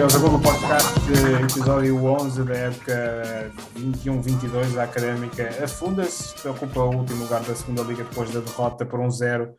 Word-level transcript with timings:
Bem-vindos 0.00 0.14
ao 0.14 0.20
Google 0.22 0.40
Podcast, 0.40 0.98
episódio 1.42 2.04
11 2.04 2.44
da 2.44 2.56
época 2.56 3.52
21-22 3.76 4.74
da 4.74 4.84
Académica. 4.84 5.48
Afunda-se, 5.62 6.48
ocupa 6.48 6.80
o 6.80 6.96
último 6.96 7.24
lugar 7.24 7.42
da 7.42 7.54
segunda 7.54 7.82
Liga 7.82 8.04
depois 8.04 8.30
da 8.30 8.40
derrota 8.40 8.86
por 8.86 9.00
1-0 9.00 9.52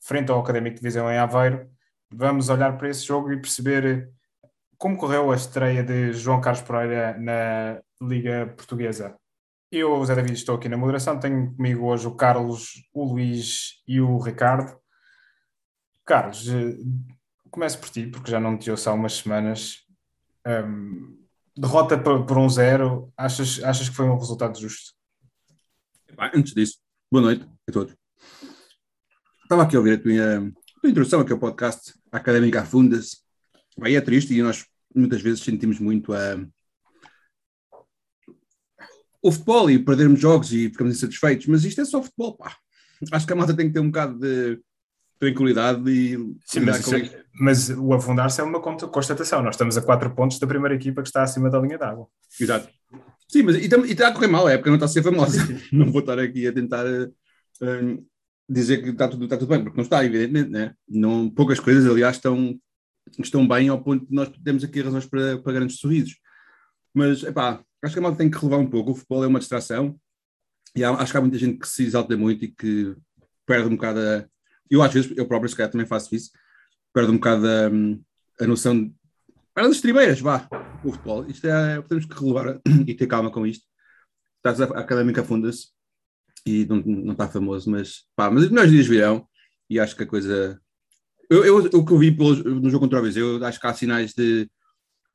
frente 0.00 0.30
ao 0.30 0.40
Académico 0.40 0.76
de 0.76 0.82
Visão 0.82 1.10
em 1.10 1.16
Aveiro. 1.16 1.70
Vamos 2.12 2.48
olhar 2.48 2.76
para 2.76 2.88
esse 2.88 3.06
jogo 3.06 3.32
e 3.32 3.40
perceber 3.40 4.10
como 4.76 4.96
correu 4.96 5.30
a 5.30 5.36
estreia 5.36 5.82
de 5.82 6.12
João 6.12 6.40
Carlos 6.40 6.62
Pereira 6.62 7.16
na 7.18 7.80
Liga 8.00 8.52
Portuguesa. 8.56 9.16
Eu, 9.70 10.02
Zé 10.02 10.14
David, 10.14 10.32
estou 10.32 10.56
aqui 10.56 10.66
na 10.66 10.78
moderação. 10.78 11.20
Tenho 11.20 11.54
comigo 11.54 11.84
hoje 11.84 12.06
o 12.06 12.14
Carlos, 12.14 12.88
o 12.94 13.04
Luís 13.04 13.82
e 13.86 14.00
o 14.00 14.18
Ricardo. 14.18 14.74
Carlos, 16.06 16.48
eh, 16.48 16.78
começo 17.50 17.78
por 17.78 17.90
ti, 17.90 18.06
porque 18.06 18.30
já 18.30 18.40
não 18.40 18.56
te 18.56 18.70
ouço 18.70 18.88
há 18.88 18.94
umas 18.94 19.16
semanas. 19.16 19.84
Um, 20.46 21.22
derrota 21.54 21.98
por, 21.98 22.38
um 22.38 22.48
zero, 22.48 23.12
achas, 23.14 23.62
achas 23.62 23.90
que 23.90 23.94
foi 23.94 24.06
um 24.06 24.16
resultado 24.16 24.58
justo? 24.58 24.94
Antes 26.34 26.54
disso, 26.54 26.78
boa 27.12 27.24
noite 27.24 27.46
a 27.68 27.72
todos. 27.72 27.94
Estava 29.42 29.64
aqui 29.64 29.76
a 29.76 29.80
ouvir 29.80 29.98
a 29.98 30.02
tua, 30.02 30.48
a 30.48 30.80
tua 30.80 30.90
introdução 30.90 31.20
aqui 31.20 31.32
ao 31.32 31.38
podcast 31.38 31.92
Académica 32.10 32.64
Fundas. 32.64 33.22
Bem, 33.78 33.96
é 33.96 34.00
triste 34.00 34.32
e 34.32 34.40
nós 34.40 34.64
muitas 34.94 35.20
vezes 35.20 35.42
sentimos 35.42 35.78
muito 35.78 36.14
a, 36.14 36.38
o 39.22 39.32
futebol 39.32 39.70
e 39.70 39.78
perdermos 39.78 40.20
jogos 40.20 40.52
e 40.52 40.68
ficamos 40.68 40.96
insatisfeitos, 40.96 41.46
mas 41.46 41.64
isto 41.64 41.80
é 41.80 41.84
só 41.84 42.02
futebol, 42.02 42.36
pá. 42.36 42.56
Acho 43.12 43.26
que 43.26 43.32
a 43.32 43.36
malta 43.36 43.54
tem 43.54 43.68
que 43.68 43.74
ter 43.74 43.80
um 43.80 43.90
bocado 43.90 44.18
de 44.18 44.60
tranquilidade 45.18 45.90
e. 45.90 46.16
Sim, 46.44 46.60
mas, 46.60 46.92
é, 46.92 47.24
mas, 47.40 47.70
o 47.70 47.92
afundar-se 47.92 48.40
é 48.40 48.44
uma 48.44 48.60
constatação. 48.60 49.42
Nós 49.42 49.54
estamos 49.54 49.76
a 49.76 49.82
quatro 49.82 50.10
pontos 50.14 50.38
da 50.38 50.46
primeira 50.46 50.74
equipa 50.74 51.02
que 51.02 51.08
está 51.08 51.22
acima 51.22 51.50
da 51.50 51.58
linha 51.60 51.78
d'água. 51.78 52.06
Exato. 52.40 52.68
Sim, 53.28 53.42
mas 53.42 53.56
e, 53.56 53.68
e 53.68 53.92
está 53.92 54.08
a 54.08 54.12
correr 54.12 54.28
mal, 54.28 54.46
a 54.46 54.52
época 54.52 54.70
não 54.70 54.76
está 54.76 54.86
a 54.86 54.88
ser 54.88 55.02
famosa. 55.02 55.38
não 55.72 55.90
vou 55.90 56.00
estar 56.00 56.18
aqui 56.18 56.46
a 56.46 56.52
tentar 56.52 56.86
uh, 56.86 58.06
dizer 58.48 58.82
que 58.82 58.90
está 58.90 59.06
tudo, 59.06 59.24
está 59.24 59.36
tudo 59.36 59.50
bem, 59.50 59.62
porque 59.62 59.76
não 59.76 59.84
está, 59.84 60.04
evidentemente, 60.04 60.50
né? 60.50 60.74
não 60.88 61.28
Poucas 61.28 61.60
coisas, 61.60 61.86
aliás, 61.86 62.16
estão, 62.16 62.58
estão 63.18 63.46
bem 63.46 63.68
ao 63.68 63.82
ponto 63.82 64.06
de 64.06 64.14
nós 64.14 64.30
temos 64.42 64.64
aqui 64.64 64.80
razões 64.80 65.04
para, 65.04 65.38
para 65.38 65.52
grandes 65.52 65.78
sorrisos. 65.78 66.16
Mas, 66.94 67.22
epá, 67.22 67.62
acho 67.82 67.94
que 67.94 67.98
a 67.98 68.02
malta 68.02 68.18
tem 68.18 68.30
que 68.30 68.38
relevar 68.38 68.58
um 68.58 68.70
pouco. 68.70 68.92
O 68.92 68.94
futebol 68.94 69.24
é 69.24 69.26
uma 69.26 69.38
distração 69.38 69.98
e 70.74 70.84
há, 70.84 70.90
acho 70.90 71.12
que 71.12 71.18
há 71.18 71.20
muita 71.20 71.38
gente 71.38 71.58
que 71.58 71.68
se 71.68 71.84
exalta 71.84 72.16
muito 72.16 72.44
e 72.44 72.48
que 72.48 72.94
perde 73.46 73.68
um 73.68 73.76
bocado 73.76 74.00
a. 74.00 74.26
Eu, 74.70 74.82
às 74.82 74.92
vezes, 74.92 75.16
eu 75.16 75.26
próprio, 75.26 75.48
se 75.48 75.56
calhar, 75.56 75.70
também 75.70 75.86
faço 75.86 76.14
isso, 76.14 76.30
perde 76.92 77.10
um 77.10 77.16
bocado 77.16 77.46
a, 77.46 78.44
a 78.44 78.46
noção. 78.46 78.84
De, 78.84 78.94
para 79.54 79.66
das 79.66 79.80
tribeiras, 79.80 80.20
vá, 80.20 80.48
o 80.84 80.92
futebol. 80.92 81.26
Isto 81.26 81.46
é. 81.48 81.82
Temos 81.82 82.04
que 82.04 82.14
relevar 82.14 82.60
e 82.86 82.94
ter 82.94 83.06
calma 83.06 83.30
com 83.30 83.46
isto. 83.46 83.66
Estás 84.36 84.60
a, 84.60 84.64
académica 84.78 85.22
afunda-se 85.22 85.68
e 86.46 86.64
não, 86.66 86.76
não 86.76 87.12
está 87.12 87.28
famoso, 87.28 87.70
mas 87.70 88.04
pá, 88.14 88.30
mas 88.30 88.44
os 88.44 88.50
melhores 88.50 88.70
dias 88.70 88.86
virão 88.86 89.26
e 89.68 89.80
acho 89.80 89.96
que 89.96 90.02
a 90.02 90.06
coisa. 90.06 90.60
Eu, 91.30 91.44
eu, 91.44 91.56
o 91.58 91.84
que 91.84 91.92
eu 91.92 91.98
vi 91.98 92.10
no 92.10 92.70
jogo 92.70 92.84
contra 92.84 93.00
o 93.00 93.02
Viseu, 93.02 93.44
acho 93.44 93.60
que 93.60 93.66
há 93.66 93.74
sinais 93.74 94.14
de, 94.14 94.50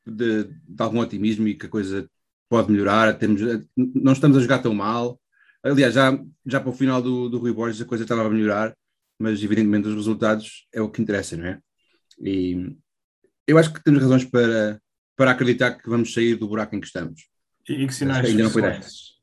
de, 0.05 0.43
de 0.43 0.83
algum 0.83 0.99
otimismo 0.99 1.47
e 1.47 1.55
que 1.55 1.65
a 1.65 1.69
coisa 1.69 2.07
pode 2.49 2.71
melhorar, 2.71 3.17
temos, 3.17 3.41
não 3.75 4.13
estamos 4.13 4.37
a 4.37 4.41
jogar 4.41 4.59
tão 4.59 4.73
mal. 4.73 5.19
Aliás, 5.63 5.93
já, 5.93 6.17
já 6.45 6.59
para 6.59 6.69
o 6.69 6.75
final 6.75 7.01
do, 7.01 7.29
do 7.29 7.37
Rui 7.37 7.53
Borges 7.53 7.81
a 7.81 7.85
coisa 7.85 8.03
estava 8.03 8.25
a 8.25 8.29
melhorar, 8.29 8.75
mas 9.17 9.41
evidentemente 9.43 9.87
os 9.87 9.95
resultados 9.95 10.67
é 10.73 10.81
o 10.81 10.89
que 10.89 11.01
interessa, 11.01 11.37
não 11.37 11.45
é? 11.45 11.59
E 12.19 12.75
eu 13.47 13.57
acho 13.57 13.73
que 13.73 13.83
temos 13.83 14.01
razões 14.01 14.25
para, 14.25 14.81
para 15.15 15.31
acreditar 15.31 15.71
que 15.71 15.89
vamos 15.89 16.13
sair 16.13 16.35
do 16.35 16.47
buraco 16.47 16.75
em 16.75 16.79
que 16.79 16.87
estamos. 16.87 17.27
E, 17.67 17.87
que 17.87 17.93
sinais, 17.93 18.33
não 18.33 18.49
foi 18.49 18.63
esses? 18.77 19.13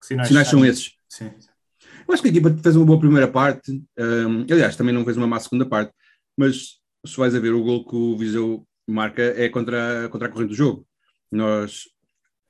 Que 0.00 0.06
sinais, 0.06 0.28
sinais 0.28 0.48
são 0.48 0.64
esses? 0.64 0.92
Sim. 1.08 1.30
Eu 2.06 2.14
acho 2.14 2.22
que 2.22 2.28
a 2.28 2.32
equipa 2.32 2.50
fez 2.62 2.74
uma 2.74 2.86
boa 2.86 2.98
primeira 2.98 3.28
parte, 3.28 3.70
um, 3.98 4.42
aliás, 4.50 4.74
também 4.74 4.92
não 4.92 5.04
fez 5.04 5.16
uma 5.16 5.28
má 5.28 5.38
segunda 5.38 5.64
parte, 5.64 5.92
mas 6.36 6.80
se 7.06 7.16
vais 7.16 7.34
a 7.34 7.40
ver 7.40 7.52
o 7.52 7.62
gol 7.62 7.86
que 7.86 7.94
o 7.94 8.16
Viseu 8.16 8.66
marca 8.88 9.22
é 9.22 9.48
contra, 9.48 10.08
contra 10.08 10.28
a 10.28 10.30
corrente 10.30 10.48
do 10.48 10.54
jogo. 10.54 10.86
Nós, 11.30 11.88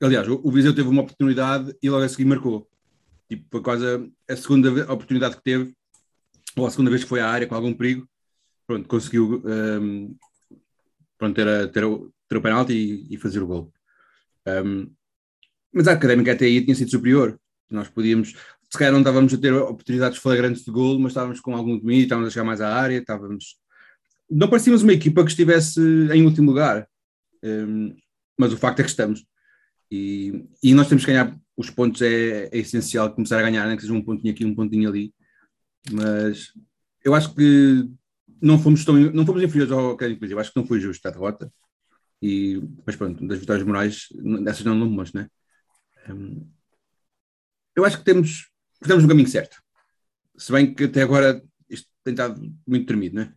aliás, 0.01 0.27
o, 0.27 0.41
o 0.43 0.51
Viseu 0.51 0.73
teve 0.73 0.89
uma 0.89 1.01
oportunidade 1.01 1.75
e 1.81 1.89
logo 1.89 2.03
a 2.03 2.09
seguir 2.09 2.25
marcou. 2.25 2.67
Tipo, 3.29 3.45
por 3.49 3.61
causa 3.61 4.07
a 4.29 4.35
segunda 4.35 4.91
oportunidade 4.91 5.37
que 5.37 5.43
teve, 5.43 5.73
ou 6.55 6.65
a 6.65 6.71
segunda 6.71 6.89
vez 6.89 7.03
que 7.03 7.09
foi 7.09 7.19
à 7.19 7.29
área 7.29 7.47
com 7.47 7.55
algum 7.55 7.73
perigo, 7.73 8.07
pronto, 8.67 8.87
conseguiu 8.87 9.41
um, 9.45 10.15
pronto, 11.17 11.35
ter, 11.35 11.47
a, 11.47 11.67
ter, 11.67 11.83
o, 11.83 12.11
ter 12.27 12.37
o 12.37 12.41
penalti 12.41 12.73
e, 12.73 13.15
e 13.15 13.17
fazer 13.17 13.41
o 13.41 13.47
gol. 13.47 13.73
Um, 14.47 14.91
mas 15.71 15.87
a 15.87 15.93
académica 15.93 16.33
até 16.33 16.45
aí 16.45 16.63
tinha 16.63 16.75
sido 16.75 16.91
superior. 16.91 17.39
Nós 17.69 17.87
podíamos, 17.87 18.35
se 18.69 18.77
calhar 18.77 18.91
não 18.91 18.99
estávamos 18.99 19.33
a 19.33 19.37
ter 19.37 19.53
oportunidades 19.53 20.17
flagrantes 20.17 20.65
de 20.65 20.71
gol, 20.71 20.99
mas 20.99 21.11
estávamos 21.11 21.39
com 21.39 21.55
algum 21.55 21.77
domínio, 21.77 22.03
estávamos 22.03 22.27
a 22.27 22.31
chegar 22.31 22.45
mais 22.45 22.59
à 22.59 22.73
área, 22.73 22.97
estávamos. 22.97 23.57
Não 24.29 24.49
parecíamos 24.49 24.83
uma 24.83 24.93
equipa 24.93 25.23
que 25.23 25.29
estivesse 25.29 25.79
em 26.11 26.25
último 26.25 26.49
lugar. 26.49 26.87
Um, 27.43 27.95
mas 28.41 28.51
o 28.51 28.57
facto 28.57 28.79
é 28.79 28.83
que 28.83 28.89
estamos. 28.89 29.23
E, 29.91 30.45
e 30.63 30.73
nós 30.73 30.87
temos 30.87 31.05
que 31.05 31.11
ganhar 31.11 31.37
os 31.55 31.69
pontos, 31.69 32.01
é, 32.01 32.45
é 32.45 32.57
essencial 32.57 33.13
começar 33.13 33.37
a 33.37 33.43
ganhar, 33.43 33.67
nem 33.67 33.75
que 33.75 33.83
seja 33.83 33.93
um 33.93 34.03
pontinho 34.03 34.33
aqui, 34.33 34.43
um 34.43 34.55
pontinho 34.55 34.89
ali. 34.89 35.13
Mas 35.91 36.51
eu 37.03 37.13
acho 37.13 37.35
que 37.35 37.87
não 38.41 38.57
fomos, 38.57 38.83
tão, 38.83 38.95
não 38.95 39.25
fomos 39.25 39.43
inferiores 39.43 39.71
ao 39.71 39.91
Académico 39.91 40.25
eu 40.25 40.39
acho 40.39 40.51
que 40.51 40.59
não 40.59 40.65
foi 40.65 40.79
justo 40.79 41.07
a 41.07 41.11
derrota. 41.11 41.53
E, 42.19 42.61
mas 42.85 42.95
pronto, 42.95 43.25
das 43.27 43.39
vitórias 43.39 43.65
morais, 43.65 44.07
dessas 44.43 44.65
não 44.65 44.79
lembro, 44.79 45.05
né? 45.13 45.27
Um, 46.09 46.49
eu 47.75 47.85
acho 47.85 47.99
que 47.99 48.05
temos, 48.05 48.49
estamos 48.81 49.03
no 49.03 49.09
caminho 49.09 49.27
certo. 49.27 49.61
Se 50.35 50.51
bem 50.51 50.73
que 50.73 50.85
até 50.85 51.03
agora 51.03 51.43
isto 51.69 51.87
tem 52.03 52.13
estado 52.13 52.41
muito 52.65 52.87
tremido, 52.87 53.15
não 53.15 53.21
é? 53.23 53.33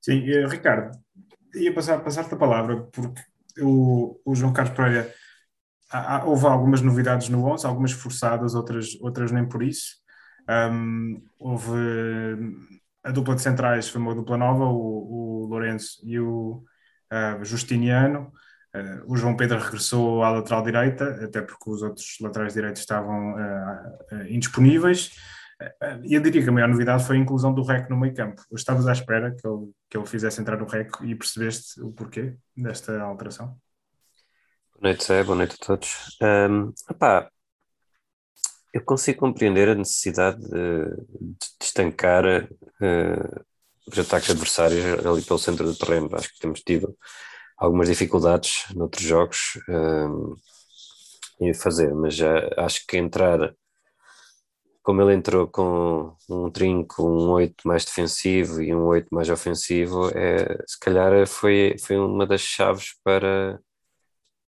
Sim, 0.00 0.28
eh, 0.28 0.46
Ricardo, 0.46 0.98
ia 1.54 1.72
passar, 1.72 2.02
passar-te 2.02 2.34
a 2.34 2.36
palavra, 2.36 2.82
porque 2.92 3.22
o, 3.60 4.20
o 4.24 4.34
João 4.34 4.52
Carlos 4.52 4.74
Pereira, 4.74 5.12
há, 5.90 6.24
houve 6.24 6.46
algumas 6.46 6.80
novidades 6.80 7.28
no 7.28 7.44
11, 7.46 7.66
algumas 7.66 7.92
forçadas, 7.92 8.54
outras, 8.54 8.96
outras 9.00 9.30
nem 9.30 9.48
por 9.48 9.62
isso. 9.62 9.96
Um, 10.48 11.22
houve 11.38 11.72
a 13.02 13.10
dupla 13.10 13.34
de 13.34 13.42
centrais, 13.42 13.88
foi 13.88 14.00
uma 14.00 14.14
dupla 14.14 14.36
nova, 14.36 14.64
o, 14.64 15.42
o 15.42 15.46
Lourenço 15.46 16.00
e 16.04 16.18
o 16.18 16.64
uh, 17.12 17.44
Justiniano. 17.44 18.32
Uh, 18.74 19.12
o 19.12 19.16
João 19.16 19.36
Pedro 19.36 19.58
regressou 19.58 20.24
à 20.24 20.30
lateral 20.30 20.62
direita, 20.62 21.24
até 21.24 21.40
porque 21.40 21.70
os 21.70 21.82
outros 21.82 22.16
laterais 22.20 22.54
direitos 22.54 22.80
estavam 22.80 23.34
uh, 23.34 24.26
indisponíveis. 24.28 25.12
Eu 26.04 26.20
diria 26.20 26.42
que 26.42 26.48
a 26.48 26.52
maior 26.52 26.68
novidade 26.68 27.04
foi 27.04 27.16
a 27.16 27.20
inclusão 27.20 27.54
do 27.54 27.62
REC 27.62 27.88
no 27.88 27.96
meio 27.96 28.14
campo. 28.14 28.42
Estavas 28.52 28.86
à 28.86 28.92
espera 28.92 29.34
que 29.34 29.46
ele, 29.46 29.70
que 29.88 29.96
ele 29.96 30.06
fizesse 30.06 30.40
entrar 30.40 30.56
no 30.56 30.66
REC 30.66 30.90
e 31.02 31.14
percebeste 31.14 31.80
o 31.80 31.92
porquê 31.92 32.36
desta 32.56 33.00
alteração? 33.00 33.56
Boa 34.74 34.90
noite, 34.90 35.04
Zé. 35.04 35.22
Boa 35.22 35.36
noite 35.36 35.56
a 35.60 35.64
todos. 35.64 36.18
Um, 36.22 36.72
epá, 36.90 37.30
eu 38.72 38.82
consigo 38.84 39.20
compreender 39.20 39.68
a 39.68 39.74
necessidade 39.74 40.40
de, 40.40 40.50
de 40.50 41.46
estancar 41.62 42.24
uh, 42.24 43.44
os 43.86 43.98
ataques 43.98 44.30
adversários 44.30 45.06
ali 45.06 45.22
pelo 45.22 45.38
centro 45.38 45.64
do 45.64 45.76
terreno. 45.76 46.10
Acho 46.14 46.32
que 46.32 46.40
temos 46.40 46.60
tido 46.60 46.96
algumas 47.56 47.88
dificuldades 47.88 48.64
noutros 48.74 49.04
jogos 49.04 49.58
um, 49.68 50.34
em 51.40 51.54
fazer, 51.54 51.94
mas 51.94 52.14
já 52.14 52.48
acho 52.58 52.84
que 52.86 52.96
entrar 52.96 53.54
como 54.84 55.02
ele 55.02 55.14
entrou 55.14 55.48
com 55.48 56.16
um 56.30 56.50
trinco, 56.50 57.02
um 57.04 57.30
8 57.30 57.66
mais 57.66 57.84
defensivo 57.86 58.62
e 58.62 58.74
um 58.74 58.84
8 58.86 59.08
mais 59.14 59.30
ofensivo, 59.30 60.10
é, 60.16 60.62
se 60.66 60.78
calhar 60.80 61.26
foi, 61.26 61.76
foi 61.80 61.98
uma 61.98 62.26
das 62.26 62.42
chaves 62.42 62.94
para, 63.04 63.60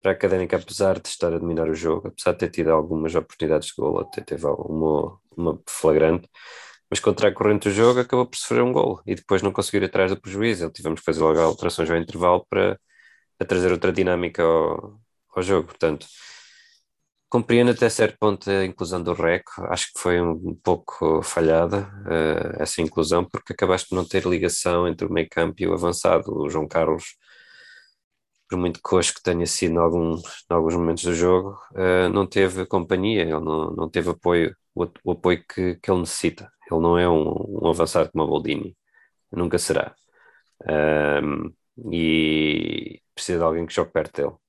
para 0.03 0.13
a 0.13 0.15
Académica, 0.15 0.57
apesar 0.57 1.01
de 1.01 1.09
estar 1.09 1.33
a 1.33 1.39
dominar 1.39 1.69
o 1.69 1.75
jogo, 1.75 2.09
apesar 2.09 2.33
de 2.33 2.39
ter 2.41 2.51
tido 2.51 2.71
algumas 2.71 3.15
oportunidades 3.15 3.69
de 3.69 3.75
gol, 3.77 4.01
até 4.01 4.21
teve 4.23 4.47
uma, 4.47 5.19
uma 5.37 5.61
flagrante, 5.69 6.29
mas 6.91 7.01
contra 7.01 7.29
a 7.29 7.33
corrente 7.35 7.69
do 7.69 7.75
jogo 7.75 8.01
acabou 8.01 8.27
por 8.27 8.37
sofrer 8.37 8.63
um 8.63 8.73
gol 8.73 9.01
e 9.07 9.15
depois 9.15 9.43
não 9.43 9.53
conseguiu 9.53 9.83
ir 9.83 9.87
atrás 9.87 10.11
do 10.11 10.21
prejuízo. 10.21 10.65
Ele 10.65 10.73
tivemos 10.73 11.01
que 11.01 11.07
fazer 11.07 11.23
logo 11.23 11.41
alterações 11.41 11.91
ao 11.91 11.97
intervalo 11.97 12.47
para, 12.49 12.79
para 13.39 13.47
trazer 13.49 13.73
outra 13.73 13.93
dinâmica 13.93 14.43
ao, 14.43 15.01
ao 15.37 15.43
jogo. 15.43 15.69
Portanto, 15.69 16.07
Compreendo 17.35 17.73
até 17.73 17.89
certo 17.89 18.17
ponto 18.17 18.49
a 18.49 18.65
inclusão 18.65 19.03
do 19.03 19.13
REC, 19.13 19.43
acho 19.69 19.93
que 19.93 19.99
foi 19.99 20.21
um 20.21 20.55
pouco 20.63 21.21
falhada 21.21 21.91
uh, 22.07 22.63
essa 22.63 22.81
inclusão, 22.81 23.25
porque 23.25 23.53
acabaste 23.53 23.89
de 23.89 23.97
não 23.97 24.05
ter 24.07 24.25
ligação 24.25 24.87
entre 24.87 25.05
o 25.05 25.13
meio 25.13 25.29
campo 25.29 25.57
e 25.59 25.67
o 25.67 25.73
avançado. 25.75 26.33
O 26.33 26.49
João 26.49 26.69
Carlos 26.69 27.17
por 28.49 28.57
muito 28.57 28.79
coxo 28.81 29.15
que 29.15 29.23
tenha 29.23 29.45
sido 29.47 29.75
em 29.75 29.79
alguns, 29.79 30.23
em 30.49 30.55
alguns 30.55 30.77
momentos 30.77 31.03
do 31.03 31.13
jogo, 31.13 31.59
uh, 31.73 32.09
não 32.09 32.25
teve 32.25 32.67
companhia, 32.67 33.23
ele 33.23 33.33
não, 33.33 33.71
não 33.73 33.91
teve 33.91 34.11
apoio, 34.11 34.57
o, 34.73 34.87
o 35.03 35.13
apoio 35.13 35.45
que, 35.53 35.75
que 35.83 35.91
ele 35.91 36.01
necessita. 36.01 36.49
Ele 36.71 36.81
não 36.81 36.97
é 36.97 37.09
um, 37.09 37.65
um 37.65 37.69
avançado 37.69 38.13
como 38.13 38.23
a 38.23 38.27
Boldini, 38.29 38.77
nunca 39.33 39.59
será. 39.59 39.93
E 41.93 43.01
precisa 43.15 43.39
de 43.39 43.45
alguém 43.45 43.67
que 43.67 43.75
jogue 43.75 43.91
perto 43.93 44.23
dele. 44.23 44.44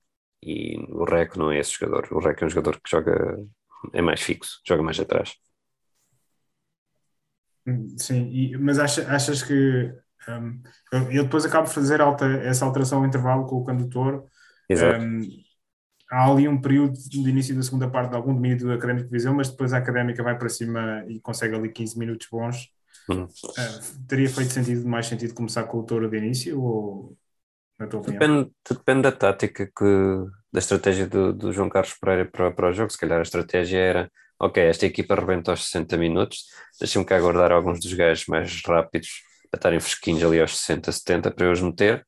E 0.46 0.78
o 0.90 1.04
Rec 1.06 1.36
não 1.36 1.52
é 1.52 1.60
esse 1.60 1.72
jogador. 1.72 2.08
O 2.12 2.20
Rec 2.20 2.40
é 2.42 2.46
um 2.46 2.50
jogador 2.50 2.80
que 2.80 2.90
joga, 2.90 3.44
é 3.92 4.02
mais 4.02 4.22
fixo, 4.22 4.62
joga 4.66 4.84
mais 4.84 5.00
atrás. 5.00 5.34
Sim, 7.98 8.30
e, 8.32 8.56
mas 8.58 8.78
acha, 8.78 9.08
achas 9.10 9.42
que 9.42 9.92
um, 10.30 10.62
eu 11.12 11.24
depois 11.24 11.46
acabo 11.46 11.68
de 11.68 11.74
fazer 11.74 12.00
alta, 12.00 12.26
essa 12.26 12.64
alteração 12.64 13.00
ao 13.00 13.08
intervalo 13.08 13.48
com 13.48 13.56
o 13.56 13.64
condutor. 13.64 14.26
Exato. 14.70 15.04
Um, 15.04 15.22
há 16.12 16.30
ali 16.30 16.48
um 16.48 16.62
período 16.62 16.94
de 16.94 17.18
início 17.28 17.56
da 17.56 17.64
segunda 17.64 17.90
parte 17.90 18.12
de 18.12 18.16
algum 18.16 18.36
domínio 18.36 18.60
do 18.60 18.72
Académico 18.72 19.08
de 19.08 19.12
Viseu, 19.12 19.34
mas 19.34 19.50
depois 19.50 19.74
a 19.74 19.80
Académica 19.80 20.22
vai 20.22 20.38
para 20.38 20.50
cima 20.50 21.04
e 21.08 21.20
consegue 21.20 21.56
ali 21.56 21.72
15 21.72 21.98
minutos 21.98 22.28
bons. 22.32 22.70
Uhum. 23.10 23.24
Uh, 23.24 24.08
teria 24.08 24.30
feito 24.30 24.52
sentido, 24.52 24.88
mais 24.88 25.08
sentido 25.08 25.34
começar 25.34 25.64
com 25.64 25.80
o 25.80 25.84
Touro 25.84 26.10
de 26.10 26.18
início 26.18 26.62
ou? 26.62 27.18
Depende, 27.78 28.52
depende 28.70 29.02
da 29.02 29.12
tática 29.12 29.66
que, 29.66 29.86
da 30.52 30.60
estratégia 30.60 31.08
do, 31.08 31.34
do 31.34 31.52
João 31.52 31.70
Carlos 31.70 31.94
Pereira 31.94 32.26
para, 32.26 32.52
para 32.52 32.70
o 32.70 32.74
jogo. 32.74 32.90
Se 32.90 32.98
calhar 32.98 33.20
a 33.20 33.24
estratégia 33.24 33.80
era 33.80 34.12
ok, 34.40 34.64
esta 34.64 34.86
equipa 34.86 35.14
arrebenta 35.14 35.52
aos 35.52 35.66
60 35.66 35.98
minutos, 35.98 36.46
deixa-me 36.80 37.06
cá 37.06 37.18
aguardar 37.18 37.52
alguns 37.52 37.80
dos 37.80 37.94
gajos 37.94 38.26
mais 38.28 38.62
rápidos 38.66 39.22
a 39.52 39.56
estarem 39.56 39.80
fresquinhos 39.80 40.24
ali 40.24 40.40
aos 40.40 40.58
60, 40.58 40.92
70 40.92 41.32
para 41.32 41.46
eu 41.46 41.52
os 41.52 41.62
meter 41.62 42.06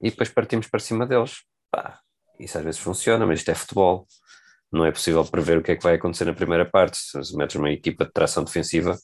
e 0.00 0.10
depois 0.10 0.28
partimos 0.28 0.68
para 0.68 0.80
cima 0.80 1.06
deles. 1.06 1.42
Pá, 1.70 2.00
isso 2.38 2.58
às 2.58 2.64
vezes 2.64 2.80
funciona, 2.80 3.26
mas 3.26 3.40
isto 3.40 3.50
é 3.50 3.54
futebol. 3.54 4.06
Não 4.70 4.84
é 4.84 4.90
possível 4.92 5.24
prever 5.24 5.58
o 5.58 5.62
que 5.62 5.72
é 5.72 5.76
que 5.76 5.82
vai 5.82 5.94
acontecer 5.94 6.24
na 6.24 6.34
primeira 6.34 6.64
parte. 6.64 6.98
Se 6.98 7.36
metes 7.36 7.56
uma 7.56 7.70
equipa 7.70 8.04
de 8.04 8.12
tração 8.12 8.44
defensiva, 8.44 8.96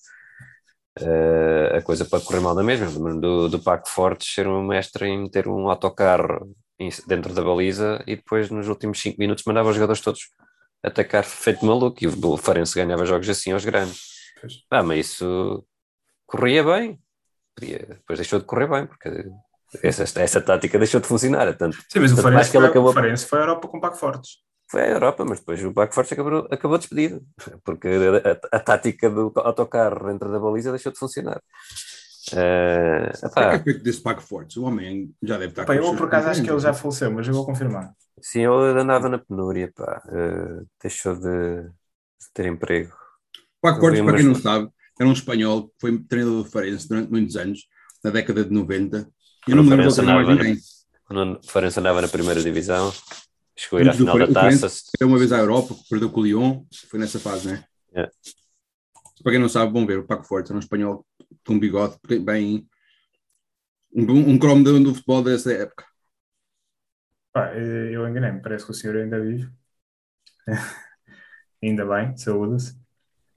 uh, 1.01 1.77
a 1.77 1.83
coisa 1.83 2.05
pode 2.05 2.25
correr 2.25 2.41
mal 2.41 2.55
da 2.55 2.63
mesma. 2.63 2.87
Do, 3.19 3.49
do 3.49 3.59
Paco 3.59 3.89
Fortes 3.89 4.33
ser 4.33 4.47
um 4.47 4.63
mestre 4.63 5.07
em 5.07 5.23
meter 5.23 5.49
um 5.49 5.69
autocarro 5.69 6.55
dentro 7.07 7.33
da 7.33 7.43
baliza 7.43 8.03
e 8.07 8.17
depois 8.17 8.51
nos 8.51 8.69
últimos 8.69 9.01
5 9.01 9.17
minutos 9.19 9.45
mandava 9.45 9.69
os 9.69 9.77
jogadores 9.77 10.03
todos 10.03 10.21
atacar 10.83 11.25
feito 11.25 11.65
maluco 11.65 11.99
e 12.03 12.09
o 12.09 12.37
Farense 12.37 12.75
ganhava 12.75 13.07
jogos 13.07 13.29
assim 13.29 13.53
aos 13.53 13.65
grandes. 13.65 14.01
Ah, 14.69 14.83
mas 14.83 15.07
isso 15.07 15.65
corria 16.27 16.65
bem. 16.65 16.99
Depois 17.59 18.19
deixou 18.19 18.41
de 18.41 18.45
correr 18.45 18.67
bem, 18.67 18.87
porque 18.87 19.31
essa, 19.83 20.21
essa 20.21 20.41
tática 20.41 20.79
deixou 20.79 21.01
de 21.01 21.07
funcionar. 21.07 21.57
Tanto, 21.57 21.77
Sim, 21.89 22.01
mas 22.01 22.13
o 22.13 22.17
Farense, 22.17 22.51
foi, 22.51 22.67
acabou... 22.67 22.91
o 22.91 22.93
Farense 22.93 23.27
foi 23.27 23.39
a 23.39 23.43
Europa 23.43 23.69
com 23.69 23.79
o 23.79 23.81
Paco 23.81 23.97
Fortes. 23.97 24.39
Foi 24.73 24.85
a 24.85 24.89
Europa, 24.89 25.23
mas 25.27 25.41
depois 25.41 25.63
o 25.63 25.71
Paco 25.71 25.95
Fortes 25.95 26.15
acabou, 26.15 26.49
acabou 26.51 26.79
despedido, 26.79 27.23
porque 27.63 27.89
a, 27.89 28.31
a, 28.31 28.57
a, 28.57 28.59
tática 28.59 29.11
do 29.11 29.31
autocarro 29.37 30.07
dentro 30.07 30.33
da 30.33 30.39
baliza 30.39 30.71
deixou 30.71 30.91
de 30.91 30.99
funcionar. 30.99 31.43
Uh, 32.33 33.27
o 33.27 33.31
que 33.31 33.39
é 33.39 33.59
que 33.59 33.71
é 33.71 33.75
desse 33.75 34.01
Paco 34.01 34.23
Fortes? 34.23 34.57
O 34.57 34.65
homem 34.65 35.15
já 35.23 35.37
deve 35.37 35.53
estar 35.53 35.67
pá, 35.67 35.77
Eu 35.77 35.95
por 35.95 36.07
acaso 36.07 36.29
acho 36.31 36.43
que 36.43 36.51
ele 36.51 36.59
já 36.59 36.73
faleceu, 36.73 37.13
mas 37.13 37.29
eu 37.29 37.35
vou 37.35 37.45
confirmar. 37.45 37.93
Sim, 38.19 38.47
ele 38.47 38.81
andava 38.81 39.11
na 39.11 39.19
penúria, 39.19 39.71
pá. 39.77 40.03
Uh, 40.07 40.67
deixou 40.83 41.17
de, 41.17 41.65
de, 41.65 42.27
ter 42.33 42.47
emprego. 42.47 42.95
Paco 43.61 43.79
Fortes, 43.79 44.01
para 44.01 44.17
quem 44.17 44.25
não 44.25 44.35
sabe, 44.35 44.71
era 44.99 45.07
um 45.07 45.13
espanhol 45.13 45.69
que 45.69 45.75
foi 45.83 45.99
treinador 45.99 46.45
do 46.45 46.51
Farense 46.51 46.89
durante 46.89 47.11
muitos 47.11 47.37
anos, 47.37 47.67
na 48.03 48.11
década 48.11 48.43
de 48.43 48.51
90. 48.51 49.07
Eu 49.47 49.55
não 49.55 49.65
me 49.65 49.69
lembro 49.69 49.93
de 49.93 50.01
mais 50.01 50.27
ninguém. 50.27 50.57
Quando 51.05 51.39
o 51.39 51.47
Farense 51.47 51.79
andava 51.79 52.01
na 52.01 52.09
primeira 52.09 52.41
divisão, 52.41 52.91
chegou 53.57 53.79
a 53.79 53.83
ir 53.83 53.89
à 53.89 53.93
final 53.93 54.19
da 54.19 54.33
taça. 54.33 54.69
Foi 54.97 55.07
uma 55.07 55.19
vez 55.19 55.33
à 55.33 55.39
Europa, 55.39 55.75
perdeu 55.89 56.11
com 56.11 56.21
o 56.21 56.25
Lyon, 56.25 56.65
foi 56.89 56.99
nessa 56.99 57.19
fase, 57.19 57.49
né? 57.49 57.65
É. 57.95 58.09
Para 59.23 59.33
quem 59.33 59.41
não 59.41 59.49
sabe, 59.49 59.73
vão 59.73 59.87
ver, 59.87 59.99
o 59.99 60.07
Paco 60.07 60.25
Fortes 60.25 60.51
era 60.51 60.57
um 60.57 60.61
espanhol 60.61 61.07
com 61.47 61.55
um 61.55 61.59
bigode 61.59 61.97
bem. 62.25 62.69
um, 63.95 64.31
um 64.31 64.39
cromo 64.39 64.65
do, 64.65 64.83
do 64.83 64.95
futebol 64.95 65.23
dessa 65.23 65.53
época. 65.53 65.85
Pá, 67.33 67.55
eu 67.55 68.07
enganei-me, 68.07 68.43
parece 68.43 68.65
que 68.65 68.73
o 68.73 68.75
senhor 68.75 68.97
ainda 68.97 69.21
vive. 69.21 69.51
ainda 71.63 71.87
bem, 71.87 72.17
saúde-se. 72.17 72.75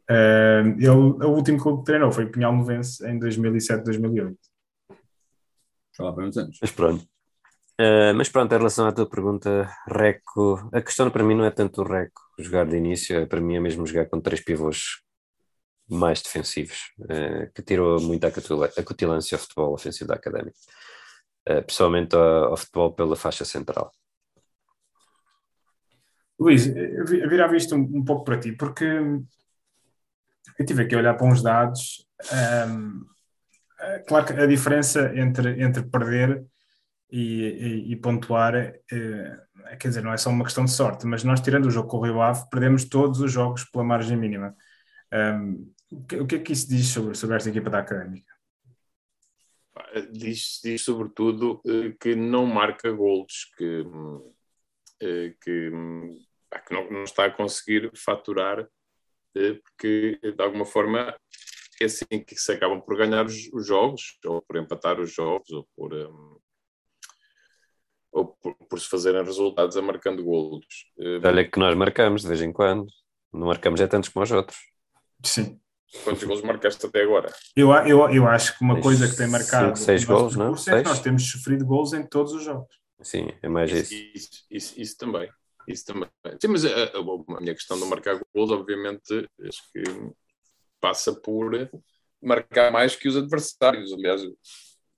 Uh, 0.09 0.75
ele, 0.77 0.89
o 0.89 1.29
último 1.29 1.59
clube 1.59 1.79
que 1.79 1.85
treinou 1.85 2.11
foi 2.11 2.29
Pinhal 2.29 2.55
Novense 2.55 3.05
em 3.07 3.17
2007, 3.17 3.83
2008. 3.83 4.37
Já 5.97 6.03
lá 6.03 6.13
para 6.13 6.25
uns 6.25 6.37
anos. 6.37 6.57
Mas 6.61 6.71
pronto. 6.71 7.07
Uh, 7.79 8.15
mas 8.15 8.29
pronto, 8.29 8.53
em 8.53 8.57
relação 8.57 8.87
à 8.87 8.91
tua 8.93 9.09
pergunta, 9.09 9.69
Reco, 9.85 10.69
a 10.71 10.81
questão 10.81 11.09
para 11.11 11.23
mim 11.23 11.35
não 11.35 11.43
é 11.43 11.51
tanto 11.51 11.81
o 11.81 11.83
Reco 11.83 12.21
jogar 12.39 12.65
de 12.65 12.77
início, 12.77 13.17
é, 13.17 13.25
para 13.25 13.41
mim 13.41 13.57
é 13.57 13.59
mesmo 13.59 13.85
jogar 13.85 14.05
com 14.05 14.21
três 14.21 14.41
pivôs 14.41 15.01
mais 15.89 16.21
defensivos, 16.21 16.93
uh, 17.01 17.51
que 17.53 17.61
tirou 17.61 17.99
muito 17.99 18.25
a 18.25 18.83
cutilância 18.83 19.35
ao 19.35 19.41
futebol 19.41 19.73
ofensivo 19.73 20.07
da 20.07 20.15
Académica. 20.15 20.57
Pessoalmente 21.67 22.15
ao, 22.15 22.45
ao, 22.45 22.57
futebol 22.57 22.93
pela 22.93 23.15
faixa 23.15 23.45
central. 23.45 23.91
Luís, 26.39 26.65
virava 26.65 27.55
isto 27.55 27.75
um, 27.75 27.99
um, 27.99 28.03
pouco 28.03 28.23
para 28.23 28.39
ti, 28.39 28.51
porque 28.51 28.83
eu 28.83 30.65
tive 30.65 30.81
aqui 30.81 30.95
a 30.95 30.97
olhar 30.97 31.13
para 31.13 31.27
uns 31.27 31.43
dados. 31.43 32.07
Um, 32.67 33.05
claro 34.07 34.25
que 34.25 34.33
a 34.33 34.47
diferença 34.47 35.15
entre, 35.15 35.61
entre 35.61 35.83
perder 35.83 36.43
e, 37.17 37.91
e, 37.91 37.95
pontuar, 37.95 38.55
é, 38.55 38.81
quer 39.79 39.87
dizer, 39.89 40.03
não 40.03 40.13
é 40.13 40.17
só 40.17 40.29
uma 40.29 40.43
questão 40.43 40.65
de 40.65 40.71
sorte, 40.71 41.05
mas 41.05 41.23
nós, 41.23 41.39
tirando 41.41 41.65
o 41.65 41.71
jogo 41.71 41.87
com 41.87 41.97
o 41.97 42.03
Rio 42.03 42.21
Ave, 42.21 42.49
perdemos 42.49 42.85
todos 42.85 43.19
os 43.21 43.31
jogos 43.31 43.63
pela 43.65 43.83
margem 43.83 44.17
mínima. 44.17 44.55
Um, 45.13 45.71
o, 45.91 46.03
que, 46.05 46.15
o 46.17 46.27
que 46.27 46.35
é 46.35 46.39
que 46.39 46.53
isso 46.53 46.67
diz 46.67 46.87
sobre, 46.87 47.15
sobre 47.15 47.35
esta 47.35 47.49
equipa 47.49 47.69
da 47.69 47.79
Académica? 47.79 48.35
diz, 50.11 50.59
diz 50.63 50.83
sobretudo 50.83 51.61
eh, 51.65 51.95
que 51.99 52.15
não 52.15 52.45
marca 52.45 52.91
golos, 52.91 53.51
que, 53.57 53.83
eh, 55.01 55.35
que, 55.41 55.71
que 56.67 56.73
não, 56.73 56.89
não, 56.89 57.03
está 57.03 57.25
a 57.25 57.31
conseguir 57.31 57.91
faturar, 57.95 58.67
eh, 59.35 59.53
porque 59.53 60.19
de 60.21 60.43
alguma 60.43 60.65
forma 60.65 61.15
é 61.81 61.85
assim 61.85 62.23
que 62.25 62.35
se 62.35 62.51
acabam 62.51 62.81
por 62.81 62.97
ganhar 62.97 63.25
os, 63.25 63.49
os 63.53 63.67
jogos, 63.67 64.17
ou 64.25 64.41
por 64.41 64.57
empatar 64.57 64.99
os 64.99 65.13
jogos, 65.13 65.49
ou 65.51 65.67
por, 65.75 65.93
um, 65.93 66.34
ou 68.15 68.27
por, 68.41 68.55
por, 68.69 68.79
se 68.79 68.87
fazerem 68.87 69.23
resultados 69.23 69.75
a 69.75 69.81
marcando 69.81 70.23
golos. 70.23 70.65
Olha 71.21 71.47
que 71.47 71.59
nós 71.59 71.75
marcamos 71.75 72.21
de 72.21 72.29
vez 72.29 72.41
em 72.41 72.53
quando, 72.53 72.87
não 73.31 73.47
marcamos 73.47 73.81
é 73.81 73.87
tantos 73.87 74.09
como 74.09 74.23
os 74.23 74.31
outros. 74.31 74.57
Sim. 75.23 75.59
Quantos 76.03 76.23
gols 76.23 76.41
marcaste 76.41 76.85
até 76.85 77.03
agora? 77.03 77.31
Eu, 77.55 77.71
eu, 77.73 78.09
eu 78.09 78.27
acho 78.27 78.57
que 78.57 78.63
uma 78.63 78.79
coisa 78.79 79.07
que 79.09 79.17
tem 79.17 79.27
marcado. 79.27 79.77
6 79.77 80.05
gols, 80.05 80.35
não? 80.35 80.53
É 80.67 80.81
nós 80.81 80.99
temos 80.99 81.29
sofrido 81.29 81.65
gols 81.65 81.93
em 81.93 82.05
todos 82.07 82.31
os 82.31 82.43
jogos. 82.43 82.73
Sim, 83.01 83.27
é 83.41 83.49
mais 83.49 83.71
isso. 83.71 83.93
Isso, 83.93 84.29
isso, 84.49 84.81
isso 84.81 84.97
também. 84.97 85.29
Isso 85.67 85.85
também. 85.85 86.09
Sim, 86.39 86.47
mas 86.47 86.65
a, 86.65 86.69
a, 86.69 87.37
a, 87.37 87.41
minha 87.41 87.53
questão 87.53 87.77
de 87.77 87.85
marcar 87.85 88.19
gols, 88.33 88.51
obviamente, 88.51 89.27
acho 89.41 89.61
que 89.73 89.83
passa 90.79 91.13
por 91.13 91.69
marcar 92.21 92.71
mais 92.71 92.95
que 92.95 93.07
os 93.07 93.17
adversários. 93.17 93.91
Aliás, 93.91 94.21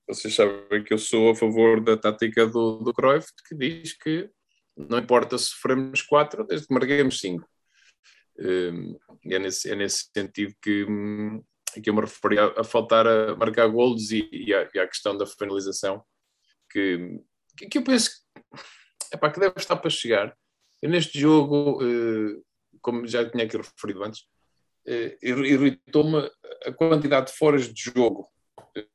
vocês 0.07 0.33
sabem 0.33 0.83
que 0.83 0.93
eu 0.93 0.97
sou 0.97 1.31
a 1.31 1.35
favor 1.35 1.81
da 1.81 1.97
tática 1.97 2.47
do, 2.47 2.77
do 2.77 2.93
Cruyff, 2.93 3.27
que 3.47 3.55
diz 3.55 3.93
que 3.93 4.29
não 4.75 4.99
importa 4.99 5.37
se 5.37 5.45
sofremos 5.45 6.01
4, 6.01 6.45
desde 6.45 6.67
que 6.67 6.73
marquemos 6.73 7.19
5. 7.19 7.47
Hum, 8.39 8.97
é 9.25 9.39
nesse, 9.39 9.69
é 9.69 9.75
nesse 9.75 10.09
sentido 10.15 10.53
que, 10.61 10.85
hum, 10.85 11.43
que 11.83 11.89
eu 11.89 11.93
me 11.93 12.01
referi 12.01 12.39
a, 12.39 12.61
a 12.61 12.63
faltar 12.63 13.05
a 13.07 13.35
marcar 13.35 13.67
golos 13.67 14.11
e, 14.11 14.29
e, 14.31 14.53
a, 14.53 14.69
e 14.73 14.79
à 14.79 14.87
questão 14.87 15.17
da 15.17 15.25
finalização, 15.25 16.03
que, 16.71 17.19
que 17.69 17.79
eu 17.79 17.83
penso 17.83 18.11
que, 18.11 19.15
epá, 19.15 19.31
que 19.31 19.39
deve 19.39 19.55
estar 19.57 19.75
para 19.75 19.89
chegar. 19.89 20.37
Eu 20.81 20.89
neste 20.89 21.19
jogo, 21.19 21.79
eh, 21.81 22.39
como 22.81 23.07
já 23.07 23.27
tinha 23.27 23.45
aqui 23.45 23.57
referido 23.57 24.03
antes, 24.03 24.27
irritou-me 25.21 26.29
a 26.65 26.71
quantidade 26.71 27.31
de 27.31 27.37
foras 27.37 27.73
de 27.73 27.81
jogo 27.81 28.29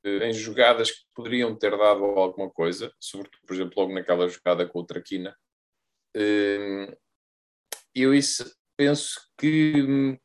em 0.04 0.32
jogadas 0.32 0.90
que 0.90 1.00
poderiam 1.14 1.56
ter 1.56 1.70
dado 1.70 2.04
alguma 2.04 2.50
coisa, 2.50 2.92
sobretudo, 3.00 3.40
por 3.46 3.54
exemplo, 3.54 3.74
logo 3.76 3.94
naquela 3.94 4.28
jogada 4.28 4.66
com 4.66 4.80
o 4.80 4.86
Traquina. 4.86 5.36
Eu 7.94 8.14
isso 8.14 8.54
penso 8.76 9.20
que, 9.38 10.18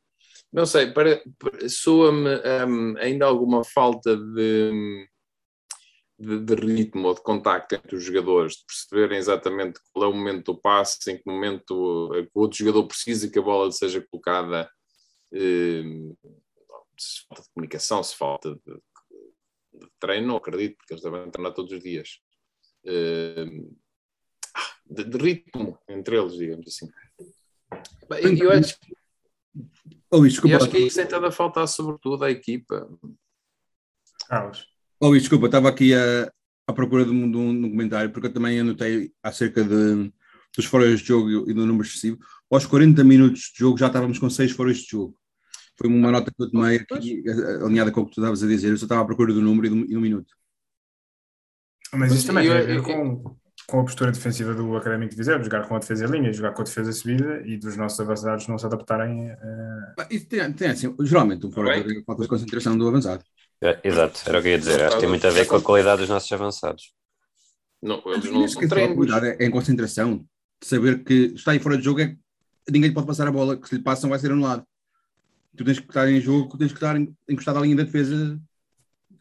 não 0.52 0.66
sei, 0.66 0.92
para, 0.92 1.22
soa-me 1.70 2.30
um, 2.66 2.98
ainda 2.98 3.26
alguma 3.26 3.64
falta 3.64 4.16
de, 4.16 5.08
de, 6.18 6.40
de, 6.40 6.56
ritmo 6.56 7.10
ou 7.10 7.14
de 7.14 7.22
contacto 7.22 7.76
entre 7.76 7.96
os 7.96 8.04
jogadores, 8.04 8.56
de 8.56 8.66
perceberem 8.66 9.18
exatamente 9.18 9.80
qual 9.92 10.06
é 10.06 10.08
o 10.08 10.16
momento 10.16 10.54
do 10.54 10.62
passe, 10.62 11.12
em 11.12 11.18
que 11.18 11.24
momento 11.26 11.72
o 12.34 12.42
outro 12.42 12.58
jogador 12.58 12.88
precisa 12.88 13.30
que 13.30 13.40
a 13.40 13.42
bola 13.42 13.72
seja 13.72 14.06
colocada. 14.10 14.70
Um, 15.32 16.16
se 16.98 17.22
falta 17.28 17.44
de 17.44 17.50
comunicação, 17.54 18.02
se 18.02 18.16
falta 18.16 18.56
de 18.56 18.82
treino, 20.00 20.28
não 20.28 20.38
acredito, 20.38 20.78
porque 20.78 20.94
eles 20.94 21.04
devem 21.04 21.30
treinar 21.30 21.54
todos 21.54 21.72
os 21.72 21.82
dias. 21.82 22.20
Um, 22.86 23.76
de, 24.90 25.04
de, 25.04 25.18
ritmo 25.18 25.78
entre 25.88 26.18
eles, 26.18 26.34
digamos 26.34 26.68
assim. 26.68 26.90
Eu, 28.10 28.38
eu 28.38 28.52
acho, 28.52 28.78
oh, 30.10 30.22
desculpa, 30.22 30.56
eu 30.56 30.58
acho 30.58 30.70
que 30.70 30.78
isso 30.78 30.96
tem 30.96 31.04
estado 31.04 31.26
a 31.26 31.32
faltar, 31.32 31.68
sobretudo, 31.68 32.24
à 32.24 32.32
equipa. 32.32 32.88
Carlos. 34.28 34.66
Oh, 35.00 35.14
desculpa, 35.14 35.48
estava 35.48 35.70
aqui 35.70 35.94
a, 35.94 36.32
à 36.68 36.74
procura 36.74 37.06
de 37.06 37.12
um, 37.12 37.30
de 37.30 37.38
um 37.38 37.62
documentário, 37.62 38.12
porque 38.12 38.28
eu 38.28 38.34
também 38.34 38.60
anotei 38.60 39.12
acerca 39.22 39.64
de, 39.64 40.12
dos 40.56 40.66
foros 40.66 41.02
de 41.02 41.08
jogo 41.08 41.50
e 41.50 41.54
do 41.54 41.66
número 41.66 41.88
excessivo. 41.88 42.18
Aos 42.50 42.66
40 42.66 43.04
minutos 43.04 43.52
de 43.54 43.60
jogo 43.60 43.78
já 43.78 43.88
estávamos 43.88 44.18
com 44.18 44.30
6 44.30 44.52
foros 44.52 44.78
de 44.78 44.88
jogo. 44.88 45.18
Foi 45.78 45.88
uma 45.88 46.12
nota 46.12 46.32
que 46.32 46.42
eu 46.42 46.50
tomei 46.50 46.78
aqui, 46.78 47.24
alinhada 47.64 47.92
com 47.92 48.02
o 48.02 48.06
que 48.06 48.16
tu 48.16 48.20
estavas 48.20 48.44
a 48.44 48.48
dizer. 48.48 48.70
Eu 48.70 48.78
só 48.78 48.86
estava 48.86 49.02
à 49.02 49.06
procura 49.06 49.32
do 49.34 49.42
número 49.42 49.68
e 49.68 49.70
do, 49.70 49.78
e 49.92 49.94
do 49.94 50.02
minuto. 50.02 50.34
Mas 51.94 52.12
isso 52.12 52.28
também 52.28 52.48
tem 52.48 52.58
a 52.58 52.62
ver 52.62 52.82
com, 52.82 53.38
com 53.68 53.80
a 53.80 53.84
postura 53.84 54.12
defensiva 54.12 54.54
do 54.54 54.76
Académico 54.76 55.12
de 55.12 55.18
Viseu, 55.18 55.42
jogar 55.44 55.68
com 55.68 55.76
a 55.76 55.80
defesa 55.80 56.06
linha, 56.08 56.34
jogar 56.34 56.54
com 56.54 56.62
a 56.62 56.66
defesa 56.66 56.92
subida 56.92 57.42
e 57.46 57.58
dos 57.58 57.78
nossos 57.78 58.00
avançados 58.00 58.48
não 58.48 58.58
se 58.58 58.66
adaptarem 58.66 59.32
a... 59.32 60.08
Isso 60.10 60.28
tem, 60.28 60.52
tem 60.54 60.70
assim, 60.70 60.96
geralmente 61.02 61.46
um 61.46 61.52
fora 61.52 61.82
de 61.82 62.04
falta 62.04 62.24
de 62.24 62.28
concentração 62.28 62.78
do 62.78 62.88
avançado. 62.88 63.24
É, 63.62 63.80
exato, 63.84 64.22
era 64.26 64.40
o 64.40 64.42
que 64.42 64.48
eu 64.48 64.52
ia 64.52 64.60
dizer. 64.60 64.84
Acho 64.84 64.96
que 64.96 65.02
tem 65.02 65.10
muito 65.10 65.28
a 65.28 65.32
ver 65.32 65.46
com 65.46 65.56
a 65.56 65.62
qualidade 65.62 66.02
dos 66.02 66.10
nossos 66.10 66.32
avançados. 66.32 66.94
Não, 67.82 68.02
eles 68.08 68.32
não 68.32 68.48
são 68.48 68.68
treinos. 68.68 69.12
É 69.40 69.46
em 69.46 69.52
concentração, 69.52 70.26
de 70.62 70.68
saber 70.68 71.04
que 71.04 71.34
está 71.36 71.52
aí 71.52 71.60
fora 71.60 71.78
de 71.78 71.84
jogo, 71.84 72.02
é, 72.02 72.16
ninguém 72.70 72.94
pode 72.94 73.08
passar 73.08 73.28
a 73.28 73.32
bola, 73.32 73.56
que 73.56 73.70
se 73.70 73.76
lhe 73.76 73.84
passam 73.84 74.10
vai 74.10 74.20
ser 74.20 74.32
anulado. 74.32 74.66
Tu 75.58 75.66
tens 75.66 75.80
que 75.80 75.88
estar 75.88 76.10
em 76.10 76.22
jogo, 76.22 76.58
tens 76.58 76.72
que 76.72 76.78
estar 76.78 76.96
encostado 77.28 77.60
à 77.60 77.62
linha 77.62 77.76
da 77.76 77.84
defesa. 77.84 78.40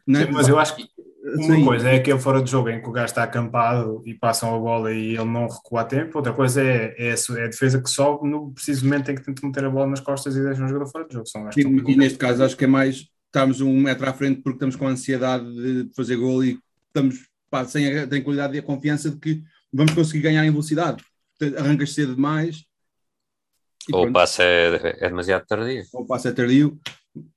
Não 0.05 0.19
é? 0.19 0.25
Sim, 0.25 0.31
mas 0.31 0.47
eu 0.47 0.57
acho 0.57 0.75
que 0.75 0.87
uma 1.35 1.55
Sim. 1.55 1.65
coisa 1.65 1.89
é 1.89 1.95
aquele 1.97 2.19
fora 2.19 2.41
de 2.41 2.49
jogo 2.49 2.69
em 2.69 2.81
que 2.81 2.87
o 2.87 2.91
gajo 2.91 3.07
está 3.07 3.23
acampado 3.23 4.01
e 4.05 4.13
passam 4.13 4.55
a 4.55 4.57
bola 4.57 4.93
e 4.93 5.15
ele 5.15 5.25
não 5.25 5.47
recua 5.47 5.81
a 5.81 5.83
tempo, 5.83 6.17
outra 6.17 6.31
coisa 6.31 6.61
é, 6.61 6.95
é, 6.97 7.09
é 7.09 7.43
a 7.43 7.47
defesa 7.47 7.81
que 7.81 7.89
sobe 7.89 8.29
no 8.29 8.51
preciso 8.53 8.85
momento 8.85 9.11
em 9.11 9.15
que 9.15 9.23
tenta 9.23 9.45
meter 9.45 9.65
a 9.65 9.69
bola 9.69 9.87
nas 9.87 9.99
costas 9.99 10.35
e 10.35 10.41
deixa 10.41 10.63
um 10.63 10.67
jogador 10.67 10.89
fora 10.89 11.05
de 11.05 11.13
jogo. 11.13 11.27
São 11.27 11.49
e, 11.57 11.61
e 11.61 11.97
neste 11.97 12.17
caso 12.17 12.43
acho 12.43 12.55
que 12.55 12.63
é 12.63 12.67
mais 12.67 13.07
estamos 13.25 13.59
um 13.59 13.77
metro 13.77 14.09
à 14.09 14.13
frente 14.13 14.41
porque 14.41 14.55
estamos 14.55 14.75
com 14.75 14.87
a 14.87 14.91
ansiedade 14.91 15.45
de 15.53 15.93
fazer 15.93 16.15
gol 16.15 16.43
e 16.43 16.59
estamos 16.87 17.27
pá, 17.49 17.65
sem 17.65 17.99
a 17.99 18.07
tranquilidade 18.07 18.55
e 18.55 18.59
a 18.59 18.63
confiança 18.63 19.09
de 19.09 19.17
que 19.17 19.43
vamos 19.71 19.93
conseguir 19.93 20.21
ganhar 20.21 20.45
em 20.45 20.51
velocidade. 20.51 21.03
Arrancas 21.57 21.93
cedo 21.93 22.15
demais. 22.15 22.65
Ou 23.93 24.07
o 24.07 24.13
passe 24.13 24.41
é, 24.43 24.97
é, 24.99 25.09
demasiado 25.09 25.45
tardio. 25.45 25.83
Ou 25.93 26.03
o 26.03 26.07
passe 26.07 26.27
é 26.27 26.31
tardio. 26.31 26.79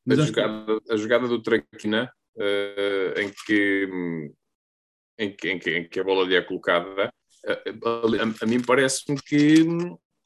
A 0.09 0.14
jogada, 0.14 0.80
a 0.90 0.97
jogada 0.97 1.28
do 1.28 1.42
Traquina 1.42 2.12
uh, 2.37 3.21
em, 3.21 3.33
que, 3.47 3.88
em, 5.19 5.37
que, 5.37 5.50
em, 5.50 5.59
que, 5.59 5.71
em 5.71 5.88
que 5.88 6.00
a 6.00 6.04
bola 6.04 6.26
lhe 6.26 6.35
é 6.35 6.42
colocada, 6.42 7.12
uh, 7.47 8.19
a, 8.19 8.45
a, 8.45 8.47
mim 8.47 8.61
parece-me 8.61 9.21
que 9.21 9.66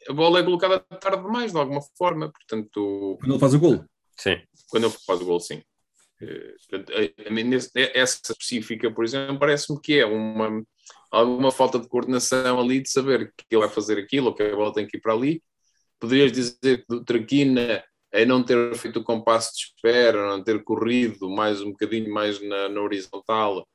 a 0.08 0.12
bola 0.12 0.40
é 0.40 0.42
colocada 0.42 0.80
tarde 0.80 1.22
demais, 1.22 1.52
de 1.52 1.58
alguma 1.58 1.80
forma, 1.96 2.32
portanto... 2.32 3.16
Quando 3.20 3.32
ele 3.32 3.40
faz 3.40 3.54
o 3.54 3.58
gol? 3.58 3.84
Sim. 4.16 4.40
Quando 4.68 4.84
ele 4.84 4.94
faz 5.06 5.20
o 5.20 5.24
gol, 5.24 5.40
sim. 5.40 5.62
Uh, 6.20 7.26
a, 7.26 7.30
mim, 7.30 7.44
nesse, 7.44 7.70
essa 7.74 8.32
específica, 8.32 8.90
por 8.90 9.04
exemplo, 9.04 9.38
parece-me 9.38 9.80
que 9.80 9.98
é 9.98 10.06
uma, 10.06 10.64
alguma 11.10 11.50
falta 11.50 11.78
de 11.78 11.88
coordenação 11.88 12.60
ali, 12.60 12.80
de 12.80 12.90
saber 12.90 13.32
que 13.36 13.44
ele 13.50 13.60
vai 13.60 13.70
fazer 13.70 13.98
aquilo, 13.98 14.28
ou 14.28 14.34
que 14.34 14.42
a 14.42 14.56
bola 14.56 14.72
tem 14.72 14.86
que 14.86 14.96
ir 14.96 15.00
para 15.00 15.12
ali. 15.12 15.42
Poderias 15.98 16.32
dizer 16.32 16.84
que 16.86 17.04
Traquina 17.04 17.84
é 18.12 18.24
não 18.24 18.42
ter 18.42 18.74
feito 18.76 19.00
o 19.00 19.04
compasso 19.04 19.52
de 19.54 19.64
espera, 19.64 20.28
não 20.28 20.42
ter 20.42 20.62
corrido 20.62 21.28
mais 21.28 21.60
um 21.60 21.70
bocadinho 21.70 22.12
mais 22.12 22.40
na, 22.40 22.68
na 22.68 22.80
horizontal, 22.80 23.66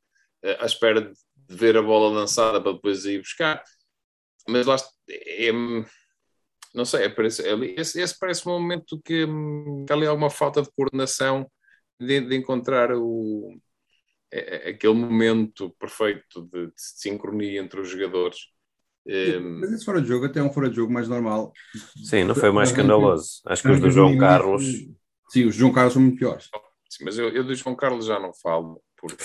eh, 0.44 0.58
à 0.62 0.66
espera 0.66 1.02
de 1.02 1.14
ver 1.50 1.76
a 1.78 1.82
bola 1.82 2.10
lançada 2.20 2.62
para 2.62 2.74
depois 2.74 3.06
ir 3.06 3.20
buscar. 3.20 3.64
Mas 4.48 4.66
lá 4.66 4.78
é, 5.10 5.52
não 6.74 6.86
sei, 6.86 7.06
é, 7.06 7.10
parece, 7.10 7.48
é, 7.48 7.54
esse, 7.80 8.00
esse, 8.02 8.18
parece 8.18 8.48
um 8.48 8.60
momento 8.60 9.00
que, 9.04 9.26
que 9.26 9.92
há 9.92 9.94
ali 9.94 10.06
alguma 10.06 10.30
falta 10.30 10.62
de 10.62 10.70
coordenação 10.72 11.50
de, 12.00 12.22
de 12.22 12.36
encontrar 12.36 12.92
o, 12.94 13.60
é, 14.32 14.68
é, 14.68 14.70
aquele 14.70 14.94
momento 14.94 15.72
perfeito 15.80 16.44
de, 16.44 16.68
de 16.68 16.74
sincronia 16.76 17.60
entre 17.60 17.82
os 17.82 17.90
jogadores 17.90 18.38
mas 19.60 19.72
esse 19.72 19.86
fora 19.86 20.02
de 20.02 20.08
jogo 20.08 20.26
até 20.26 20.40
é 20.40 20.44
um 20.44 20.52
fora 20.52 20.70
de 20.70 20.76
jogo 20.76 20.94
mais 20.94 21.08
normal. 21.08 21.52
Sim, 22.04 22.24
não 22.24 22.36
foi 22.36 22.52
mais 22.52 22.70
escandaloso. 22.70 23.42
Acho 23.46 23.64
que 23.64 23.70
os 23.70 23.80
do 23.80 23.90
João 23.90 24.18
Carlos. 24.18 24.64
Sim, 25.30 25.46
os 25.46 25.56
do 25.56 25.60
João 25.60 25.72
Carlos 25.72 25.94
são 25.94 26.02
muito 26.02 26.18
piores. 26.18 26.50
Sim, 26.90 27.06
mas 27.06 27.18
eu, 27.18 27.30
eu 27.30 27.44
do 27.44 27.56
João 27.56 27.76
Carlos 27.76 28.06
já 28.06 28.20
não 28.20 28.34
falo. 28.34 28.82
Porque... 28.98 29.24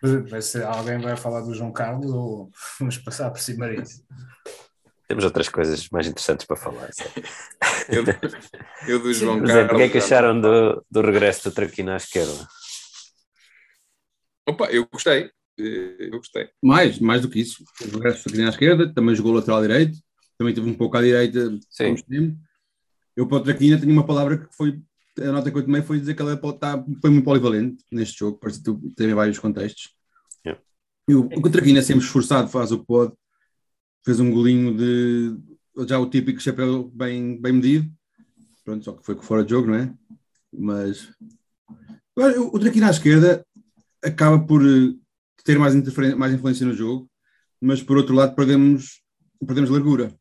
mas 0.30 0.46
se 0.46 0.62
alguém 0.62 0.98
vai 0.98 1.16
falar 1.16 1.40
do 1.40 1.54
João 1.54 1.72
Carlos 1.72 2.10
ou 2.10 2.50
vamos 2.78 2.98
passar 2.98 3.30
por 3.30 3.40
cima 3.40 3.68
disso? 3.68 4.04
Temos 5.08 5.24
outras 5.24 5.48
coisas 5.48 5.88
mais 5.90 6.06
interessantes 6.06 6.46
para 6.46 6.56
falar. 6.56 6.88
eu, 7.90 8.04
eu 8.88 8.98
do 9.00 9.12
João 9.12 9.40
Sim, 9.40 9.46
Carlos. 9.46 9.72
O 9.72 9.76
que 9.76 9.82
é 9.82 9.88
que 9.88 9.98
acharam 9.98 10.40
do, 10.40 10.84
do 10.90 11.02
regresso 11.02 11.50
do 11.50 11.54
Traquina 11.54 11.94
à 11.94 11.96
esquerda? 11.96 12.48
Opa, 14.48 14.66
eu 14.70 14.86
gostei. 14.90 15.30
Eh, 15.58 16.08
eu 16.12 16.18
gostei. 16.18 16.48
Mais, 16.62 16.98
mais 16.98 17.22
do 17.22 17.28
que 17.28 17.40
isso. 17.40 17.64
O 17.94 17.98
resto 17.98 18.30
foi 18.30 18.44
à 18.44 18.48
esquerda, 18.48 18.92
também 18.92 19.14
jogou 19.14 19.32
lateral 19.32 19.62
direito, 19.62 19.98
também 20.38 20.54
teve 20.54 20.68
um 20.68 20.74
pouco 20.74 20.96
à 20.96 21.02
direita. 21.02 21.58
Sim. 21.70 21.96
Eu 23.16 23.26
para 23.26 23.38
o 23.38 23.42
Traquina 23.42 23.78
tenho 23.78 23.92
uma 23.92 24.06
palavra 24.06 24.38
que 24.38 24.54
foi, 24.56 24.80
a 25.18 25.32
nota 25.32 25.50
que 25.50 25.58
eu 25.58 25.62
tomei 25.62 25.82
foi 25.82 26.00
dizer 26.00 26.14
que 26.14 26.22
ela 26.22 26.34
está, 26.34 26.82
foi 27.00 27.10
muito 27.10 27.24
polivalente 27.24 27.84
neste 27.90 28.18
jogo, 28.18 28.38
parece 28.38 28.62
que 28.62 28.72
teve 28.96 29.14
vários 29.14 29.38
contextos. 29.38 29.90
Yeah. 30.44 30.62
E 31.08 31.14
o, 31.14 31.26
o 31.26 31.50
Traquina 31.50 31.82
sempre 31.82 32.04
esforçado, 32.04 32.48
faz 32.48 32.72
o 32.72 32.78
que 32.78 32.86
pode, 32.86 33.12
fez 34.04 34.18
um 34.18 34.30
golinho 34.30 34.76
de 34.76 35.36
já 35.86 35.98
o 35.98 36.08
típico 36.08 36.40
chapéu 36.40 36.90
bem, 36.94 37.40
bem 37.40 37.52
medido, 37.52 37.90
pronto, 38.64 38.84
só 38.84 38.92
que 38.92 39.04
foi 39.04 39.14
fora 39.22 39.44
de 39.44 39.50
jogo, 39.50 39.68
não 39.68 39.76
é? 39.76 39.94
Mas 40.52 41.08
o 42.16 42.58
Traquina 42.58 42.88
à 42.88 42.90
esquerda 42.90 43.46
acaba 44.02 44.38
por 44.38 44.62
ter 45.44 45.58
mais, 45.58 45.74
mais 46.16 46.34
influência 46.34 46.66
no 46.66 46.74
jogo, 46.74 47.08
mas 47.60 47.82
por 47.82 47.96
outro 47.96 48.14
lado 48.14 48.34
perdemos, 48.34 49.02
perdemos 49.46 49.70
largura. 49.70 50.14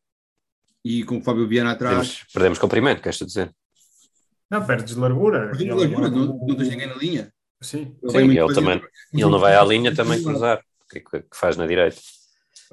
E 0.83 1.03
com 1.03 1.19
o 1.19 1.21
Fábio 1.21 1.47
Viana 1.47 1.71
atrás. 1.71 1.95
Perdemos, 1.95 2.33
perdemos 2.33 2.59
comprimento, 2.59 3.01
queres 3.01 3.19
dizer? 3.19 3.53
Não, 4.49 4.65
perdes 4.65 4.95
largura. 4.95 5.47
Perdemos 5.49 5.81
largura, 5.81 6.09
não, 6.09 6.37
não 6.47 6.55
tens 6.55 6.69
ninguém 6.69 6.87
na 6.87 6.95
linha. 6.95 7.33
Sim, 7.61 7.95
ele, 8.01 8.11
Sim, 8.11 8.39
ele, 8.39 8.53
também, 8.55 8.81
ele 9.13 9.29
não 9.29 9.39
vai 9.39 9.55
à 9.55 9.63
linha 9.63 9.93
também 9.93 10.21
cruzar, 10.23 10.63
que, 10.89 10.99
que 10.99 11.23
faz 11.33 11.55
na 11.55 11.67
direita. 11.67 11.97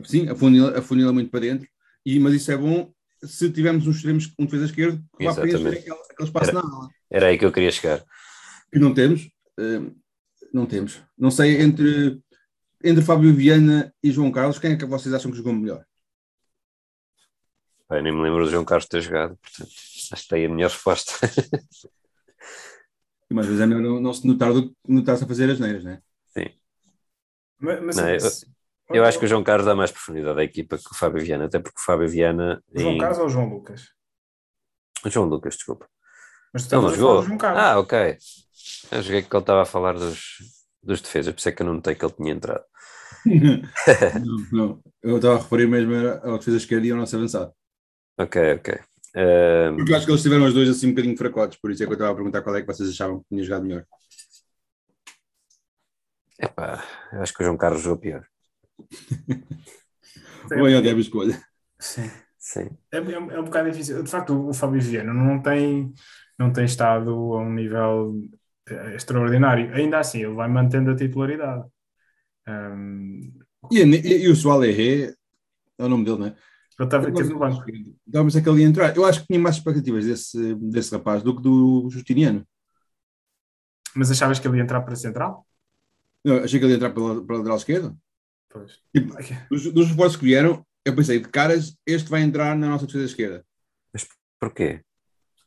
Sim, 0.05 0.29
a 0.31 0.35
funila, 0.35 0.79
a 0.79 0.83
funila 0.83 1.13
muito 1.13 1.31
para 1.31 1.41
dentro, 1.41 1.69
e, 2.07 2.19
mas 2.19 2.33
isso 2.33 2.51
é 2.51 2.57
bom 2.57 2.91
se 3.23 3.51
tivermos 3.51 3.87
uns 3.87 3.97
extremos, 3.97 4.33
um 4.39 4.45
defesa 4.45 4.67
esquerdo, 4.67 5.03
que 5.19 5.25
vá 5.25 5.35
preencher 5.35 5.69
aquele, 5.69 5.97
aquele 6.11 6.29
espaço 6.29 6.51
era, 6.51 6.63
na 6.63 6.77
ala. 6.77 6.89
Era 7.11 7.27
aí 7.27 7.39
que 7.39 7.45
eu 7.45 7.53
queria 7.53 7.71
chegar. 7.71 8.05
Que 8.73 8.79
não 8.79 8.95
temos, 8.95 9.29
uh, 9.59 9.95
não 10.53 10.67
temos. 10.67 11.03
Não 11.17 11.31
sei, 11.31 11.61
entre 11.61 12.21
entre 12.83 13.05
Fábio 13.05 13.35
Viana 13.35 13.93
e 14.03 14.11
João 14.11 14.31
Carlos, 14.31 14.59
quem 14.59 14.73
é 14.73 14.77
que 14.77 14.85
vocês 14.85 15.15
acham 15.15 15.31
que 15.31 15.37
jogou 15.37 15.53
melhor? 15.53 15.85
Eu 17.91 18.03
nem 18.03 18.13
me 18.13 18.23
lembro 18.23 18.45
do 18.45 18.51
João 18.51 18.65
Carlos 18.65 18.87
ter 18.87 19.01
jogado, 19.01 19.37
portanto, 19.39 19.71
acho 20.13 20.23
que 20.23 20.29
tem 20.29 20.47
a 20.47 20.49
minha 20.49 20.69
resposta. 20.69 21.13
Mas 23.31 23.45
às 23.45 23.47
vezes 23.47 23.63
é 23.63 23.67
melhor 23.67 23.83
não, 23.83 24.01
não 24.01 24.15
se 24.15 24.27
notar 24.27 24.53
do 24.53 24.71
que 24.71 24.77
notar-se 24.87 25.25
a 25.25 25.27
fazer 25.27 25.51
as 25.51 25.61
neiras, 25.61 25.85
não 25.85 25.93
é? 25.93 26.03
Sim. 26.29 26.51
Mas, 27.59 27.83
mas, 27.83 27.97
não, 27.97 28.09
eu, 28.09 28.19
eu, 28.91 29.05
acho 29.05 29.19
que 29.19 29.27
o 29.27 29.29
João 29.29 29.45
Carlos 29.45 29.67
dá 29.67 29.75
mais 29.75 29.91
profundidade 29.91 30.41
à 30.41 30.45
equipa 30.45 30.79
que 30.79 30.91
o 30.91 30.95
Fábio 30.95 31.23
Viana, 31.23 31.45
até 31.45 31.59
porque 31.59 31.79
o 31.79 31.85
Fábio 31.85 32.09
Viana. 32.09 32.63
João 32.75 32.93
em... 32.93 32.99
Carlos 32.99 33.19
ou 33.19 33.29
João 33.29 33.49
Lucas? 33.49 33.93
João 35.07 35.27
Lucas, 35.27 35.57
desculpa. 35.57 35.89
Mas 36.55 36.67
tu 36.67 36.75
ele 36.75 36.83
não 36.83 36.95
jogou. 36.95 37.39
Ah, 37.43 37.79
ok. 37.79 38.17
Eu 38.91 39.03
joguei 39.03 39.23
que 39.23 39.35
ele 39.35 39.43
estava 39.43 39.63
a 39.63 39.67
falar 39.67 39.93
dos, 39.93 40.39
dos 40.83 41.01
defesas, 41.01 41.33
por 41.33 41.39
isso 41.39 41.49
é 41.49 41.53
que 41.53 41.63
eu 41.63 41.67
não 41.67 41.75
notei 41.75 41.95
que 41.95 42.05
ele 42.05 42.15
tinha 42.15 42.33
entrado. 42.33 42.65
não, 43.27 44.47
não, 44.53 44.83
eu 45.03 45.17
estava 45.17 45.37
a 45.37 45.43
referir 45.43 45.67
mesmo 45.67 45.95
ao 46.23 46.39
defesa 46.39 46.57
esquerda 46.57 46.87
e 46.87 46.91
ao 46.91 46.97
nosso 46.99 47.17
avançado. 47.17 47.53
Ok, 48.19 48.55
ok. 48.55 48.75
Uh... 48.75 49.77
Porque 49.77 49.93
eu 49.93 49.97
acho 49.97 50.07
que 50.07 50.13
eles 50.13 50.23
tiveram 50.23 50.45
os 50.45 50.55
dois 50.55 50.69
assim 50.69 50.89
um 50.89 50.91
bocadinho 50.91 51.17
fracotes, 51.17 51.59
por 51.61 51.71
isso 51.71 51.83
é 51.83 51.87
que 51.87 51.93
eu 51.93 51.95
estava 51.95 52.13
a 52.13 52.15
perguntar 52.15 52.43
qual 52.43 52.57
é 52.57 52.61
que 52.61 52.67
vocês 52.67 52.89
achavam 52.89 53.21
que 53.21 53.29
tinha 53.29 53.45
jogado 53.45 53.65
melhor. 53.65 53.85
Epá, 56.41 56.85
eu 57.13 57.23
acho 57.23 57.35
que 57.35 57.43
o 57.43 57.45
João 57.45 57.57
Carlos 57.57 57.83
jogou 57.83 57.99
pior. 57.99 58.25
Ou 60.53 60.69
é 60.69 60.77
a 60.77 60.93
escolha. 60.93 61.43
Sim. 61.79 62.11
Sim. 62.39 62.71
É, 62.91 62.97
é, 62.97 63.13
é, 63.13 63.41
um 63.41 63.45
bocado 63.45 63.71
difícil. 63.71 64.03
De 64.03 64.11
facto, 64.11 64.33
o, 64.33 64.49
o 64.49 64.55
Fábio 64.55 64.81
Viana 64.81 65.13
não 65.13 65.43
tem, 65.43 65.93
não 66.39 66.51
tem 66.51 66.65
estado 66.65 67.11
a 67.11 67.43
um 67.43 67.53
nível 67.53 68.15
extraordinário. 68.95 69.75
Ainda 69.75 69.99
assim, 69.99 70.23
ele 70.23 70.35
vai 70.35 70.49
mantendo 70.49 70.91
a 70.91 70.97
titularidade. 70.97 71.65
Um... 72.47 73.33
E, 73.71 73.81
e, 73.81 74.25
e, 74.25 74.29
o 74.29 74.37
Soalerre 74.37 75.15
é 75.79 75.85
o 75.85 75.89
nome 75.89 76.05
dele, 76.05 76.19
não 76.19 76.27
é? 76.27 76.37
Ele 76.79 76.87
estava 76.87 77.13
teve 77.13 77.33
no 77.33 77.39
banco. 77.39 77.65
Dávamos 78.07 78.37
aquele 78.37 78.63
entrar. 78.63 78.97
Eu 78.97 79.05
acho 79.05 79.21
que 79.21 79.27
tinha 79.27 79.41
mais 79.41 79.57
expectativas 79.57 80.07
desse, 80.07 80.55
desse 80.55 80.93
rapaz 80.95 81.23
do 81.23 81.35
que 81.35 81.43
do 81.43 81.89
Justiniano. 81.91 82.47
Mas 83.95 84.11
achavas 84.11 84.39
que 84.39 84.47
ele 84.47 84.59
ia 84.59 84.63
entrar 84.63 84.81
para 84.83 84.93
a 84.93 84.97
central? 84.97 85.47
Não, 86.25 86.37
achei 86.37 86.59
que 86.59 86.65
ele 86.65 86.75
ia 86.75 86.77
entrar 86.77 86.91
para, 86.91 87.21
para 87.23 87.35
a 87.35 87.39
lateral 87.39 87.57
esquerda. 87.57 87.97
Pois. 88.49 88.81
Tipo, 88.95 89.15
dos, 89.51 89.73
dos 89.73 89.89
reforços 89.89 90.17
que 90.17 90.25
vieram, 90.25 90.65
eu 90.85 90.95
pensei, 90.95 91.19
de 91.19 91.29
caras, 91.29 91.77
este 91.85 92.09
vai 92.09 92.23
entrar 92.23 92.57
na 92.57 92.69
nossa 92.69 92.87
defesa 92.87 93.05
esquerda. 93.05 93.45
Mas 93.93 94.07
porquê? 94.41 94.83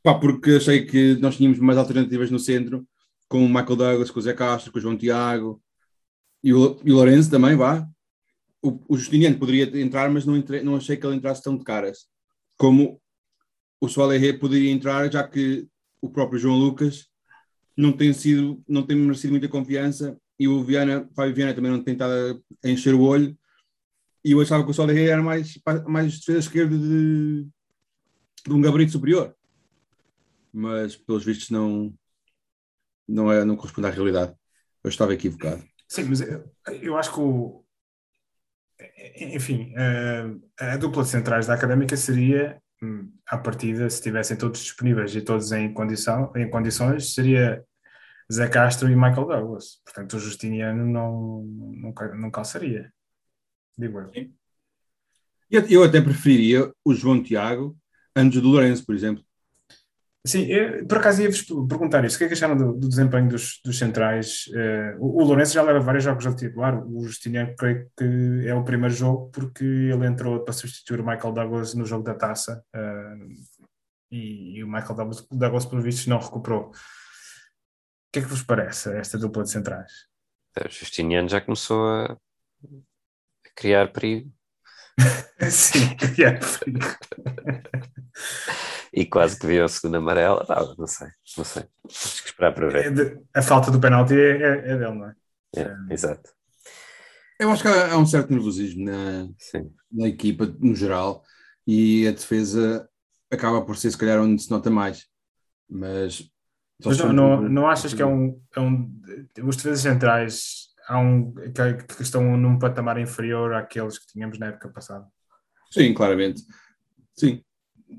Pá, 0.03 0.15
porque 0.19 0.51
achei 0.51 0.85
que 0.85 1.15
nós 1.15 1.37
tínhamos 1.37 1.59
mais 1.59 1.77
alternativas 1.77 2.29
no 2.29 2.39
centro, 2.39 2.85
com 3.31 3.45
o 3.45 3.47
Michael 3.47 3.77
Douglas, 3.77 4.11
com 4.11 4.19
o 4.19 4.21
Zé 4.21 4.33
Castro, 4.33 4.73
com 4.73 4.77
o 4.77 4.81
João 4.81 4.97
Tiago 4.97 5.63
e 6.43 6.53
o, 6.53 6.77
e 6.83 6.91
o 6.91 6.95
Lourenço 6.95 7.31
também, 7.31 7.55
vá. 7.55 7.87
O, 8.61 8.77
o 8.89 8.97
Justiniano 8.97 9.39
poderia 9.39 9.81
entrar, 9.81 10.11
mas 10.11 10.25
não, 10.25 10.35
entre, 10.35 10.61
não 10.61 10.75
achei 10.75 10.97
que 10.97 11.05
ele 11.07 11.15
entrasse 11.15 11.41
tão 11.41 11.57
de 11.57 11.63
caras. 11.63 12.07
Como 12.57 13.01
o 13.79 13.87
Soalerre 13.87 14.33
poderia 14.33 14.69
entrar, 14.69 15.09
já 15.09 15.25
que 15.25 15.65
o 16.01 16.09
próprio 16.09 16.37
João 16.39 16.57
Lucas 16.57 17.07
não 17.75 17.93
tem 17.93 18.11
sido, 18.11 18.61
não 18.67 18.85
tem 18.85 18.97
merecido 18.97 19.31
muita 19.31 19.47
confiança 19.47 20.17
e 20.37 20.45
o 20.49 20.61
Viana, 20.61 21.09
Fábio 21.15 21.33
Viana 21.33 21.53
também 21.53 21.71
não 21.71 21.81
tem 21.81 21.93
estado 21.93 22.43
a 22.61 22.69
encher 22.69 22.93
o 22.93 23.01
olho 23.01 23.37
e 24.25 24.33
eu 24.33 24.41
achava 24.41 24.65
que 24.65 24.71
o 24.71 24.73
Soler 24.73 25.09
era 25.09 25.23
mais, 25.23 25.57
mais 25.87 26.19
defesa 26.19 26.39
esquerda 26.39 26.77
de, 26.77 27.47
de 28.45 28.53
um 28.53 28.59
gabarito 28.61 28.91
superior 28.91 29.33
mas 30.53 30.97
pelos 30.97 31.23
vistos 31.23 31.49
não 31.49 31.93
não, 33.07 33.31
é, 33.31 33.43
não 33.43 33.55
corresponde 33.55 33.87
à 33.87 33.91
realidade 33.91 34.33
eu 34.83 34.89
estava 34.89 35.13
equivocado 35.13 35.63
Sim, 35.87 36.03
mas 36.05 36.21
eu, 36.21 36.49
eu 36.81 36.97
acho 36.97 37.13
que 37.13 37.19
o 37.19 37.65
enfim, 39.19 39.73
a, 40.59 40.73
a 40.73 40.77
dupla 40.77 41.03
de 41.03 41.09
centrais 41.09 41.47
da 41.47 41.53
Académica 41.53 41.95
seria 41.95 42.61
hum, 42.81 43.11
à 43.27 43.37
partida, 43.37 43.89
se 43.89 43.97
estivessem 43.97 44.37
todos 44.37 44.61
disponíveis 44.61 45.15
e 45.15 45.21
todos 45.21 45.51
em, 45.51 45.73
condição, 45.73 46.31
em 46.35 46.49
condições, 46.49 47.13
seria 47.13 47.63
Zé 48.31 48.47
Castro 48.47 48.89
e 48.89 48.95
Michael 48.95 49.25
Douglas. 49.25 49.81
Portanto, 49.83 50.15
o 50.15 50.19
Justiniano 50.19 50.85
não, 50.85 51.43
não, 51.43 51.93
não 52.17 52.31
calçaria. 52.31 52.91
Digo 53.77 53.99
eu. 53.99 54.11
eu. 55.49 55.67
Eu 55.69 55.83
até 55.83 56.01
preferiria 56.01 56.71
o 56.83 56.93
João 56.93 57.21
Tiago 57.21 57.77
antes 58.15 58.41
do 58.41 58.47
Lourenço, 58.47 58.85
por 58.85 58.95
exemplo. 58.95 59.23
Sim, 60.25 60.45
eu, 60.45 60.85
por 60.85 60.99
acaso 60.99 61.23
ia-vos 61.23 61.41
perguntar 61.41 62.05
isso. 62.05 62.15
O 62.15 62.19
que 62.19 62.25
é 62.25 62.27
que 62.27 62.33
acharam 62.33 62.55
do, 62.55 62.73
do 62.73 62.87
desempenho 62.87 63.27
dos, 63.27 63.59
dos 63.65 63.77
centrais? 63.77 64.45
Uh, 64.49 64.97
o, 64.99 65.21
o 65.21 65.25
Lourenço 65.25 65.53
já 65.53 65.63
leva 65.63 65.79
vários 65.79 66.03
jogos 66.03 66.27
a 66.27 66.35
titular. 66.35 66.85
O 66.87 67.03
Justiniano, 67.03 67.55
creio 67.55 67.89
que 67.97 68.47
é 68.47 68.53
o 68.53 68.63
primeiro 68.63 68.93
jogo, 68.93 69.31
porque 69.31 69.63
ele 69.63 70.05
entrou 70.05 70.41
para 70.41 70.53
substituir 70.53 71.01
o 71.01 71.05
Michael 71.05 71.33
Douglas 71.33 71.73
no 71.73 71.85
jogo 71.85 72.03
da 72.03 72.13
taça. 72.13 72.63
Uh, 72.75 73.33
e, 74.11 74.57
e, 74.57 74.63
o 74.63 74.67
Michael 74.67 74.95
Douglas, 74.95 75.27
Douglas, 75.31 75.65
por 75.65 75.81
vistos, 75.81 76.05
não 76.05 76.19
recuperou. 76.19 76.69
O 76.69 76.71
que 78.13 78.19
é 78.19 78.21
que 78.21 78.27
vos 78.27 78.43
parece 78.43 78.95
esta 78.95 79.17
dupla 79.17 79.41
de 79.41 79.49
centrais? 79.49 79.91
O 80.55 80.69
Justiniano 80.69 81.29
já 81.29 81.41
começou 81.41 81.87
a 81.87 82.17
criar 83.55 83.91
perigo. 83.91 84.31
Sim, 85.49 85.95
criar 85.95 86.39
perigo. 86.59 86.85
e 88.93 89.05
quase 89.05 89.39
que 89.39 89.47
viu 89.47 89.65
a 89.65 89.67
segunda 89.67 89.97
amarela. 89.97 90.45
Não, 90.47 90.75
não 90.75 90.87
sei, 90.87 91.07
não 91.37 91.43
sei. 91.43 91.63
Temos 91.87 92.21
que 92.21 92.27
esperar 92.27 92.53
para 92.53 92.69
ver. 92.69 92.85
É 92.85 92.89
de, 92.91 93.19
a 93.33 93.41
falta 93.41 93.71
do 93.71 93.79
penalti 93.79 94.13
é, 94.13 94.37
é, 94.37 94.71
é 94.71 94.77
dele, 94.77 94.95
não 94.95 95.07
é? 95.07 95.15
É, 95.55 95.61
é. 95.61 95.75
Exato. 95.89 96.29
Eu 97.39 97.49
acho 97.49 97.63
que 97.63 97.69
há, 97.69 97.97
um 97.97 98.05
certo 98.05 98.31
nervosismo 98.31 98.85
na, 98.85 99.27
na 99.91 100.07
equipa, 100.07 100.45
no 100.59 100.75
geral, 100.75 101.23
e 101.65 102.07
a 102.07 102.11
defesa 102.11 102.87
acaba 103.31 103.65
por 103.65 103.75
ser, 103.77 103.89
se 103.89 103.97
calhar, 103.97 104.19
onde 104.19 104.41
se 104.43 104.51
nota 104.51 104.69
mais. 104.69 105.07
Mas. 105.67 106.29
Mas 106.83 106.97
não, 106.97 107.13
não, 107.13 107.41
não 107.41 107.67
achas 107.67 107.93
que 107.93 108.01
é 108.01 108.05
um, 108.05 108.39
é 108.55 108.59
um. 108.59 108.91
Os 109.43 109.55
defesas 109.55 109.81
centrais 109.81 110.70
há 110.91 110.99
um, 110.99 111.33
que, 111.33 111.95
que 111.95 112.03
estão 112.03 112.35
num 112.35 112.59
patamar 112.59 112.99
inferior 112.99 113.53
àqueles 113.53 113.97
que 113.97 114.07
tínhamos 114.07 114.37
na 114.37 114.47
época 114.47 114.67
passada? 114.67 115.07
Sim, 115.71 115.93
claramente. 115.93 116.41
Sim, 117.15 117.41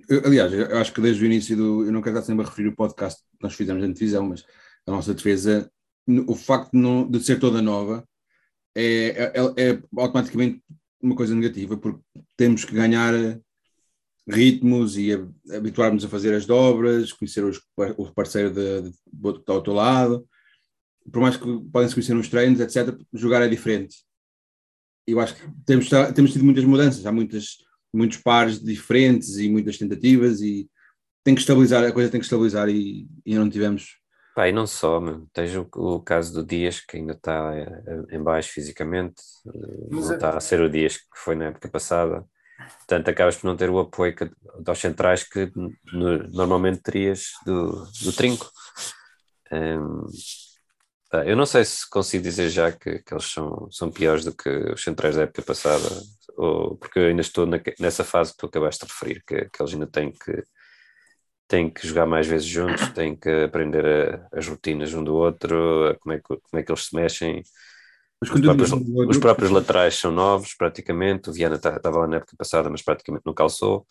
eu, 0.08 0.26
aliás, 0.26 0.52
eu 0.52 0.76
acho 0.76 0.92
que 0.92 1.00
desde 1.00 1.22
o 1.22 1.26
início 1.26 1.56
do. 1.56 1.86
Eu 1.86 1.92
não 1.92 2.02
quero 2.02 2.18
estar 2.18 2.26
sempre 2.26 2.44
a 2.44 2.48
referir 2.48 2.68
o 2.68 2.76
podcast 2.76 3.22
que 3.22 3.42
nós 3.42 3.54
fizemos 3.54 3.82
na 3.82 3.92
divisão, 3.92 4.28
mas 4.28 4.44
a 4.86 4.90
nossa 4.90 5.14
defesa, 5.14 5.70
o 6.26 6.34
facto 6.34 6.72
de, 6.72 6.78
não, 6.78 7.10
de 7.10 7.18
ser 7.20 7.40
toda 7.40 7.62
nova, 7.62 8.06
é, 8.74 8.84
é, 8.84 9.70
é, 9.70 9.82
automaticamente 9.96 10.62
uma 11.00 11.16
coisa 11.16 11.34
negativa, 11.34 11.78
porque 11.78 12.00
temos 12.36 12.64
que 12.64 12.74
ganhar 12.74 13.14
ritmos 14.28 14.98
e 14.98 15.12
habituarmos 15.50 16.04
a 16.04 16.08
fazer 16.08 16.34
as 16.34 16.44
dobras, 16.44 17.12
conhecer 17.12 17.42
os, 17.42 17.60
o 17.96 18.12
parceiro 18.12 18.50
de, 18.50 18.82
de, 18.82 18.90
de, 18.90 18.98
do 19.12 19.52
outro 19.52 19.72
lado. 19.72 20.28
Por 21.10 21.20
mais 21.20 21.36
que 21.36 21.44
podem 21.72 21.88
se 21.88 21.94
conhecer 21.94 22.14
nos 22.14 22.28
treinos, 22.28 22.60
etc., 22.60 22.96
jogar 23.12 23.42
é 23.42 23.48
diferente. 23.48 23.96
Eu 25.06 25.18
acho 25.20 25.34
que 25.34 25.42
temos, 25.66 25.88
temos 26.14 26.32
tido 26.32 26.44
muitas 26.44 26.64
mudanças, 26.64 27.04
há 27.04 27.12
muitas 27.12 27.56
muitos 27.92 28.18
pares 28.18 28.58
diferentes 28.62 29.36
e 29.36 29.48
muitas 29.50 29.76
tentativas 29.76 30.40
e 30.40 30.68
tem 31.22 31.34
que 31.34 31.40
estabilizar, 31.40 31.84
a 31.84 31.92
coisa 31.92 32.10
tem 32.10 32.18
que 32.18 32.24
estabilizar 32.24 32.68
e, 32.68 33.06
e 33.24 33.34
não 33.34 33.48
tivemos. 33.48 34.00
Pá, 34.34 34.48
e 34.48 34.52
não 34.52 34.66
só, 34.66 34.98
mano. 34.98 35.28
tens 35.32 35.54
o, 35.54 35.68
o, 35.74 36.00
caso 36.00 36.32
do 36.32 36.44
Dias 36.44 36.80
que 36.80 36.96
ainda 36.96 37.12
está 37.12 37.54
eh, 37.54 38.16
em 38.16 38.22
baixo 38.22 38.50
fisicamente, 38.50 39.22
eh, 39.46 39.88
Mas 39.90 40.06
não 40.06 40.12
é... 40.12 40.14
está 40.14 40.36
a 40.36 40.40
ser 40.40 40.60
o 40.62 40.70
Dias 40.70 40.96
que 40.96 41.18
foi 41.18 41.34
na 41.34 41.46
época 41.46 41.68
passada. 41.68 42.24
Portanto, 42.78 43.08
acabas 43.08 43.36
por 43.36 43.46
não 43.46 43.56
ter 43.56 43.68
o 43.68 43.78
apoio 43.78 44.16
que, 44.16 44.30
dos 44.60 44.78
centrais 44.78 45.22
que 45.22 45.52
no, 45.54 46.28
normalmente 46.30 46.80
terias 46.80 47.32
do, 47.44 47.84
do 48.02 48.12
trinco. 48.12 48.50
Um, 49.52 50.06
eu 51.26 51.36
não 51.36 51.44
sei 51.44 51.64
se 51.64 51.88
consigo 51.90 52.22
dizer 52.22 52.48
já 52.48 52.72
que, 52.72 53.00
que 53.00 53.12
eles 53.12 53.26
são, 53.26 53.70
são 53.70 53.90
piores 53.90 54.24
do 54.24 54.34
que 54.34 54.48
os 54.48 54.82
centrais 54.82 55.14
da 55.14 55.22
época 55.22 55.42
passada, 55.42 55.84
ou, 56.36 56.76
porque 56.76 56.98
eu 56.98 57.06
ainda 57.06 57.20
estou 57.20 57.44
na, 57.46 57.60
nessa 57.78 58.02
fase 58.02 58.32
que 58.32 58.38
tu 58.38 58.46
acabaste 58.46 58.86
de 58.86 58.92
referir, 58.92 59.22
que, 59.26 59.44
que 59.50 59.62
eles 59.62 59.74
ainda 59.74 59.86
têm 59.86 60.10
que, 60.10 60.42
têm 61.46 61.70
que 61.70 61.86
jogar 61.86 62.06
mais 62.06 62.26
vezes 62.26 62.46
juntos, 62.46 62.88
têm 62.94 63.14
que 63.14 63.28
aprender 63.44 63.84
a, 63.86 64.38
as 64.38 64.48
rotinas 64.48 64.94
um 64.94 65.04
do 65.04 65.14
outro, 65.14 65.96
como 66.00 66.14
é 66.14 66.18
que, 66.18 66.24
como 66.26 66.60
é 66.60 66.62
que 66.62 66.72
eles 66.72 66.86
se 66.86 66.94
mexem. 66.94 67.42
Os 68.22 68.30
próprios, 68.30 68.72
os 68.72 69.18
próprios, 69.18 69.50
laterais 69.50 69.96
são 69.96 70.12
novos, 70.12 70.54
praticamente. 70.54 71.28
O 71.28 71.32
Viana 71.32 71.56
estava 71.56 71.80
tá, 71.80 71.90
lá 71.90 72.06
na 72.06 72.16
época 72.16 72.36
passada, 72.38 72.70
mas 72.70 72.80
praticamente 72.80 73.26
não 73.26 73.34
calçou. 73.34 73.84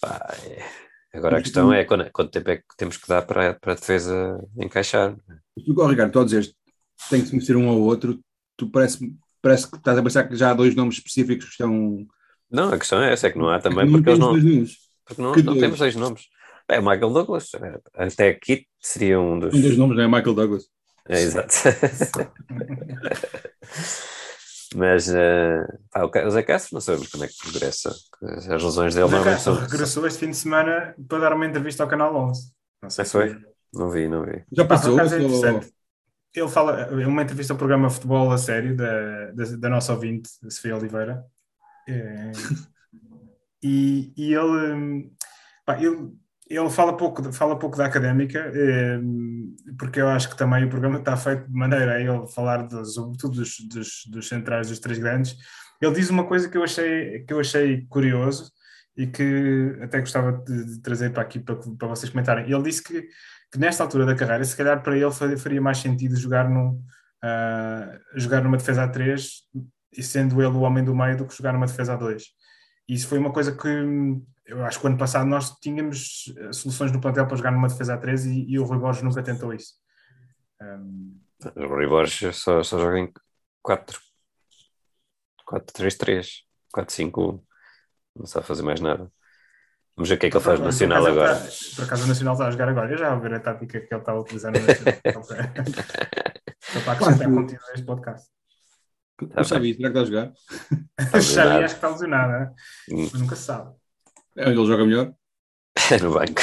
Pá, 0.00 0.36
é... 0.44 0.89
Agora 1.12 1.38
a 1.38 1.42
questão 1.42 1.72
é 1.72 1.84
quando, 1.84 2.08
quanto 2.12 2.30
tempo 2.30 2.50
é 2.50 2.58
que 2.58 2.76
temos 2.76 2.96
que 2.96 3.08
dar 3.08 3.22
para, 3.22 3.54
para 3.54 3.72
a 3.72 3.76
defesa 3.76 4.40
encaixar. 4.56 5.16
Tu, 5.64 5.86
Ricardo, 5.86 6.12
tu 6.12 6.20
a 6.20 6.24
dizer 6.24 6.54
tem 7.08 7.20
que 7.20 7.26
se 7.26 7.32
conhecer 7.32 7.56
um 7.56 7.68
ao 7.68 7.80
outro, 7.80 8.20
tu 8.56 8.68
parece, 8.68 9.12
parece 9.40 9.68
que 9.68 9.76
estás 9.76 9.98
a 9.98 10.02
pensar 10.02 10.28
que 10.28 10.36
já 10.36 10.50
há 10.50 10.54
dois 10.54 10.74
nomes 10.74 10.96
específicos 10.96 11.46
que 11.46 11.52
estão. 11.52 12.06
Não, 12.50 12.72
a 12.72 12.78
questão 12.78 13.02
é 13.02 13.12
essa, 13.12 13.26
é 13.26 13.30
que 13.30 13.38
não 13.38 13.48
há 13.48 13.58
também, 13.58 13.88
é 13.88 13.90
porque 13.90 14.10
eles 14.10 14.18
não. 14.18 14.34
Porque 15.04 15.22
não, 15.22 15.34
não 15.34 15.58
temos 15.58 15.78
dois 15.78 15.96
nomes. 15.96 16.28
É 16.68 16.78
o 16.78 16.82
Michael 16.82 17.12
Douglas. 17.12 17.50
Até 17.94 18.28
aqui 18.28 18.66
seria 18.78 19.20
um 19.20 19.38
dos. 19.38 19.54
Um 19.54 19.60
dos 19.60 19.76
nomes, 19.76 19.96
não 19.96 20.04
é 20.04 20.06
Michael 20.06 20.34
Douglas. 20.34 20.64
É, 21.08 21.20
exato. 21.20 21.52
Mas 24.74 25.08
uh, 25.08 25.66
pá, 25.90 26.04
o 26.04 26.30
Zé 26.30 26.42
Castro 26.42 26.74
não 26.74 26.80
sabemos 26.80 27.08
como 27.08 27.24
é 27.24 27.28
que 27.28 27.36
progressa. 27.38 27.90
As 28.22 28.62
lesões 28.62 28.94
dele 28.94 29.10
não 29.10 29.38
são. 29.38 29.54
regressou 29.54 30.06
este 30.06 30.20
fim 30.20 30.30
de 30.30 30.36
semana 30.36 30.94
para 31.08 31.18
dar 31.18 31.32
uma 31.32 31.46
entrevista 31.46 31.82
ao 31.82 31.88
Canal 31.88 32.14
11. 32.14 32.52
Não 32.82 32.90
sei 32.90 33.04
se 33.04 33.12
foi. 33.12 33.36
Não 33.72 33.90
vi, 33.90 34.08
não 34.08 34.24
vi. 34.24 34.44
Já 34.52 34.64
passou? 34.64 34.98
Ah, 34.98 35.02
é 35.04 36.40
Ele 36.40 36.48
fala, 36.48 36.80
é 36.80 37.06
uma 37.06 37.22
entrevista 37.22 37.52
ao 37.52 37.58
programa 37.58 37.90
Futebol 37.90 38.30
a 38.30 38.38
Sério 38.38 38.76
da, 38.76 39.32
da, 39.32 39.44
da 39.58 39.68
nossa 39.68 39.92
ouvinte, 39.92 40.30
Sofia 40.48 40.76
Oliveira. 40.76 41.24
É, 41.88 42.30
e, 43.62 44.12
e 44.16 44.34
ele, 44.34 45.10
pá, 45.64 45.80
ele 45.82 46.12
ele 46.50 46.68
fala 46.68 46.96
pouco, 46.96 47.32
fala 47.32 47.56
pouco 47.56 47.76
da 47.78 47.86
académica, 47.86 48.50
ehm, 48.52 49.54
porque 49.78 50.00
eu 50.00 50.08
acho 50.08 50.28
que 50.28 50.36
também 50.36 50.64
o 50.64 50.68
programa 50.68 50.98
está 50.98 51.16
feito 51.16 51.46
de 51.46 51.54
maneira 51.54 51.94
a 51.94 52.00
ele 52.00 52.26
falar 52.26 52.66
de, 52.66 52.84
sobretudo 52.92 53.36
dos, 53.36 53.60
dos, 53.60 54.04
dos 54.08 54.28
centrais 54.28 54.68
dos 54.68 54.80
três 54.80 54.98
grandes. 54.98 55.36
Ele 55.80 55.94
diz 55.94 56.10
uma 56.10 56.26
coisa 56.26 56.48
que 56.48 56.58
eu 56.58 56.64
achei, 56.64 57.20
que 57.20 57.32
eu 57.32 57.38
achei 57.38 57.86
curioso 57.88 58.50
e 58.96 59.06
que 59.06 59.78
até 59.80 60.00
gostava 60.00 60.32
de, 60.32 60.80
trazer 60.82 61.12
para 61.12 61.22
aqui 61.22 61.38
para, 61.38 61.54
para 61.56 61.88
vocês 61.88 62.10
comentarem. 62.10 62.50
Ele 62.50 62.62
disse 62.64 62.82
que, 62.82 63.02
que, 63.52 63.58
nesta 63.58 63.84
altura 63.84 64.04
da 64.04 64.16
carreira, 64.16 64.42
se 64.44 64.56
calhar 64.56 64.82
para 64.82 64.96
ele 64.96 65.36
faria 65.38 65.60
mais 65.60 65.78
sentido 65.78 66.16
jogar, 66.16 66.50
num, 66.50 66.70
uh, 66.70 68.00
jogar 68.16 68.42
numa 68.42 68.56
defesa 68.56 68.82
a 68.82 68.88
3 68.88 69.42
e 69.96 70.02
sendo 70.02 70.42
ele 70.42 70.56
o 70.56 70.62
homem 70.62 70.84
do 70.84 70.94
meio 70.94 71.16
do 71.16 71.26
que 71.26 71.36
jogar 71.36 71.52
numa 71.52 71.66
defesa 71.66 71.92
a 71.92 71.96
2. 71.96 72.24
Isso 72.88 73.06
foi 73.06 73.18
uma 73.18 73.32
coisa 73.32 73.52
que 73.52 73.68
eu 74.50 74.64
acho 74.64 74.78
que 74.78 74.86
o 74.86 74.88
ano 74.88 74.98
passado 74.98 75.26
nós 75.26 75.50
tínhamos 75.60 76.32
eh, 76.36 76.52
soluções 76.52 76.92
no 76.92 77.00
plantel 77.00 77.26
para 77.26 77.36
jogar 77.36 77.52
numa 77.52 77.68
defesa 77.68 77.94
a 77.94 77.98
3 77.98 78.26
e, 78.26 78.50
e 78.50 78.58
o 78.58 78.64
Rui 78.64 78.78
Borges 78.78 79.02
nunca 79.02 79.22
tentou 79.22 79.54
isso. 79.54 79.74
Um... 80.60 81.20
O 81.56 81.66
Rui 81.66 81.86
Borges 81.86 82.36
só, 82.36 82.62
só 82.62 82.78
joga 82.78 82.98
em 82.98 83.12
4 83.62 83.98
4-3-3, 85.50 86.44
4-5-1, 86.76 87.42
não 88.14 88.26
sabe 88.26 88.46
fazer 88.46 88.62
mais 88.62 88.80
nada. 88.80 89.10
Vamos 89.96 90.08
ver 90.08 90.14
o 90.14 90.18
que 90.18 90.26
é 90.26 90.30
que 90.30 90.36
ele 90.36 90.44
faz 90.44 90.58
no 90.60 90.66
Nacional 90.66 91.04
agora. 91.04 91.32
Está, 91.32 91.76
por 91.76 91.84
acaso 91.84 92.04
o 92.04 92.06
Nacional 92.06 92.34
está 92.34 92.46
a 92.46 92.50
jogar 92.50 92.68
agora. 92.68 92.92
Eu 92.92 92.96
já 92.96 93.10
vou 93.10 93.20
ver 93.20 93.34
a 93.34 93.40
tática 93.40 93.80
que 93.80 93.92
ele 93.92 94.00
está 94.00 94.12
a 94.12 94.20
utilizar 94.20 94.52
no 94.52 94.60
Nacional. 94.60 95.22
para 96.84 96.92
acrescentar 96.92 97.28
conteúdo 97.28 97.64
a 97.68 97.72
este 97.74 97.84
podcast. 97.84 98.30
Tá 99.34 99.40
o 99.42 99.44
Xavi, 99.44 99.74
será 99.74 99.90
que 99.90 99.98
está 99.98 100.00
a 100.00 100.04
jogar? 100.04 100.32
o 101.18 101.20
Xavi 101.20 101.64
acho 101.64 101.74
que 101.74 101.78
está 101.78 101.88
lesionado, 101.90 102.32
né? 102.32 102.52
hum. 102.90 103.08
mas 103.12 103.20
nunca 103.20 103.36
se 103.36 103.42
sabe. 103.42 103.74
É, 104.40 104.48
ele 104.48 104.66
joga 104.66 104.86
melhor? 104.86 105.12
É 105.90 105.98
no 106.02 106.12
banco. 106.12 106.40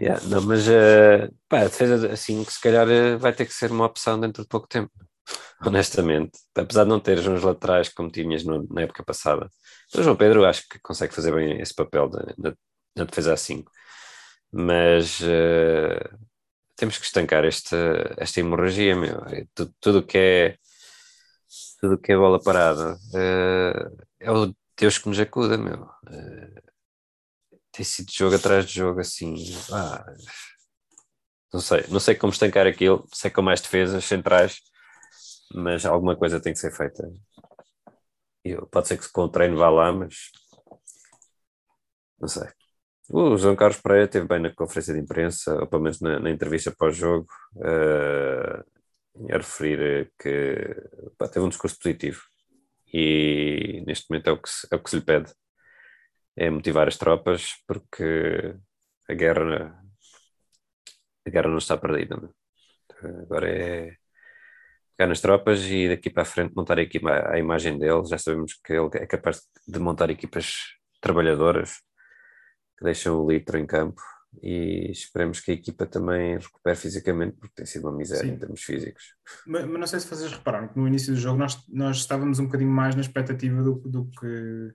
yeah, 0.00 0.20
não, 0.26 0.42
mas 0.42 0.66
uh, 0.68 1.32
pá, 1.48 1.60
a 1.60 1.64
defesa 1.64 2.12
assim 2.12 2.42
que 2.44 2.52
se 2.52 2.60
calhar 2.60 2.86
uh, 2.88 3.18
vai 3.18 3.32
ter 3.32 3.46
que 3.46 3.52
ser 3.52 3.70
uma 3.70 3.84
opção 3.84 4.18
dentro 4.18 4.42
de 4.42 4.48
pouco 4.48 4.66
tempo. 4.66 4.90
Honestamente, 5.64 6.32
apesar 6.54 6.84
de 6.84 6.90
não 6.90 6.98
teres 6.98 7.26
uns 7.26 7.42
laterais 7.42 7.88
como 7.90 8.10
tinhas 8.10 8.42
no, 8.44 8.66
na 8.70 8.82
época 8.82 9.04
passada, 9.04 9.48
o 9.94 10.02
João 10.02 10.16
Pedro 10.16 10.44
acho 10.44 10.66
que 10.68 10.80
consegue 10.80 11.14
fazer 11.14 11.34
bem 11.34 11.60
esse 11.60 11.74
papel 11.74 12.08
de, 12.08 12.18
na, 12.38 12.54
na 12.96 13.04
defesa 13.04 13.34
a 13.34 13.36
5, 13.36 13.70
mas 14.50 15.20
uh, 15.20 16.18
temos 16.76 16.98
que 16.98 17.04
estancar 17.04 17.44
esta, 17.44 18.14
esta 18.16 18.40
hemorragia, 18.40 18.96
meu. 18.96 19.18
É 19.26 19.44
tudo, 19.54 19.74
tudo 19.80 20.06
que 20.06 20.18
é 20.18 20.56
tudo 21.80 21.98
que 21.98 22.12
é 22.12 22.16
bola 22.16 22.40
parada 22.42 22.94
uh, 23.14 24.06
é 24.20 24.30
o 24.30 24.54
Deus 24.78 24.98
que 24.98 25.08
nos 25.08 25.18
acuda, 25.18 25.56
meu. 25.58 25.82
Uh, 25.82 26.72
tem 27.72 27.84
sido 27.84 28.12
jogo 28.12 28.36
atrás 28.36 28.66
de 28.66 28.74
jogo 28.74 29.00
assim. 29.00 29.34
Ah, 29.72 30.04
não 31.52 31.60
sei, 31.60 31.84
não 31.88 32.00
sei 32.00 32.14
como 32.14 32.32
estancar 32.32 32.66
aquilo, 32.66 33.06
sei 33.12 33.30
com 33.30 33.42
mais 33.42 33.60
defesas 33.60 34.04
centrais, 34.04 34.60
mas 35.54 35.84
alguma 35.84 36.16
coisa 36.16 36.40
tem 36.40 36.52
que 36.52 36.58
ser 36.58 36.72
feita. 36.72 37.02
Eu, 38.44 38.66
pode 38.66 38.88
ser 38.88 38.98
que 38.98 39.10
com 39.12 39.22
o 39.22 39.28
treino 39.28 39.56
vá 39.56 39.70
lá, 39.70 39.92
mas 39.92 40.30
não 42.20 42.28
sei. 42.28 42.48
O 43.10 43.36
João 43.36 43.56
Carlos 43.56 43.80
Pereira 43.80 44.06
esteve 44.06 44.26
bem 44.26 44.40
na 44.40 44.54
conferência 44.54 44.94
de 44.94 45.00
imprensa, 45.00 45.54
ou 45.60 45.66
pelo 45.66 45.82
menos 45.82 46.00
na, 46.00 46.18
na 46.20 46.30
entrevista 46.30 46.74
pós-jogo, 46.76 47.26
uh, 47.56 48.64
a 49.30 49.36
referir 49.36 50.12
que 50.18 50.74
pá, 51.18 51.28
teve 51.28 51.44
um 51.44 51.48
discurso 51.48 51.78
positivo 51.78 52.22
e 52.92 53.82
neste 53.86 54.10
momento 54.10 54.28
é 54.28 54.32
o 54.32 54.42
que 54.42 54.48
se, 54.50 54.66
é 54.70 54.76
o 54.76 54.80
que 54.82 54.90
se 54.90 54.96
lhe 54.96 55.04
pede. 55.04 55.32
É 56.36 56.50
motivar 56.50 56.88
as 56.88 56.96
tropas 56.96 57.54
porque 57.66 58.54
a 59.08 59.14
guerra 59.14 59.78
a 61.26 61.30
guerra 61.30 61.48
não 61.48 61.58
está 61.58 61.76
perdida 61.76 62.16
agora 63.22 63.48
é 63.50 63.96
pegar 64.96 65.08
nas 65.08 65.20
tropas 65.20 65.62
e 65.64 65.88
daqui 65.88 66.10
para 66.10 66.22
a 66.22 66.26
frente 66.26 66.54
montar 66.54 66.78
a, 66.78 66.82
equipa, 66.82 67.30
a 67.30 67.38
imagem 67.38 67.78
dele 67.78 68.04
já 68.06 68.18
sabemos 68.18 68.54
que 68.64 68.72
ele 68.72 68.88
é 68.94 69.06
capaz 69.06 69.42
de 69.66 69.78
montar 69.78 70.10
equipas 70.10 70.76
trabalhadoras 71.00 71.80
que 72.78 72.84
deixam 72.84 73.20
o 73.20 73.30
litro 73.30 73.58
em 73.58 73.66
campo 73.66 74.00
e 74.40 74.90
esperemos 74.90 75.40
que 75.40 75.50
a 75.50 75.54
equipa 75.54 75.86
também 75.86 76.38
recupere 76.38 76.76
fisicamente, 76.76 77.36
porque 77.36 77.54
tem 77.54 77.66
sido 77.66 77.88
uma 77.88 77.96
miséria 77.96 78.28
Sim. 78.28 78.34
em 78.34 78.38
termos 78.38 78.62
físicos. 78.62 79.14
Mas, 79.46 79.66
mas, 79.66 79.80
não 79.80 79.86
sei 79.86 80.00
se 80.00 80.08
vocês 80.08 80.32
repararam 80.32 80.68
que 80.68 80.78
no 80.78 80.88
início 80.88 81.12
do 81.12 81.20
jogo 81.20 81.38
nós, 81.38 81.62
nós 81.68 81.98
estávamos 81.98 82.38
um 82.38 82.46
bocadinho 82.46 82.70
mais 82.70 82.94
na 82.94 83.02
expectativa 83.02 83.62
do, 83.62 83.74
do 83.74 84.06
que 84.06 84.72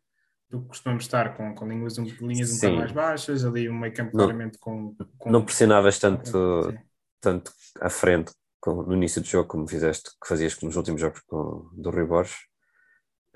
do 0.50 0.62
que 0.62 0.67
costumamos 0.70 1.04
estar, 1.04 1.36
com, 1.36 1.54
com 1.54 1.67
linhas, 1.67 1.98
um, 1.98 2.06
linhas 2.22 2.52
um 2.52 2.56
bocado 2.56 2.76
mais 2.78 2.91
baixas, 2.93 3.43
ali 3.43 3.70
um 3.70 3.78
meio 3.78 3.93
campo 3.93 4.12
claramente 4.12 4.58
com, 4.58 4.96
com, 5.17 5.30
Não 5.30 5.43
pressionavas 5.43 6.00
tanto, 6.00 6.74
tanto 7.20 7.52
à 7.82 7.89
frente 7.89 8.32
com, 8.62 8.82
no 8.84 8.93
início 8.93 9.22
do 9.22 9.28
jogo 9.28 9.48
como 9.48 9.67
fizeste, 9.67 10.10
que 10.12 10.28
fazias 10.28 10.58
nos 10.62 10.78
últimos 10.78 11.02
jogos 11.02 11.20
com, 11.28 11.70
do 11.74 11.89
Rui 11.89 12.06
Borges. 12.06 12.38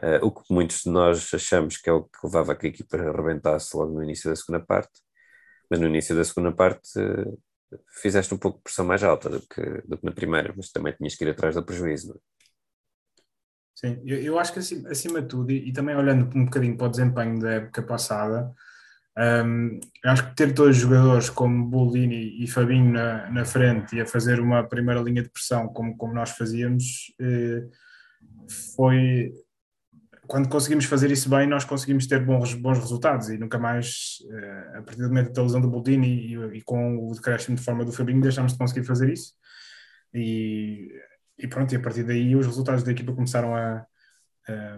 Uh, 0.01 0.25
o 0.25 0.31
que 0.31 0.41
muitos 0.49 0.83
de 0.83 0.89
nós 0.89 1.29
achamos 1.33 1.77
que 1.77 1.89
é 1.89 1.93
o 1.93 2.03
que 2.03 2.17
levava 2.23 2.53
a 2.53 2.55
que 2.55 2.65
a 2.65 2.69
equipa 2.69 2.97
arrebentasse 2.97 3.75
logo 3.75 3.93
no 3.93 4.03
início 4.03 4.29
da 4.29 4.35
segunda 4.35 4.65
parte 4.65 4.89
mas 5.71 5.79
no 5.79 5.87
início 5.87 6.13
da 6.13 6.25
segunda 6.25 6.51
parte 6.51 6.99
uh, 6.99 7.39
fizeste 8.01 8.33
um 8.33 8.37
pouco 8.37 8.57
de 8.57 8.63
pressão 8.65 8.85
mais 8.85 9.01
alta 9.01 9.29
do 9.29 9.39
que, 9.39 9.61
do 9.87 9.97
que 9.97 10.05
na 10.05 10.11
primeira, 10.11 10.53
mas 10.55 10.69
também 10.69 10.91
tinhas 10.91 11.15
que 11.15 11.23
ir 11.23 11.29
atrás 11.29 11.55
do 11.55 11.63
prejuízo. 11.63 12.11
É? 12.11 12.41
Sim, 13.73 14.01
eu, 14.05 14.21
eu, 14.21 14.37
acho 14.37 14.51
que 14.51 14.59
acima, 14.59 14.89
acima 14.89 15.21
de 15.21 15.29
tudo, 15.29 15.49
e, 15.49 15.69
e, 15.69 15.71
também 15.71 15.95
olhando 15.95 16.29
um 16.37 16.43
bocadinho 16.43 16.75
para 16.75 16.87
o 16.87 16.89
desempenho 16.89 17.39
da 17.39 17.51
época 17.53 17.81
passada, 17.81 18.53
um, 19.45 19.79
acho 20.03 20.29
que 20.29 20.35
ter 20.35 20.53
dois 20.53 20.75
jogadores 20.75 21.29
como 21.29 21.65
Bolini 21.65 22.43
e 22.43 22.47
Fabinho 22.47 22.91
na, 22.91 23.31
na 23.31 23.45
frente 23.45 23.95
e 23.95 24.01
a 24.01 24.05
fazer 24.05 24.41
uma 24.41 24.63
primeira 24.67 24.99
linha 24.99 25.23
de 25.23 25.29
pressão 25.29 25.69
como, 25.69 25.95
como 25.95 26.13
nós 26.13 26.31
fazíamos, 26.31 27.13
eh, 27.19 27.65
foi 28.75 29.33
quando 30.31 30.47
conseguimos 30.47 30.85
fazer 30.85 31.11
isso 31.11 31.29
bem, 31.29 31.45
nós 31.45 31.65
conseguimos 31.65 32.07
ter 32.07 32.25
bons, 32.25 32.53
bons 32.53 32.79
resultados 32.79 33.27
e 33.27 33.37
nunca 33.37 33.59
mais, 33.59 34.19
uh, 34.29 34.77
a 34.77 34.81
partir 34.81 35.01
do 35.01 35.09
momento 35.09 35.33
da 35.33 35.43
lesão 35.43 35.59
do 35.59 35.69
Boldini 35.69 36.07
e, 36.07 36.57
e, 36.57 36.61
com 36.61 37.05
o 37.05 37.13
decréscimo 37.13 37.57
de 37.57 37.61
forma 37.61 37.83
do 37.83 37.91
Fabinho, 37.91 38.21
deixámos 38.21 38.53
de 38.53 38.57
conseguir 38.57 38.85
fazer 38.85 39.11
isso. 39.11 39.33
E, 40.13 40.89
e 41.37 41.45
pronto, 41.49 41.73
e 41.73 41.75
a 41.75 41.81
partir 41.81 42.03
daí 42.03 42.33
os 42.33 42.45
resultados 42.45 42.81
da 42.81 42.93
equipa 42.93 43.11
começaram 43.11 43.53
a, 43.53 43.85
a, 44.47 44.77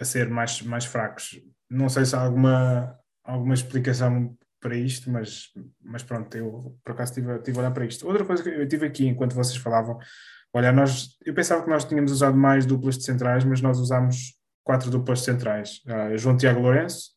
a, 0.00 0.04
ser 0.04 0.28
mais, 0.28 0.60
mais 0.62 0.86
fracos. 0.86 1.40
Não 1.70 1.88
sei 1.88 2.04
se 2.04 2.16
há 2.16 2.22
alguma, 2.22 2.98
alguma 3.22 3.54
explicação 3.54 4.36
para 4.58 4.74
isto, 4.74 5.08
mas, 5.08 5.52
mas 5.80 6.02
pronto, 6.02 6.36
eu 6.36 6.76
por 6.84 6.94
acaso 6.94 7.12
estive, 7.12 7.36
estive 7.36 7.58
a 7.58 7.60
olhar 7.60 7.70
para 7.70 7.84
isto. 7.84 8.08
Outra 8.08 8.24
coisa 8.24 8.42
que 8.42 8.48
eu 8.48 8.66
tive 8.66 8.86
aqui 8.86 9.06
enquanto 9.06 9.36
vocês 9.36 9.56
falavam, 9.56 10.00
olha, 10.52 10.72
nós, 10.72 11.16
eu 11.24 11.32
pensava 11.32 11.62
que 11.62 11.70
nós 11.70 11.84
tínhamos 11.84 12.10
usado 12.10 12.36
mais 12.36 12.66
duplas 12.66 12.98
de 12.98 13.04
centrais, 13.04 13.44
mas 13.44 13.60
nós 13.60 13.78
usamos 13.78 14.39
quatro 14.70 14.88
duplas 14.88 15.22
centrais. 15.22 15.80
Uh, 15.84 16.16
João 16.16 16.36
Tiago 16.36 16.60
Lourenço, 16.60 17.10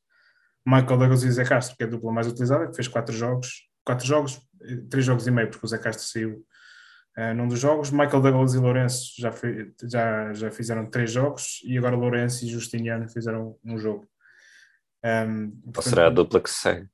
Michael 0.66 0.98
Douglas 0.98 1.22
e 1.22 1.32
Zé 1.32 1.46
Castro, 1.46 1.78
que 1.78 1.84
é 1.84 1.86
a 1.86 1.90
dupla 1.90 2.12
mais 2.12 2.26
utilizada, 2.26 2.68
que 2.68 2.76
fez 2.76 2.88
quatro 2.88 3.16
jogos, 3.16 3.70
quatro 3.86 4.08
jogos, 4.08 4.42
três 4.90 5.06
jogos 5.06 5.28
e 5.28 5.32
meio, 5.32 5.52
porque 5.52 5.64
o 5.64 5.70
Zé 5.70 5.78
Castro 5.78 6.04
saiu 6.04 6.44
uh, 7.16 7.34
num 7.36 7.48
dos 7.48 7.60
jogos. 7.60 7.92
Michael 7.92 8.22
Douglas 8.22 8.56
e 8.56 8.58
Lourenço 8.58 9.14
já, 9.20 9.32
já, 9.84 10.34
já 10.34 10.50
fizeram 10.50 10.90
três 10.90 11.12
jogos 11.12 11.62
e 11.64 11.78
agora 11.78 11.96
Lourenço 11.96 12.44
e 12.44 12.48
Justiniano 12.48 13.08
fizeram 13.08 13.56
um 13.64 13.78
jogo. 13.78 14.08
Um, 15.06 15.52
portanto, 15.52 15.78
Ou 15.78 15.84
será 15.84 16.08
a 16.08 16.10
dupla 16.10 16.42
que 16.42 16.50
se 16.50 16.60
segue? 16.60 16.88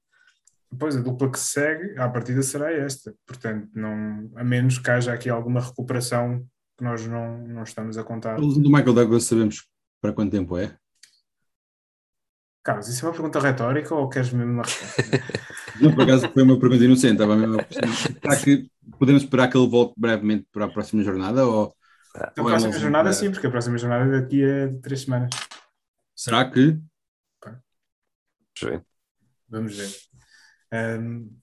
Pois, 0.78 0.98
a 0.98 1.00
dupla 1.00 1.32
que 1.32 1.40
se 1.40 1.54
segue, 1.54 1.98
à 1.98 2.10
partida 2.10 2.42
será 2.42 2.70
esta. 2.74 3.16
Portanto, 3.26 3.70
não, 3.74 4.30
a 4.36 4.44
menos 4.44 4.78
que 4.78 4.92
haja 4.92 5.14
aqui 5.14 5.30
alguma 5.30 5.62
recuperação 5.62 6.46
que 6.78 6.84
nós 6.84 7.08
não, 7.08 7.48
não 7.48 7.64
estamos 7.64 7.98
a 7.98 8.04
contar. 8.04 8.36
Do 8.36 8.70
Michael 8.70 8.94
Douglas 8.94 9.24
sabemos 9.24 9.70
para 10.02 10.14
quanto 10.14 10.32
tempo 10.32 10.58
é? 10.58 10.78
Carlos, 12.64 12.88
isso 12.88 13.06
é 13.06 13.10
uma 13.10 13.14
pergunta 13.14 13.40
retórica 13.40 13.96
ou 13.96 14.10
queres 14.10 14.32
mesmo 14.32 14.54
uma 14.54 14.64
resposta? 14.64 15.02
Não, 15.82 15.94
por 15.94 16.04
acaso 16.04 16.30
foi 16.32 16.44
uma 16.44 16.60
pergunta 16.60 16.84
inocente. 16.84 17.14
Estava 17.14 17.36
mesmo 17.36 17.58
Será 17.72 18.36
que 18.44 18.70
podemos 18.98 19.24
esperar 19.24 19.50
que 19.50 19.58
ele 19.58 19.70
volte 19.70 19.94
brevemente 19.98 20.46
para 20.52 20.66
a 20.66 20.70
próxima 20.70 21.04
jornada? 21.04 21.46
Ou, 21.46 21.74
a 22.16 22.34
ou 22.38 22.46
próxima 22.46 22.76
é 22.76 22.80
jornada, 22.80 23.14
sim, 23.14 23.32
porque 23.32 23.48
a 23.48 23.52
próxima 23.52 23.78
jornada 23.78 24.06
é 24.06 24.22
daqui 24.22 24.44
a 24.44 24.82
três 24.82 25.02
semanas. 25.02 25.30
Será 26.16 26.50
que? 26.50 26.78
Vamos 27.42 28.62
ver. 28.62 28.86
Vamos 29.48 29.78
ver. 29.78 29.90
Um... 31.00 31.40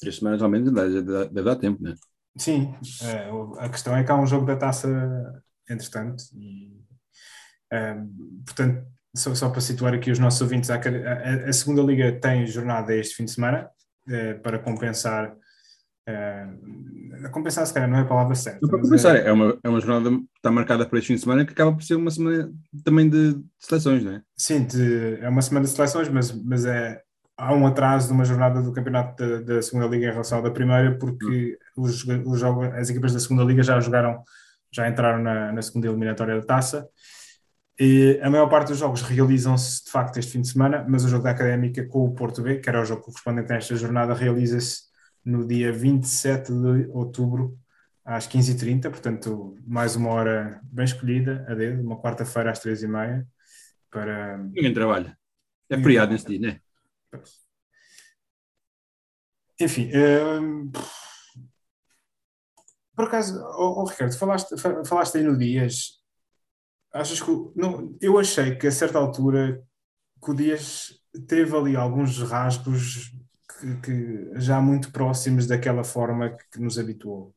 Três 0.00 0.16
semanas 0.16 0.40
ao 0.40 0.48
menos 0.48 0.72
deve, 0.72 1.02
deve 1.02 1.42
dar 1.42 1.56
tempo, 1.56 1.82
não 1.82 1.90
é? 1.90 1.94
Sim, 2.36 2.72
eh, 3.02 3.30
a 3.58 3.68
questão 3.68 3.96
é 3.96 4.04
que 4.04 4.12
há 4.12 4.14
um 4.14 4.26
jogo 4.26 4.46
da 4.46 4.56
taça 4.56 4.88
entretanto 5.68 6.22
e 6.34 6.80
um, 7.72 8.42
portanto, 8.44 8.86
só, 9.14 9.34
só, 9.34 9.48
para 9.50 9.60
situar 9.60 9.94
aqui 9.94 10.10
os 10.10 10.18
nossos 10.18 10.40
ouvintes, 10.40 10.70
a, 10.70 10.76
a, 10.76 11.48
a 11.48 11.52
segunda 11.52 11.82
liga 11.82 12.12
tem 12.12 12.46
jornada 12.46 12.94
este 12.94 13.16
fim 13.16 13.24
de 13.24 13.32
semana 13.32 13.68
uh, 14.08 14.40
para 14.42 14.58
compensar. 14.58 15.34
Uh, 16.08 17.30
compensar, 17.30 17.66
se 17.66 17.74
calhar, 17.74 17.88
não 17.88 17.98
é 17.98 18.02
a 18.02 18.06
palavra 18.06 18.34
certa. 18.34 18.60
Não 18.62 18.68
para 18.68 18.80
compensar, 18.80 19.16
é, 19.16 19.28
é, 19.28 19.32
uma, 19.32 19.58
é 19.62 19.68
uma 19.68 19.80
jornada 19.80 20.10
que 20.10 20.24
está 20.36 20.50
marcada 20.50 20.86
para 20.86 20.98
este 20.98 21.08
fim 21.08 21.14
de 21.14 21.20
semana 21.20 21.44
que 21.44 21.52
acaba 21.52 21.72
por 21.72 21.82
ser 21.82 21.96
uma 21.96 22.10
semana 22.10 22.50
também 22.84 23.08
de, 23.08 23.34
de 23.34 23.44
seleções, 23.58 24.04
não 24.04 24.12
é? 24.12 24.22
Sim, 24.36 24.64
de, 24.64 25.18
é 25.20 25.28
uma 25.28 25.42
semana 25.42 25.66
de 25.66 25.72
seleções, 25.72 26.08
mas, 26.08 26.32
mas 26.32 26.64
é, 26.64 27.02
há 27.36 27.54
um 27.54 27.66
atraso 27.66 28.08
de 28.08 28.12
uma 28.14 28.24
jornada 28.24 28.62
do 28.62 28.72
campeonato 28.72 29.16
da, 29.16 29.54
da 29.54 29.62
segunda 29.62 29.86
liga 29.86 30.06
em 30.06 30.10
relação 30.10 30.38
à 30.38 30.40
da 30.42 30.50
primeira, 30.50 30.96
porque 30.98 31.58
hum. 31.76 31.82
os, 31.82 32.04
os 32.04 32.40
jogos, 32.40 32.66
as 32.74 32.88
equipas 32.88 33.12
da 33.12 33.20
segunda 33.20 33.44
liga 33.44 33.62
já 33.62 33.78
jogaram, 33.80 34.22
já 34.72 34.88
entraram 34.88 35.22
na, 35.22 35.52
na 35.52 35.62
segunda 35.62 35.88
eliminatória 35.88 36.36
da 36.36 36.46
taça 36.46 36.88
e 37.78 38.18
a 38.22 38.28
maior 38.28 38.48
parte 38.48 38.68
dos 38.68 38.78
jogos 38.78 39.02
realizam-se 39.02 39.84
de 39.84 39.90
facto 39.90 40.18
este 40.18 40.32
fim 40.32 40.40
de 40.40 40.48
semana, 40.48 40.84
mas 40.88 41.04
o 41.04 41.08
jogo 41.08 41.22
da 41.22 41.30
Académica 41.30 41.86
com 41.86 42.04
o 42.04 42.12
Porto 42.12 42.42
B, 42.42 42.58
que 42.58 42.68
era 42.68 42.82
o 42.82 42.84
jogo 42.84 43.02
correspondente 43.02 43.52
a 43.52 43.56
esta 43.56 43.76
jornada, 43.76 44.14
realiza-se 44.14 44.88
no 45.24 45.46
dia 45.46 45.72
27 45.72 46.52
de 46.52 46.88
outubro 46.90 47.56
às 48.04 48.26
15h30, 48.26 48.90
portanto, 48.90 49.56
mais 49.66 49.94
uma 49.94 50.10
hora 50.10 50.60
bem 50.64 50.84
escolhida, 50.84 51.44
a 51.48 51.54
dedo, 51.54 51.82
uma 51.82 52.00
quarta-feira 52.00 52.50
às 52.50 52.60
3h30. 52.60 53.24
Para... 53.90 54.38
Ninguém 54.38 54.72
trabalha. 54.72 55.16
É 55.70 55.76
feriado 55.76 56.12
nesse 56.12 56.26
dia, 56.26 56.40
não 56.40 56.48
é? 56.48 56.60
Enfim, 59.60 59.90
hum, 59.94 60.70
por 62.94 63.04
acaso, 63.04 63.40
oh, 63.56 63.82
oh, 63.82 63.84
Ricardo, 63.84 64.16
falaste, 64.16 64.56
falaste 64.84 65.18
aí 65.18 65.22
no 65.24 65.36
Dias 65.36 65.97
Achas 66.92 67.20
que. 67.20 67.30
Não, 67.54 67.96
eu 68.00 68.18
achei 68.18 68.56
que 68.56 68.66
a 68.66 68.72
certa 68.72 68.98
altura 68.98 69.62
que 70.22 70.30
o 70.30 70.34
Dias 70.34 70.94
teve 71.26 71.56
ali 71.56 71.76
alguns 71.76 72.18
rasgos 72.22 73.12
que, 73.58 73.76
que 73.80 74.30
já 74.40 74.60
muito 74.60 74.92
próximos 74.92 75.46
daquela 75.46 75.84
forma 75.84 76.36
que, 76.52 76.60
nos 76.60 76.78
habituou. 76.78 77.34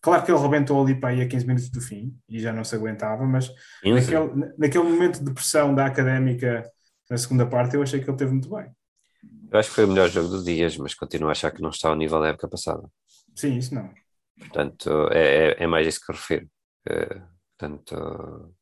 Claro 0.00 0.24
que 0.24 0.30
ele 0.30 0.40
rebentou 0.40 0.80
ali 0.80 0.98
para 0.98 1.10
aí 1.10 1.20
a 1.20 1.28
15 1.28 1.46
minutos 1.46 1.68
do 1.70 1.80
fim 1.80 2.16
e 2.28 2.38
já 2.38 2.52
não 2.52 2.62
se 2.62 2.76
aguentava, 2.76 3.24
mas 3.24 3.50
naquele, 3.84 4.52
naquele 4.56 4.84
momento 4.84 5.24
de 5.24 5.32
pressão 5.32 5.74
da 5.74 5.86
académica 5.86 6.64
na 7.10 7.16
segunda 7.16 7.46
parte, 7.46 7.74
eu 7.74 7.82
achei 7.82 8.00
que 8.00 8.08
ele 8.08 8.16
teve 8.16 8.32
muito 8.32 8.48
bem. 8.50 8.70
Eu 9.50 9.58
acho 9.58 9.68
que 9.68 9.74
foi 9.76 9.84
o 9.84 9.88
melhor 9.88 10.08
jogo 10.08 10.28
do 10.28 10.44
Dias, 10.44 10.76
mas 10.76 10.94
continuo 10.94 11.28
a 11.28 11.32
achar 11.32 11.50
que 11.52 11.62
não 11.62 11.70
está 11.70 11.88
ao 11.88 11.96
nível 11.96 12.20
da 12.20 12.28
época 12.28 12.48
passada. 12.48 12.88
Sim, 13.34 13.56
isso 13.56 13.74
não. 13.74 13.92
Portanto, 14.38 15.08
é, 15.12 15.48
é, 15.48 15.64
é 15.64 15.66
mais 15.66 15.86
isso 15.86 16.00
que 16.04 16.12
refiro. 16.12 16.48
É, 16.88 17.22
portanto, 17.56 18.54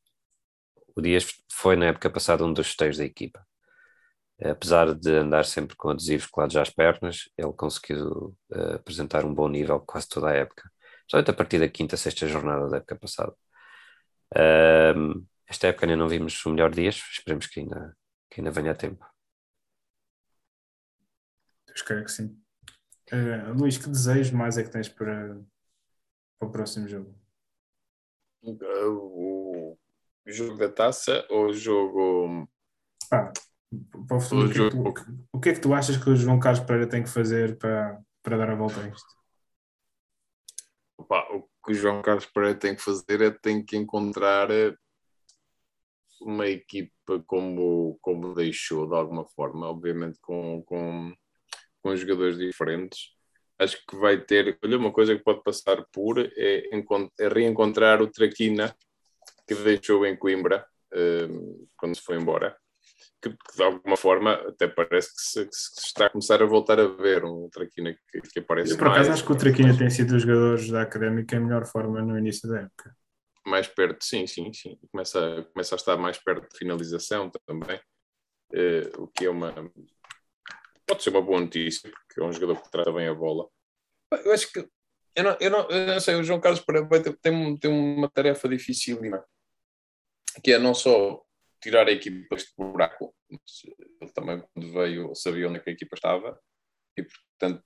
o 0.95 1.01
Dias 1.01 1.27
foi 1.51 1.75
na 1.75 1.87
época 1.87 2.09
passada 2.09 2.45
um 2.45 2.53
dos 2.53 2.67
chuteiros 2.67 2.97
da 2.97 3.03
equipa. 3.03 3.45
Apesar 4.43 4.93
de 4.93 5.11
andar 5.11 5.45
sempre 5.45 5.75
com 5.75 5.89
adesivos 5.89 6.27
colados 6.27 6.55
às 6.57 6.69
pernas, 6.69 7.29
ele 7.37 7.53
conseguiu 7.53 8.35
uh, 8.51 8.75
apresentar 8.75 9.23
um 9.23 9.33
bom 9.33 9.47
nível 9.47 9.79
quase 9.79 10.09
toda 10.09 10.29
a 10.29 10.33
época. 10.33 10.69
Só 11.09 11.19
a 11.19 11.33
partir 11.33 11.59
da 11.59 11.69
quinta, 11.69 11.95
sexta 11.95 12.27
jornada 12.27 12.67
da 12.69 12.77
época 12.77 12.97
passada. 12.97 13.33
Uh, 14.33 15.25
esta 15.47 15.67
época 15.67 15.85
ainda 15.85 15.95
não 15.95 16.09
vimos 16.09 16.43
o 16.45 16.49
melhor 16.49 16.71
Dias, 16.71 16.95
esperemos 17.11 17.47
que 17.47 17.61
ainda, 17.61 17.95
que 18.29 18.41
ainda 18.41 18.51
venha 18.51 18.71
a 18.71 18.75
tempo. 18.75 19.05
Eu 21.67 21.73
espero 21.73 22.03
que 22.03 22.11
sim. 22.11 22.37
Uh, 23.11 23.53
Luís, 23.53 23.77
que 23.77 23.87
desejo 23.87 24.35
mais 24.35 24.57
é 24.57 24.63
que 24.63 24.71
tens 24.71 24.89
para, 24.89 25.39
para 26.39 26.47
o 26.47 26.51
próximo 26.51 26.87
jogo? 26.87 27.15
O 28.41 29.44
jogo 30.25 30.57
da 30.57 30.69
taça 30.69 31.25
ou 31.29 31.53
jogo. 31.53 32.47
Ah, 33.11 33.31
para 34.07 34.17
o 34.17 34.19
futuro, 34.19 34.47
o, 34.47 34.51
que 34.51 34.59
é 34.59 34.69
que 34.69 34.75
tu, 34.75 35.17
o 35.33 35.39
que 35.39 35.49
é 35.49 35.53
que 35.53 35.59
tu 35.59 35.73
achas 35.73 35.97
que 35.97 36.09
o 36.09 36.15
João 36.15 36.39
Carlos 36.39 36.63
Pereira 36.63 36.89
tem 36.89 37.03
que 37.03 37.09
fazer 37.09 37.57
para, 37.57 37.99
para 38.23 38.37
dar 38.37 38.49
a 38.49 38.55
volta 38.55 38.79
a 38.81 38.87
isto? 38.87 39.15
Opa, 40.97 41.27
o 41.33 41.47
que 41.63 41.71
o 41.71 41.73
João 41.73 42.01
Carlos 42.01 42.25
Pereira 42.25 42.57
tem 42.57 42.75
que 42.75 42.81
fazer 42.81 43.21
é 43.21 43.31
tem 43.31 43.63
que 43.63 43.75
encontrar 43.75 44.49
eh, 44.49 44.73
uma 46.21 46.47
equipa 46.47 47.23
como, 47.27 47.97
como 48.01 48.33
deixou, 48.33 48.87
de 48.87 48.95
alguma 48.95 49.25
forma, 49.25 49.67
obviamente 49.67 50.19
com, 50.21 50.63
com, 50.63 51.13
com 51.81 51.95
jogadores 51.95 52.37
diferentes. 52.37 53.13
Acho 53.59 53.77
que 53.87 53.95
vai 53.97 54.19
ter. 54.19 54.57
Olha, 54.63 54.77
uma 54.77 54.91
coisa 54.91 55.15
que 55.15 55.23
pode 55.23 55.43
passar 55.43 55.85
por 55.91 56.19
é, 56.19 56.63
é 57.19 57.27
reencontrar 57.27 58.01
o 58.01 58.07
Traquina 58.07 58.75
que 59.47 59.55
deixou 59.55 60.05
em 60.05 60.15
Coimbra 60.17 60.65
uh, 60.93 61.67
quando 61.77 61.95
se 61.95 62.01
foi 62.01 62.17
embora 62.17 62.55
que, 63.21 63.29
que, 63.29 63.57
de 63.57 63.63
alguma 63.63 63.97
forma 63.97 64.33
até 64.33 64.67
parece 64.67 65.15
que 65.15 65.21
se, 65.21 65.45
que 65.45 65.55
se, 65.55 65.87
está 65.87 66.05
a 66.05 66.09
começar 66.09 66.41
a 66.41 66.45
voltar 66.45 66.79
a 66.79 66.87
ver 66.87 67.23
um 67.25 67.49
Traquina 67.49 67.95
que, 68.11 68.21
que 68.21 68.39
aparece 68.39 68.71
Eu 68.73 68.77
por 68.77 68.87
acaso 68.87 69.11
acho 69.11 69.25
que 69.25 69.31
o 69.31 69.37
Traquina 69.37 69.77
tem 69.77 69.89
sido 69.89 70.13
dos 70.13 70.21
jogadores 70.21 70.69
da 70.69 70.81
Académica 70.81 71.35
em 71.35 71.39
melhor 71.39 71.65
forma 71.65 72.01
no 72.01 72.17
início 72.17 72.47
da 72.47 72.61
época. 72.61 72.95
Mais 73.45 73.67
perto, 73.67 74.03
sim, 74.03 74.25
sim, 74.25 74.51
sim. 74.53 74.77
Começa, 74.91 75.47
começa 75.53 75.75
a 75.75 75.77
estar 75.77 75.97
mais 75.97 76.17
perto 76.17 76.49
de 76.49 76.57
finalização 76.57 77.31
também, 77.45 77.77
uh, 78.53 79.03
o 79.03 79.07
que 79.07 79.25
é 79.25 79.29
uma... 79.29 79.53
Pode 80.87 81.03
ser 81.03 81.09
uma 81.09 81.21
boa 81.21 81.41
notícia, 81.41 81.91
porque 81.91 82.21
é 82.21 82.23
um 82.23 82.33
jogador 82.33 82.61
que 82.61 82.71
trata 82.71 82.91
bem 82.91 83.07
a 83.07 83.13
bola. 83.13 83.47
Eu 84.23 84.31
acho 84.31 84.51
que 84.51 84.67
eu 85.15 85.23
não, 85.23 85.37
eu 85.39 85.49
não, 85.49 85.69
eu 85.69 85.87
não 85.87 85.99
sei, 85.99 86.15
o 86.15 86.23
João 86.23 86.41
Carlos 86.41 86.59
Pereira 86.59 86.87
tem, 87.21 87.57
tem 87.57 87.71
uma 87.71 88.09
tarefa 88.09 88.49
difícil, 88.49 88.99
que 90.43 90.51
é 90.53 90.59
não 90.59 90.73
só 90.73 91.21
tirar 91.61 91.87
a 91.87 91.91
equipa 91.91 92.35
deste 92.35 92.53
buraco. 92.57 93.13
Ele 93.29 94.11
também, 94.13 94.43
quando 94.53 94.71
veio, 94.71 95.15
sabia 95.15 95.47
onde 95.47 95.57
é 95.57 95.59
que 95.61 95.69
a 95.69 95.73
equipa 95.73 95.95
estava 95.95 96.39
e, 96.97 97.03
portanto, 97.03 97.63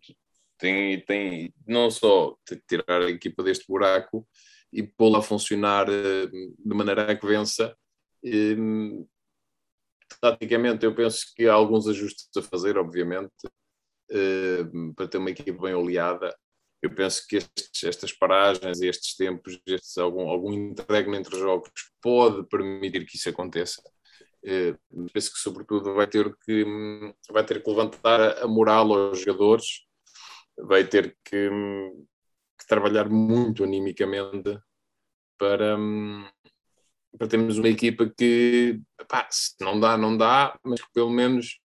tem, 0.58 1.04
tem 1.06 1.54
não 1.68 1.90
só 1.90 2.38
tirar 2.68 3.02
a 3.02 3.10
equipa 3.10 3.44
deste 3.44 3.66
buraco 3.68 4.28
e 4.72 4.84
pô-la 4.84 5.20
a 5.20 5.22
funcionar 5.24 5.88
eh, 5.90 6.28
de 6.28 6.76
maneira 6.76 7.12
a 7.12 7.16
que 7.16 7.26
vença. 7.26 7.76
E, 8.24 8.56
taticamente, 10.22 10.86
eu 10.86 10.96
penso 10.96 11.34
que 11.36 11.48
há 11.48 11.54
alguns 11.54 11.88
ajustes 11.88 12.30
a 12.38 12.42
fazer, 12.42 12.78
obviamente, 12.78 13.32
eh, 14.12 14.64
para 14.96 15.08
ter 15.08 15.18
uma 15.18 15.30
equipa 15.30 15.62
bem 15.64 15.74
oleada 15.74 16.36
eu 16.82 16.94
penso 16.94 17.26
que 17.28 17.38
estes, 17.38 17.84
estas 17.84 18.14
paragens, 18.14 18.82
estes 18.82 19.16
tempos, 19.16 19.60
estes, 19.66 19.98
algum, 19.98 20.30
algum 20.30 20.54
interregno 20.54 21.16
entre 21.16 21.38
jogos 21.38 21.70
pode 22.02 22.48
permitir 22.48 23.06
que 23.06 23.18
isso 23.18 23.30
aconteça. 23.30 23.82
Eh, 24.46 24.76
penso 25.14 25.34
que, 25.34 25.40
sobretudo, 25.40 25.94
vai 25.94 26.08
ter 26.08 26.34
que, 26.46 26.66
vai 27.30 27.46
ter 27.46 27.62
que 27.62 27.70
levantar 27.70 28.42
a 28.42 28.48
moral 28.48 28.94
aos 28.94 29.20
jogadores, 29.20 29.66
vai 30.58 30.86
ter 30.88 31.18
que, 31.24 31.50
que 32.58 32.68
trabalhar 32.68 33.10
muito 33.10 33.64
animicamente 33.64 34.58
para, 35.38 35.78
para 37.18 37.28
termos 37.28 37.58
uma 37.58 37.70
equipa 37.70 38.10
que, 38.18 38.80
pá, 39.08 39.28
se 39.30 39.56
não 39.60 39.80
dá, 39.80 39.98
não 39.98 40.16
dá, 40.16 40.58
mas 40.64 40.82
que 40.82 40.92
pelo 40.94 41.10
menos 41.10 41.60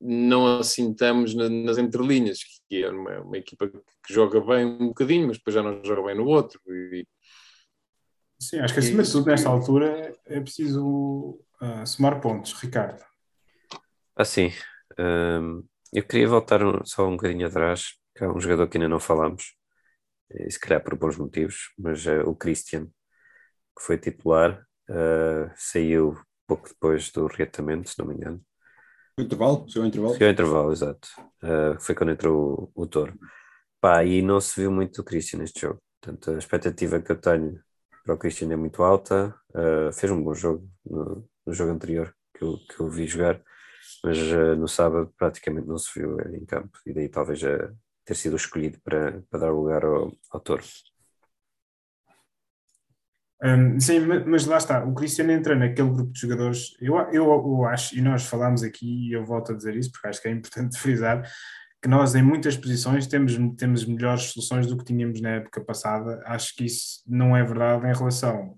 não 0.00 0.58
assintamos 0.58 1.34
nas 1.34 1.78
entrelinhas, 1.78 2.38
que 2.68 2.84
é 2.84 2.90
uma, 2.90 3.20
uma, 3.20 3.38
equipa 3.38 3.68
que 3.68 4.12
joga 4.12 4.40
bem 4.40 4.64
um 4.66 4.88
bocadinho, 4.88 5.28
mas 5.28 5.38
depois 5.38 5.54
já 5.54 5.62
não 5.62 5.82
joga 5.84 6.02
bem 6.02 6.16
no 6.16 6.26
outro. 6.26 6.60
E, 6.68 7.06
Sim, 8.38 8.58
acho 8.58 8.74
que 8.74 8.80
acima 8.80 9.02
de 9.02 9.10
tudo, 9.10 9.26
nesta 9.26 9.48
altura, 9.48 10.12
é 10.26 10.40
preciso 10.40 11.40
uh, 11.60 11.86
somar 11.86 12.20
pontos, 12.20 12.52
Ricardo. 12.52 13.02
Assim, 14.14 14.52
um, 14.98 15.64
eu 15.92 16.02
queria 16.02 16.28
voltar 16.28 16.62
um, 16.62 16.84
só 16.84 17.06
um 17.06 17.12
bocadinho 17.12 17.46
atrás, 17.46 17.94
que 18.14 18.24
é 18.24 18.28
um 18.28 18.38
jogador 18.38 18.68
que 18.68 18.76
ainda 18.76 18.88
não 18.88 19.00
falamos, 19.00 19.54
e 20.30 20.50
se 20.50 20.60
calhar 20.60 20.82
por 20.82 20.98
bons 20.98 21.16
motivos, 21.16 21.72
mas 21.78 22.04
uh, 22.06 22.28
o 22.28 22.34
Christian, 22.34 22.86
que 22.86 23.82
foi 23.82 23.96
titular, 23.96 24.66
uh, 24.90 25.50
saiu 25.56 26.18
pouco 26.46 26.68
depois 26.68 27.10
do 27.10 27.26
reatamento, 27.26 27.90
se 27.90 27.98
não 27.98 28.06
me 28.06 28.14
engano. 28.14 28.44
O 29.18 29.22
intervalo? 29.22 29.66
Seu 29.70 29.86
intervalo? 29.86 30.14
Seu 30.14 30.30
intervalo, 30.30 30.72
exato. 30.72 31.08
Uh, 31.42 31.80
foi 31.80 31.94
quando 31.94 32.12
entrou 32.12 32.70
o, 32.74 32.82
o 32.82 32.86
Toro. 32.86 33.18
Pá, 33.80 34.04
e 34.04 34.20
não 34.20 34.38
se 34.42 34.60
viu 34.60 34.70
muito 34.70 35.00
o 35.00 35.04
Christian 35.04 35.38
neste 35.38 35.62
jogo. 35.62 35.80
Portanto, 36.02 36.32
a 36.32 36.38
expectativa 36.38 37.00
que 37.00 37.12
eu 37.12 37.16
tenho 37.18 37.58
para 38.04 38.14
o 38.14 38.18
Christian 38.18 38.52
é 38.52 38.56
muito 38.56 38.82
alta. 38.82 39.34
Uh, 39.54 39.90
fez 39.90 40.12
um 40.12 40.22
bom 40.22 40.34
jogo 40.34 40.68
no, 40.84 41.26
no, 41.46 41.54
jogo 41.54 41.72
anterior 41.72 42.14
que 42.36 42.44
eu, 42.44 42.58
que 42.58 42.78
eu 42.78 42.90
vi 42.90 43.06
jogar, 43.06 43.40
mas 44.04 44.18
uh, 44.18 44.54
no 44.54 44.68
sábado 44.68 45.10
praticamente 45.16 45.66
não 45.66 45.78
se 45.78 45.98
viu 45.98 46.20
em 46.34 46.44
campo. 46.44 46.78
E 46.84 46.92
daí 46.92 47.08
talvez 47.08 47.40
ter 48.04 48.14
sido 48.14 48.36
escolhido 48.36 48.78
para, 48.84 49.22
para 49.30 49.40
dar 49.40 49.50
lugar 49.50 49.82
ao, 49.82 50.12
ao 50.30 50.40
Toro. 50.40 50.62
Um, 53.42 53.78
sim, 53.78 54.00
mas 54.00 54.46
lá 54.46 54.56
está, 54.56 54.82
o 54.84 54.94
Cristiano 54.94 55.30
entra 55.30 55.54
naquele 55.54 55.90
grupo 55.90 56.10
de 56.10 56.20
jogadores, 56.20 56.74
eu, 56.80 56.96
eu, 57.12 57.24
eu 57.24 57.64
acho, 57.66 57.94
e 57.96 58.00
nós 58.00 58.24
falámos 58.24 58.62
aqui, 58.62 59.08
e 59.08 59.12
eu 59.12 59.26
volto 59.26 59.52
a 59.52 59.54
dizer 59.54 59.76
isso, 59.76 59.92
porque 59.92 60.06
acho 60.08 60.22
que 60.22 60.28
é 60.28 60.30
importante 60.30 60.78
frisar, 60.80 61.22
que 61.82 61.88
nós 61.88 62.14
em 62.14 62.22
muitas 62.22 62.56
posições 62.56 63.06
temos, 63.06 63.36
temos 63.56 63.84
melhores 63.84 64.24
soluções 64.24 64.66
do 64.66 64.76
que 64.76 64.84
tínhamos 64.84 65.20
na 65.20 65.36
época 65.36 65.60
passada. 65.60 66.22
Acho 66.24 66.54
que 66.56 66.64
isso 66.64 67.02
não 67.06 67.36
é 67.36 67.44
verdade 67.44 67.86
em 67.86 67.92
relação 67.92 68.56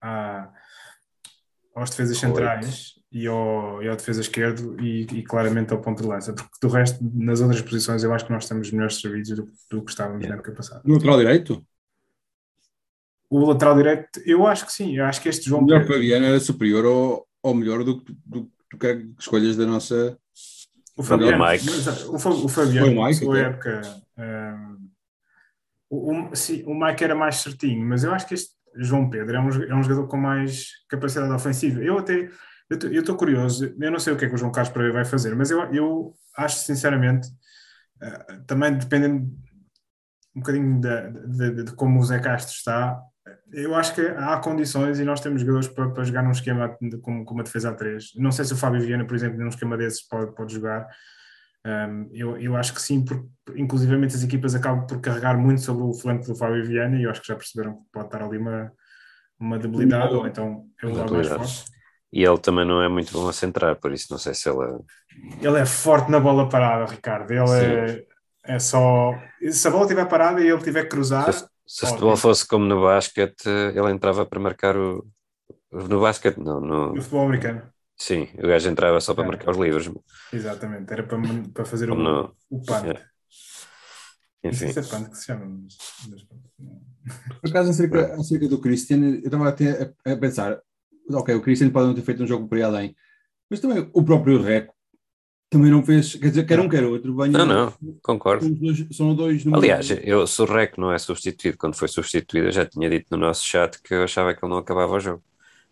a, 0.00 0.48
aos 1.74 1.90
defesas 1.90 2.16
centrais 2.16 2.92
e 3.10 3.26
ao, 3.26 3.82
e 3.82 3.88
ao 3.88 3.96
defesa 3.96 4.20
esquerdo 4.20 4.80
e, 4.80 5.02
e, 5.02 5.22
claramente 5.22 5.72
ao 5.72 5.80
ponto 5.80 6.02
de 6.02 6.08
lança, 6.08 6.32
porque 6.32 6.56
do 6.62 6.68
resto, 6.68 6.98
nas 7.14 7.40
outras 7.40 7.60
posições, 7.60 8.02
eu 8.02 8.14
acho 8.14 8.24
que 8.24 8.32
nós 8.32 8.48
temos 8.48 8.70
melhores 8.70 9.00
serviços 9.00 9.36
do, 9.36 9.50
do 9.70 9.84
que 9.84 9.90
estávamos 9.90 10.22
yeah. 10.22 10.34
na 10.34 10.40
época 10.40 10.56
passada. 10.56 10.82
No 10.84 10.94
lateral 10.94 11.18
direito? 11.18 11.66
O 13.28 13.44
lateral 13.44 13.76
direito, 13.76 14.20
eu 14.24 14.46
acho 14.46 14.64
que 14.66 14.72
sim, 14.72 14.96
eu 14.96 15.04
acho 15.04 15.20
que 15.20 15.28
este 15.28 15.48
João 15.48 15.62
O 15.62 15.64
melhor 15.64 15.80
Pedro... 15.80 15.94
Fabiano 15.94 16.26
era 16.26 16.40
superior 16.40 16.84
ao, 16.84 17.26
ao 17.42 17.54
melhor 17.54 17.82
do, 17.82 17.94
do, 18.24 18.50
do 18.70 18.78
que 18.78 19.08
escolhas 19.18 19.56
da 19.56 19.66
nossa. 19.66 20.16
O 20.96 21.02
Fabiano, 21.02 21.42
o, 21.42 21.48
Mike. 21.48 21.68
o, 22.08 22.14
o 22.14 22.48
Fabiano, 22.48 22.86
foi 22.86 22.96
o 22.96 23.04
Mike, 23.04 23.24
sua 23.24 23.38
época. 23.38 24.02
Um, 24.16 24.88
o, 25.90 26.12
o, 26.12 26.36
sim, 26.36 26.62
o 26.66 26.74
Mike 26.74 27.04
era 27.04 27.14
mais 27.14 27.36
certinho, 27.36 27.84
mas 27.86 28.04
eu 28.04 28.12
acho 28.12 28.26
que 28.26 28.34
este 28.34 28.54
João 28.76 29.10
Pedro 29.10 29.36
é 29.36 29.40
um, 29.40 29.48
é 29.48 29.74
um 29.74 29.82
jogador 29.82 30.06
com 30.06 30.16
mais 30.16 30.68
capacidade 30.88 31.32
ofensiva. 31.32 31.82
Eu 31.82 31.98
até 31.98 32.28
eu 32.68 33.00
estou 33.00 33.16
curioso, 33.16 33.72
eu 33.78 33.90
não 33.92 33.98
sei 34.00 34.12
o 34.12 34.16
que 34.16 34.24
é 34.24 34.28
que 34.28 34.34
o 34.34 34.38
João 34.38 34.50
Carlos 34.50 34.72
Pereira 34.72 34.92
vai 34.92 35.04
fazer, 35.04 35.36
mas 35.36 35.50
eu, 35.52 35.62
eu 35.72 36.14
acho 36.36 36.58
sinceramente, 36.58 37.28
uh, 38.02 38.44
também 38.44 38.76
dependendo 38.76 39.24
um 40.34 40.40
bocadinho 40.40 40.80
de, 40.80 41.10
de, 41.10 41.50
de, 41.50 41.64
de, 41.64 41.72
como 41.74 42.00
o 42.00 42.04
Zé 42.04 42.18
Castro 42.18 42.52
está, 42.52 43.00
eu 43.52 43.74
acho 43.74 43.94
que 43.94 44.00
há 44.00 44.36
condições 44.38 44.98
e 45.00 45.04
nós 45.04 45.20
temos 45.20 45.40
jogadores 45.40 45.68
para, 45.68 45.90
para 45.90 46.04
jogar 46.04 46.22
num 46.22 46.30
esquema 46.30 46.76
com, 47.02 47.24
com 47.24 47.34
uma 47.34 47.42
defesa 47.42 47.70
a 47.70 47.74
3. 47.74 48.12
Não 48.16 48.30
sei 48.30 48.44
se 48.44 48.52
o 48.52 48.56
Fábio 48.56 48.80
Viana, 48.80 49.04
por 49.04 49.14
exemplo, 49.14 49.38
num 49.38 49.48
esquema 49.48 49.76
desses 49.76 50.06
pode, 50.06 50.34
pode 50.34 50.52
jogar. 50.52 50.86
Um, 51.66 52.08
eu, 52.12 52.36
eu 52.38 52.56
acho 52.56 52.72
que 52.72 52.80
sim, 52.80 53.04
porque 53.04 53.26
inclusivamente 53.56 54.14
as 54.14 54.22
equipas 54.22 54.54
acabam 54.54 54.86
por 54.86 55.00
carregar 55.00 55.36
muito 55.36 55.60
sobre 55.60 55.82
o 55.82 55.92
flanco 55.92 56.24
do 56.26 56.36
Fábio 56.36 56.64
Viana 56.64 56.96
e 56.96 57.02
eu 57.02 57.10
acho 57.10 57.20
que 57.20 57.28
já 57.28 57.34
perceberam 57.34 57.74
que 57.74 57.82
pode 57.92 58.06
estar 58.06 58.22
ali 58.22 58.38
uma, 58.38 58.72
uma 59.38 59.58
debilidade 59.58 60.14
ou 60.14 60.26
então 60.26 60.64
é 60.80 60.86
um 60.86 60.96
lado 60.96 61.14
mais 61.14 61.28
forte. 61.28 61.64
E 62.12 62.22
ele 62.22 62.38
também 62.38 62.64
não 62.64 62.80
é 62.80 62.88
muito 62.88 63.12
bom 63.12 63.28
a 63.28 63.32
centrar, 63.32 63.74
por 63.76 63.92
isso 63.92 64.06
não 64.10 64.18
sei 64.18 64.32
se 64.32 64.48
ele 64.48 64.62
é... 64.62 65.46
Ele 65.46 65.58
é 65.58 65.66
forte 65.66 66.10
na 66.10 66.20
bola 66.20 66.48
parada, 66.48 66.90
Ricardo. 66.90 67.30
Ele 67.32 67.50
é, 67.50 68.04
é, 68.44 68.58
só... 68.60 69.12
Se 69.50 69.66
a 69.66 69.70
bola 69.70 69.82
estiver 69.82 70.06
parada 70.06 70.40
e 70.40 70.48
ele 70.48 70.62
tiver 70.62 70.84
que 70.84 70.90
cruzar 70.90 71.28
Se 71.66 71.84
o 71.84 71.88
futebol 71.88 72.16
fosse 72.16 72.46
como 72.46 72.64
no 72.64 72.82
basquete, 72.82 73.48
ele 73.48 73.90
entrava 73.90 74.24
para 74.24 74.38
marcar 74.38 74.76
o. 74.76 75.06
No 75.72 76.00
basquete, 76.00 76.38
não. 76.38 76.60
No, 76.60 76.94
no 76.94 77.02
futebol 77.02 77.26
americano. 77.26 77.62
Sim, 77.98 78.28
o 78.38 78.46
gajo 78.46 78.68
entrava 78.68 79.00
só 79.00 79.14
para 79.14 79.24
é. 79.24 79.26
marcar 79.28 79.50
os 79.50 79.56
livros. 79.56 79.90
Exatamente, 80.32 80.92
era 80.92 81.02
para, 81.02 81.18
para 81.52 81.64
fazer 81.64 81.90
o, 81.90 81.94
no... 81.94 82.36
o 82.50 82.62
punt. 82.62 82.84
É. 82.84 83.04
Enfim. 84.44 84.66
Isso 84.66 84.78
é 84.78 84.82
punt 84.82 85.10
que 85.10 85.16
se 85.16 85.26
chama. 85.26 85.46
Mas... 86.08 86.26
Por 87.40 87.50
acaso, 87.50 87.70
acerca, 87.70 88.14
acerca 88.14 88.48
do 88.48 88.60
Christian, 88.60 88.98
eu 88.98 89.24
estava 89.24 89.48
até 89.48 89.94
a, 90.04 90.12
a 90.12 90.16
pensar: 90.16 90.60
ok, 91.10 91.34
o 91.34 91.42
Christian 91.42 91.70
pode 91.70 91.86
não 91.88 91.94
ter 91.94 92.02
feito 92.02 92.22
um 92.22 92.26
jogo 92.26 92.46
por 92.46 92.58
aí 92.58 92.62
além, 92.62 92.96
mas 93.50 93.60
também 93.60 93.90
o 93.92 94.04
próprio 94.04 94.42
Reco 94.42 94.75
também 95.48 95.70
não 95.70 95.82
fez, 95.82 96.14
quer 96.16 96.28
dizer, 96.28 96.44
quer 96.44 96.58
um, 96.58 96.68
quer 96.68 96.84
outro. 96.84 97.14
não, 97.28 97.46
não, 97.46 97.74
concordo. 98.02 98.44
São 98.44 98.54
dois, 98.54 98.86
são 98.96 99.14
dois 99.14 99.46
Aliás, 99.46 99.90
eu, 100.02 100.26
se 100.26 100.42
o 100.42 100.44
Rec 100.44 100.76
não 100.76 100.92
é 100.92 100.98
substituído, 100.98 101.56
quando 101.56 101.76
foi 101.76 101.88
substituído, 101.88 102.48
eu 102.48 102.52
já 102.52 102.66
tinha 102.66 102.90
dito 102.90 103.06
no 103.10 103.16
nosso 103.16 103.44
chat 103.44 103.80
que 103.80 103.94
eu 103.94 104.04
achava 104.04 104.34
que 104.34 104.44
ele 104.44 104.52
não 104.52 104.58
acabava 104.58 104.94
o 104.94 105.00
jogo. 105.00 105.22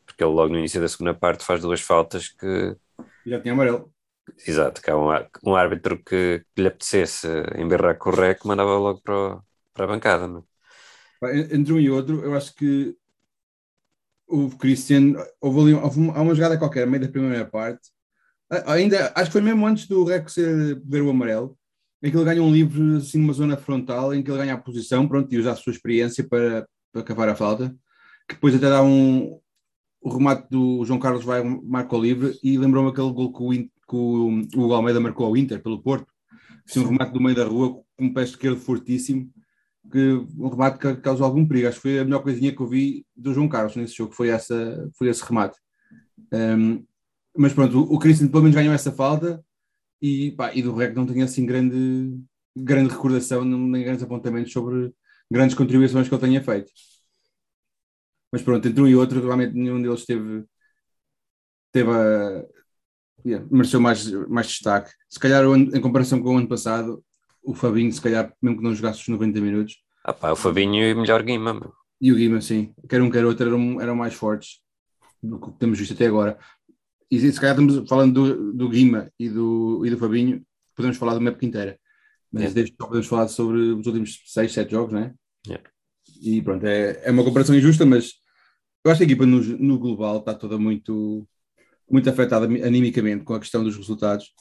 Porque 0.06 0.22
ele 0.22 0.32
logo 0.32 0.52
no 0.52 0.58
início 0.58 0.80
da 0.80 0.88
segunda 0.88 1.14
parte 1.14 1.44
faz 1.44 1.60
duas 1.60 1.80
faltas 1.80 2.28
que. 2.28 2.76
Já 3.26 3.40
tinha 3.40 3.52
amarelo. 3.52 3.92
Exato, 4.46 4.80
que 4.80 4.90
há 4.90 4.96
um, 4.96 5.08
um 5.44 5.54
árbitro 5.54 5.98
que, 5.98 6.44
que 6.54 6.62
lhe 6.62 6.68
apetecesse 6.68 7.26
emberrar 7.56 7.98
com 7.98 8.10
o 8.10 8.14
Rec, 8.14 8.44
mandava 8.44 8.78
logo 8.78 9.00
para, 9.02 9.14
o, 9.14 9.42
para 9.72 9.84
a 9.84 9.88
bancada. 9.88 10.28
Não? 10.28 10.44
É? 11.24 11.56
Entre 11.56 11.72
um 11.72 11.80
e 11.80 11.90
outro, 11.90 12.24
eu 12.24 12.34
acho 12.34 12.54
que 12.54 12.96
o 14.26 14.50
Christian, 14.56 15.14
houve 15.40 15.60
ali 15.60 15.74
houve 15.74 15.98
uma, 15.98 16.20
uma 16.20 16.34
jogada 16.34 16.58
qualquer, 16.58 16.86
meio 16.86 17.02
da 17.02 17.08
primeira 17.10 17.44
parte, 17.44 17.90
ainda, 18.50 19.12
acho 19.14 19.26
que 19.26 19.32
foi 19.32 19.40
mesmo 19.40 19.66
antes 19.66 19.86
do 19.86 20.04
Rex 20.04 20.36
ver 20.84 21.02
o 21.02 21.10
amarelo, 21.10 21.56
em 22.02 22.10
que 22.10 22.16
ele 22.16 22.24
ganha 22.24 22.42
um 22.42 22.52
livro 22.52 22.96
assim 22.96 23.18
numa 23.18 23.32
zona 23.32 23.56
frontal, 23.56 24.14
em 24.14 24.22
que 24.22 24.30
ele 24.30 24.38
ganha 24.38 24.54
a 24.54 24.58
posição, 24.58 25.08
pronto, 25.08 25.32
e 25.32 25.38
usa 25.38 25.52
a 25.52 25.56
sua 25.56 25.72
experiência 25.72 26.22
para, 26.22 26.66
para 26.92 27.02
cavar 27.02 27.28
a 27.28 27.34
falta, 27.34 27.74
que 28.28 28.34
depois 28.34 28.54
até 28.54 28.68
dá 28.68 28.82
um 28.82 29.40
o 30.04 30.10
remate 30.10 30.46
do 30.50 30.84
João 30.84 30.98
Carlos 30.98 31.24
vai 31.24 31.42
marca 31.42 31.96
o 31.96 32.00
livre 32.00 32.38
e 32.42 32.58
lembrou-me 32.58 32.90
aquele 32.90 33.10
gol 33.10 33.32
que 33.32 33.42
o, 33.42 33.50
que 33.50 34.58
o, 34.58 34.66
o 34.68 34.74
Almeida 34.74 35.00
marcou 35.00 35.26
ao 35.26 35.34
Inter 35.34 35.62
pelo 35.62 35.82
Porto, 35.82 36.06
assim, 36.68 36.80
um 36.80 36.88
remate 36.88 37.14
do 37.14 37.20
meio 37.22 37.34
da 37.34 37.46
rua 37.46 37.82
com 37.96 38.04
um 38.04 38.12
pé 38.12 38.22
esquerdo 38.22 38.60
fortíssimo, 38.60 39.30
que 39.90 40.12
um 40.38 40.48
remate 40.48 40.78
que 40.78 40.96
causou 40.96 41.24
algum 41.24 41.46
perigo. 41.46 41.68
Acho 41.68 41.76
que 41.78 41.82
foi 41.82 41.98
a 41.98 42.04
melhor 42.04 42.22
coisinha 42.22 42.54
que 42.54 42.60
eu 42.60 42.66
vi 42.66 43.06
do 43.16 43.32
João 43.32 43.48
Carlos 43.48 43.76
nesse 43.76 43.94
jogo, 43.94 44.12
foi, 44.12 44.28
essa, 44.28 44.90
foi 44.98 45.08
esse 45.08 45.24
remate. 45.24 45.56
Um, 46.30 46.84
mas 47.36 47.52
pronto, 47.52 47.80
o, 47.80 47.94
o 47.94 47.98
Christian 47.98 48.28
pelo 48.28 48.42
menos 48.42 48.56
ganhou 48.56 48.74
essa 48.74 48.92
falta 48.92 49.44
e, 50.00 50.32
pá, 50.32 50.54
e 50.54 50.62
do 50.62 50.74
REC 50.74 50.94
não 50.94 51.06
tenho 51.06 51.24
assim 51.24 51.46
grande, 51.46 52.18
grande 52.56 52.90
recordação, 52.90 53.44
nem 53.44 53.82
grandes 53.82 54.02
apontamentos 54.02 54.52
sobre 54.52 54.92
grandes 55.30 55.56
contribuições 55.56 56.08
que 56.08 56.14
ele 56.14 56.20
tenha 56.20 56.42
feito. 56.42 56.70
Mas 58.32 58.42
pronto, 58.42 58.66
entre 58.66 58.82
um 58.82 58.88
e 58.88 58.96
outro, 58.96 59.24
realmente 59.24 59.54
nenhum 59.54 59.80
deles 59.80 60.04
teve, 60.04 60.44
teve 61.72 61.90
a, 61.90 62.44
yeah, 63.24 63.46
mereceu 63.50 63.80
mais, 63.80 64.10
mais 64.28 64.48
destaque. 64.48 64.92
Se 65.08 65.18
calhar, 65.18 65.44
em 65.44 65.80
comparação 65.80 66.20
com 66.22 66.34
o 66.34 66.38
ano 66.38 66.48
passado, 66.48 67.02
o 67.42 67.54
Fabinho, 67.54 67.92
se 67.92 68.00
calhar, 68.00 68.32
mesmo 68.40 68.58
que 68.58 68.64
não 68.64 68.74
jogasse 68.74 69.00
os 69.00 69.08
90 69.08 69.40
minutos. 69.40 69.76
Ah 70.02 70.12
pá, 70.12 70.32
o 70.32 70.36
Fabinho 70.36 70.82
e 70.82 70.92
o 70.92 71.00
melhor 71.00 71.22
Guima. 71.22 71.72
E 72.00 72.12
o 72.12 72.16
Guima, 72.16 72.40
sim. 72.40 72.74
Quer 72.88 73.00
um, 73.00 73.10
quer 73.10 73.24
outro, 73.24 73.46
eram, 73.46 73.80
eram 73.80 73.96
mais 73.96 74.14
fortes 74.14 74.60
do 75.22 75.40
que 75.40 75.58
temos 75.58 75.78
visto 75.78 75.94
até 75.94 76.06
agora. 76.06 76.38
E 77.10 77.20
se 77.20 77.40
calhar 77.40 77.58
estamos 77.58 77.88
falando 77.88 78.12
do, 78.12 78.52
do 78.52 78.68
Guima 78.68 79.10
e 79.18 79.28
do, 79.28 79.84
e 79.84 79.90
do 79.90 79.98
Fabinho, 79.98 80.44
podemos 80.74 80.96
falar 80.96 81.14
de 81.14 81.20
uma 81.20 81.30
época 81.30 81.46
inteira. 81.46 81.78
Mas 82.32 82.42
yeah. 82.44 82.54
desde 82.54 82.76
podemos 82.76 83.06
falar 83.06 83.28
sobre 83.28 83.58
os 83.58 83.86
últimos 83.86 84.20
6, 84.26 84.52
7 84.52 84.70
jogos, 84.70 84.92
não 84.92 85.00
é? 85.00 85.14
Yeah. 85.46 85.70
E 86.20 86.42
pronto, 86.42 86.66
é, 86.66 87.00
é 87.04 87.10
uma 87.10 87.24
comparação 87.24 87.54
injusta, 87.54 87.86
mas 87.86 88.14
eu 88.84 88.90
acho 88.90 88.98
que 88.98 89.04
a 89.04 89.06
equipa 89.06 89.24
no, 89.24 89.40
no 89.40 89.78
global 89.78 90.18
está 90.18 90.34
toda 90.34 90.58
muito, 90.58 91.26
muito 91.88 92.08
afetada 92.10 92.46
animicamente 92.46 93.24
com 93.24 93.34
a 93.34 93.40
questão 93.40 93.62
dos 93.62 93.76
resultados. 93.76 94.32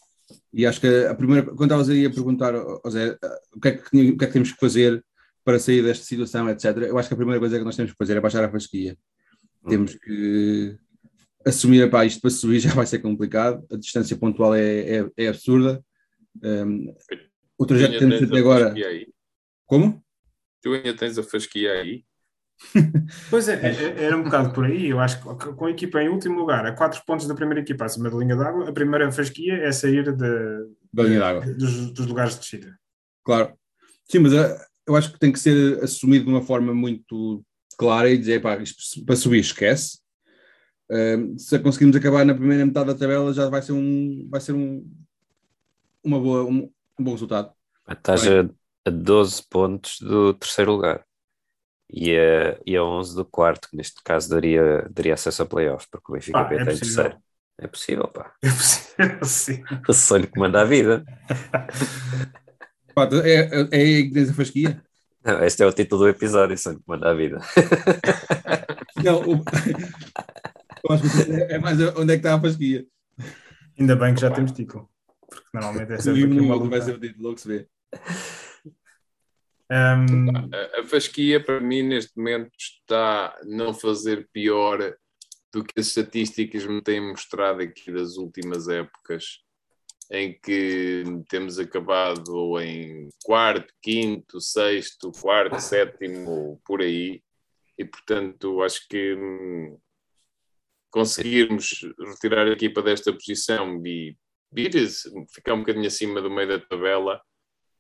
E 0.52 0.66
acho 0.66 0.82
que 0.82 0.88
a 1.06 1.14
primeira, 1.14 1.46
quando 1.46 1.64
estavas 1.64 1.90
aí 1.90 2.06
a 2.06 2.10
perguntar 2.10 2.56
ao 2.56 2.90
Zé 2.90 3.18
o 3.56 3.60
que, 3.60 3.68
é 3.68 3.72
que, 3.78 4.12
o 4.12 4.18
que 4.18 4.24
é 4.24 4.28
que 4.28 4.34
temos 4.34 4.52
que 4.52 4.60
fazer 4.60 5.04
para 5.44 5.60
sair 5.60 5.84
desta 5.84 6.04
situação, 6.06 6.50
etc., 6.50 6.78
eu 6.78 6.98
acho 6.98 7.10
que 7.10 7.14
a 7.14 7.18
primeira 7.18 7.40
coisa 7.40 7.58
que 7.58 7.66
nós 7.66 7.76
temos 7.76 7.92
que 7.92 7.98
fazer 7.98 8.18
é 8.18 8.22
baixar 8.22 8.44
a 8.44 8.52
fasquia. 8.52 8.98
Hum. 9.64 9.70
Temos 9.70 9.96
que 9.96 10.78
assumir, 11.46 11.90
pá, 11.90 12.06
isto 12.06 12.22
para 12.22 12.30
subir 12.30 12.60
já 12.62 12.74
vai 12.74 12.86
ser 12.86 13.00
complicado, 13.00 13.66
a 13.72 13.76
distância 13.76 14.18
pontual 14.18 14.56
é, 14.56 15.00
é, 15.00 15.10
é 15.18 15.28
absurda. 15.28 15.84
Um, 16.44 16.94
o 17.58 17.66
trajeto 17.66 17.94
que 17.94 18.00
temos 18.00 18.24
até 18.24 18.38
agora. 18.38 18.74
Como? 19.66 20.04
Tu 20.62 20.74
ainda 20.74 20.96
tens 20.96 21.18
a 21.18 21.24
fasquia 21.24 21.72
aí? 21.74 22.04
pois 23.30 23.48
é, 23.48 23.54
é, 23.56 24.04
era 24.04 24.18
um 24.18 24.24
bocado 24.24 24.54
por 24.54 24.66
aí. 24.66 24.88
Eu 24.90 25.00
acho 25.00 25.20
que 25.20 25.54
com 25.54 25.66
a 25.66 25.72
equipa 25.72 26.02
em 26.02 26.10
último 26.10 26.40
lugar, 26.40 26.66
a 26.66 26.72
quatro 26.72 27.02
pontos 27.06 27.28
da 27.28 27.36
primeira 27.36 27.62
equipa 27.62 27.86
acima 27.86 28.10
da 28.10 28.18
linha 28.18 28.36
d'água, 28.36 28.70
a 28.70 28.74
primeira 28.74 29.12
fasquia 29.12 29.56
é 29.56 29.72
sair 29.72 30.04
de, 30.04 30.68
da 30.94 31.04
linha 31.04 31.20
d'água 31.20 31.54
dos, 31.54 31.92
dos, 31.92 32.06
lugares 32.06 32.34
de 32.34 32.40
descida. 32.40 32.80
Claro, 33.24 33.54
sim, 34.10 34.20
mas 34.20 34.34
eh, 34.34 34.66
eu 34.88 34.96
acho 34.96 35.12
que 35.12 35.20
tem 35.20 35.32
que 35.32 35.40
ser 35.40 35.84
assumido 35.84 36.26
de 36.26 36.32
uma 36.32 36.42
forma 36.42 36.74
muito 36.74 37.44
clara 37.78 38.10
e 38.10 38.18
dizer, 38.18 38.42
pá, 38.42 38.58
isto 38.58 39.04
para 39.06 39.16
subir, 39.16 39.40
esquece 39.40 40.03
se 41.38 41.60
conseguirmos 41.60 41.96
acabar 41.96 42.26
na 42.26 42.34
primeira 42.34 42.66
metade 42.66 42.88
da 42.88 42.96
tabela, 42.96 43.34
já 43.34 43.50
vai 43.50 43.62
ser 43.62 43.72
um, 43.72 44.28
vai 44.30 44.42
ser 44.42 44.54
um, 44.54 44.86
uma 46.04 46.20
boa, 46.20 46.44
um, 46.44 46.70
um 47.00 47.04
bom 47.04 47.12
resultado. 47.12 47.52
Estás 47.90 48.28
a, 48.28 48.50
a 48.86 48.90
12 48.90 49.44
pontos 49.50 50.00
do 50.00 50.34
terceiro 50.34 50.74
lugar 50.74 51.06
e 51.90 52.18
a, 52.18 52.60
e 52.66 52.76
a 52.76 52.84
11 52.84 53.16
do 53.16 53.26
quarto, 53.26 53.70
que 53.70 53.78
neste 53.78 54.02
caso 54.04 54.30
daria, 54.30 54.88
daria 54.90 55.14
acesso 55.14 55.44
a 55.44 55.46
playoffs, 55.46 55.88
porque 55.90 56.12
o 56.12 56.14
Benfica 56.14 56.40
ah, 56.40 56.50
é 56.52 56.62
em 56.62 56.66
terceiro. 56.66 57.18
É 57.58 57.68
possível, 57.68 58.08
pá. 58.08 58.34
É 58.42 58.50
possível, 58.50 59.26
sim. 59.26 59.64
O 59.88 59.94
sonho 59.94 60.28
que 60.28 60.40
manda 60.40 60.62
a 60.62 60.66
vida. 60.66 61.06
Pá, 62.96 63.10
é, 63.24 63.30
é, 63.30 63.68
é 63.72 63.78
aí 63.78 64.08
que 64.08 64.14
tens 64.14 64.30
a 64.30 64.34
fasquia? 64.34 64.84
Não, 65.26 65.44
este 65.44 65.64
é 65.64 65.66
o 65.66 65.74
título 65.74 66.04
do 66.04 66.10
episódio, 66.10 66.56
sonho 66.56 66.78
que 66.78 66.84
manda 66.86 67.10
a 67.10 67.14
vida. 67.14 67.40
Não, 69.04 69.20
o... 69.22 69.44
Que 70.84 71.54
é 71.54 71.60
mais 71.60 71.80
onde 71.80 72.14
é 72.14 72.16
que 72.18 72.26
está 72.26 72.36
a 72.36 72.42
fasquia. 72.42 72.86
Ainda 73.80 73.96
bem 73.96 74.14
que 74.14 74.22
já 74.22 74.30
temos 74.30 74.52
título. 74.52 74.90
Porque 75.28 75.48
normalmente 75.54 75.94
é 75.94 75.98
sempre 75.98 76.26
aqui 76.26 76.40
uma 76.40 76.56
luta. 76.56 76.70
Vai 76.70 76.82
ser 76.82 76.96
o 76.96 77.00
título, 77.00 77.24
logo 77.24 77.38
se 77.38 77.48
vê. 77.48 77.68
Um... 79.72 80.30
A, 80.54 80.82
a 80.82 80.84
fasquia, 80.84 81.44
para 81.44 81.60
mim, 81.60 81.84
neste 81.84 82.16
momento, 82.18 82.52
está 82.58 83.28
a 83.28 83.40
não 83.46 83.74
fazer 83.74 84.28
pior 84.32 84.96
do 85.52 85.64
que 85.64 85.80
as 85.80 85.88
estatísticas 85.88 86.66
me 86.66 86.82
têm 86.82 87.00
mostrado 87.00 87.62
aqui 87.62 87.92
das 87.92 88.18
últimas 88.18 88.68
épocas, 88.68 89.40
em 90.12 90.38
que 90.38 91.04
temos 91.30 91.58
acabado 91.60 92.60
em 92.60 93.08
quarto, 93.24 93.74
quinto, 93.82 94.42
sexto, 94.42 95.12
quarto, 95.12 95.60
sétimo, 95.60 96.60
por 96.66 96.82
aí. 96.82 97.24
E, 97.78 97.86
portanto, 97.86 98.62
acho 98.62 98.88
que 98.88 99.16
hum, 99.16 99.78
conseguirmos 100.94 101.80
retirar 102.08 102.46
a 102.46 102.52
equipa 102.52 102.80
desta 102.84 103.12
posição 103.12 103.82
e 103.84 104.16
ficar 105.34 105.56
um 105.56 105.62
bocadinho 105.62 105.88
acima 105.88 106.22
do 106.22 106.30
meio 106.30 106.48
da 106.48 106.60
tabela, 106.60 107.20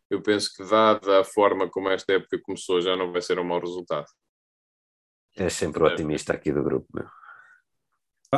eu 0.09 0.19
penso 0.19 0.51
que, 0.51 0.67
dada 0.67 1.21
a 1.21 1.23
forma 1.23 1.69
como 1.69 1.89
esta 1.89 2.13
época 2.13 2.41
começou, 2.41 2.81
já 2.81 2.95
não 2.95 3.11
vai 3.11 3.21
ser 3.21 3.37
um 3.37 3.43
mau 3.43 3.59
resultado. 3.59 4.07
É 5.37 5.47
sempre 5.47 5.83
o 5.83 5.85
otimista 5.85 6.33
aqui 6.33 6.51
do 6.51 6.63
grupo, 6.63 6.87
meu. 6.91 7.05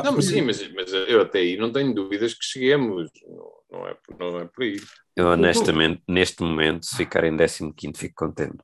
Não, 0.04 0.12
mas 0.12 0.26
sim, 0.26 0.42
mas, 0.42 0.70
mas 0.74 0.92
eu 0.92 1.22
até 1.22 1.38
aí 1.38 1.56
não 1.56 1.72
tenho 1.72 1.94
dúvidas 1.94 2.34
que 2.34 2.44
cheguemos, 2.44 3.10
não, 3.26 3.52
não, 3.70 3.88
é, 3.88 3.96
não 4.18 4.38
é 4.40 4.44
por 4.44 4.62
aí. 4.62 4.76
Eu 5.16 5.28
honestamente, 5.28 6.02
neste 6.06 6.42
momento, 6.42 6.84
se 6.84 6.94
ficar 6.96 7.24
em 7.24 7.34
15 7.34 7.98
fico 7.98 8.14
contente. 8.14 8.58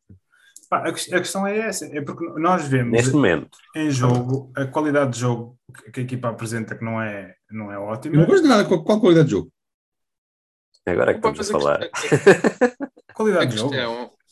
A 0.76 0.92
questão 0.92 1.46
é 1.46 1.58
essa, 1.58 1.86
é 1.86 2.00
porque 2.00 2.24
nós 2.40 2.66
vemos 2.66 2.92
Neste 2.92 3.12
momento. 3.12 3.58
em 3.76 3.90
jogo 3.90 4.50
a 4.56 4.64
qualidade 4.66 5.12
de 5.12 5.20
jogo 5.20 5.58
que 5.92 6.00
a 6.00 6.02
equipa 6.02 6.30
apresenta 6.30 6.74
que 6.74 6.84
não 6.84 7.00
é, 7.00 7.34
não 7.50 7.70
é 7.70 7.78
ótima. 7.78 8.16
Não 8.16 8.24
gosto 8.26 8.42
de 8.42 8.48
nada, 8.48 8.64
qual, 8.64 8.82
qual 8.82 9.00
qualidade 9.00 9.26
de 9.26 9.32
jogo? 9.32 9.52
Agora 10.86 11.10
é 11.10 11.14
que 11.14 11.20
estamos 11.28 11.50
a 11.50 11.52
falar. 11.52 11.90
qualidade 13.14 13.50
de 13.50 13.58
jogo. 13.58 13.74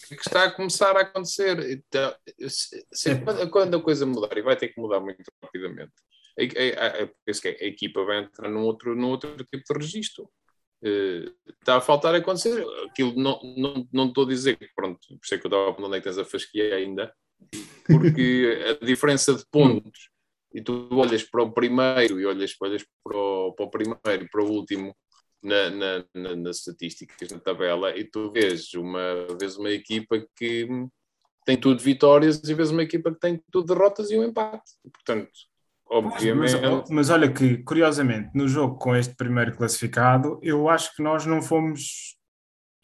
que 0.09 0.14
está 0.14 0.45
a 0.45 0.51
começar 0.51 0.97
a 0.97 1.03
acontecer. 1.03 1.59
Então, 1.70 2.14
se, 2.49 3.11
é. 3.11 3.47
quando 3.47 3.76
a 3.76 3.82
coisa 3.82 4.07
mudar, 4.07 4.36
e 4.36 4.43
vai 4.43 4.57
ter 4.57 4.68
que 4.68 4.80
mudar 4.80 5.01
muito 5.01 5.30
rapidamente, 5.43 5.93
a, 6.38 6.43
a, 6.43 7.03
a, 7.03 7.05
a 7.05 7.66
equipa 7.66 8.05
vai 8.05 8.24
entrar 8.24 8.49
num 8.49 8.62
outro, 8.62 8.95
num 8.95 9.09
outro 9.09 9.36
tipo 9.36 9.62
de 9.62 9.78
registro. 9.78 10.28
Está 10.83 11.76
a 11.76 11.81
faltar 11.81 12.14
acontecer. 12.14 12.64
Aquilo 12.89 13.14
não, 13.14 13.41
não, 13.57 13.89
não 13.93 14.09
estou 14.09 14.24
a 14.24 14.28
dizer 14.28 14.57
que, 14.57 14.68
pronto, 14.74 14.99
por 15.09 15.20
isso 15.22 15.35
é 15.35 15.39
que 15.39 15.47
eu 15.47 15.49
estava 15.49 15.70
a 15.70 15.87
onde 15.87 15.97
é 15.97 16.01
que 16.01 16.05
tens 16.05 16.18
a 16.18 16.24
fasquia 16.24 16.74
ainda, 16.74 17.12
porque 17.87 18.64
a 18.81 18.85
diferença 18.85 19.35
de 19.35 19.45
pontos, 19.51 20.11
e 20.55 20.61
tu 20.61 20.89
olhas 20.93 21.22
para 21.22 21.43
o 21.43 21.53
primeiro 21.53 22.20
e 22.20 22.26
olhas, 22.26 22.55
olhas 22.61 22.85
para, 23.05 23.16
o, 23.16 23.53
para 23.53 23.66
o 23.66 23.70
primeiro 23.70 24.24
e 24.24 24.28
para 24.28 24.43
o 24.43 24.51
último 24.51 24.97
na, 25.43 25.70
na, 25.70 26.05
na, 26.14 26.37
nas 26.37 26.59
estatísticas, 26.59 27.31
na 27.31 27.39
tabela, 27.39 27.97
e 27.97 28.05
tu 28.05 28.31
vês 28.31 28.74
uma, 28.74 29.26
vês 29.39 29.57
uma 29.57 29.70
equipa 29.70 30.24
que 30.37 30.68
tem 31.47 31.59
tudo 31.59 31.83
vitórias 31.83 32.43
e 32.45 32.55
vês 32.55 32.70
uma 32.70 32.83
equipa 32.83 33.12
que 33.12 33.20
tem 33.20 33.43
tudo 33.51 33.72
derrotas 33.72 34.11
e 34.11 34.18
um 34.18 34.24
empate. 34.24 34.72
Portanto, 34.93 35.31
obviamente. 35.91 36.55
Mas, 36.61 36.91
mas, 36.91 37.11
olha 37.11 37.30
que, 37.30 37.59
curiosamente, 37.59 38.30
no 38.34 38.47
jogo 38.47 38.76
com 38.76 38.95
este 38.95 39.14
primeiro 39.14 39.57
classificado, 39.57 40.38
eu 40.43 40.68
acho 40.68 40.95
que 40.95 41.03
nós 41.03 41.26
não 41.26 41.43
fomos 41.43 42.16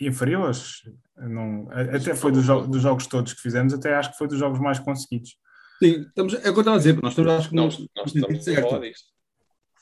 inferiores. 0.01 0.83
Não, 1.17 1.69
até 1.71 2.15
foi 2.15 2.33
dos, 2.33 2.47
dos 2.47 2.83
jogos 2.83 3.07
todos 3.07 3.33
que 3.33 3.41
fizemos, 3.41 3.73
até 3.73 3.95
acho 3.95 4.13
que 4.13 4.19
foi 4.19 4.29
dos 4.29 4.39
jogos 4.39 4.59
mais 4.59 4.79
conseguidos. 4.79 5.37
Sim, 5.83 6.03
estamos, 6.03 6.35
é 6.35 6.39
o 6.39 6.43
que 6.43 6.49
eu 6.49 6.59
estava 6.61 6.77
a 6.77 6.79
dizer, 6.79 7.03
nós 7.03 7.13
estamos, 7.13 7.33
acho 7.33 7.49
que 7.49 7.55
nós, 7.55 7.79
nós, 7.79 7.89
nós 7.97 8.15
estamos 8.15 8.45
certo. 8.45 8.67
a 8.67 8.69
falar 8.69 8.81
disto. 8.81 9.07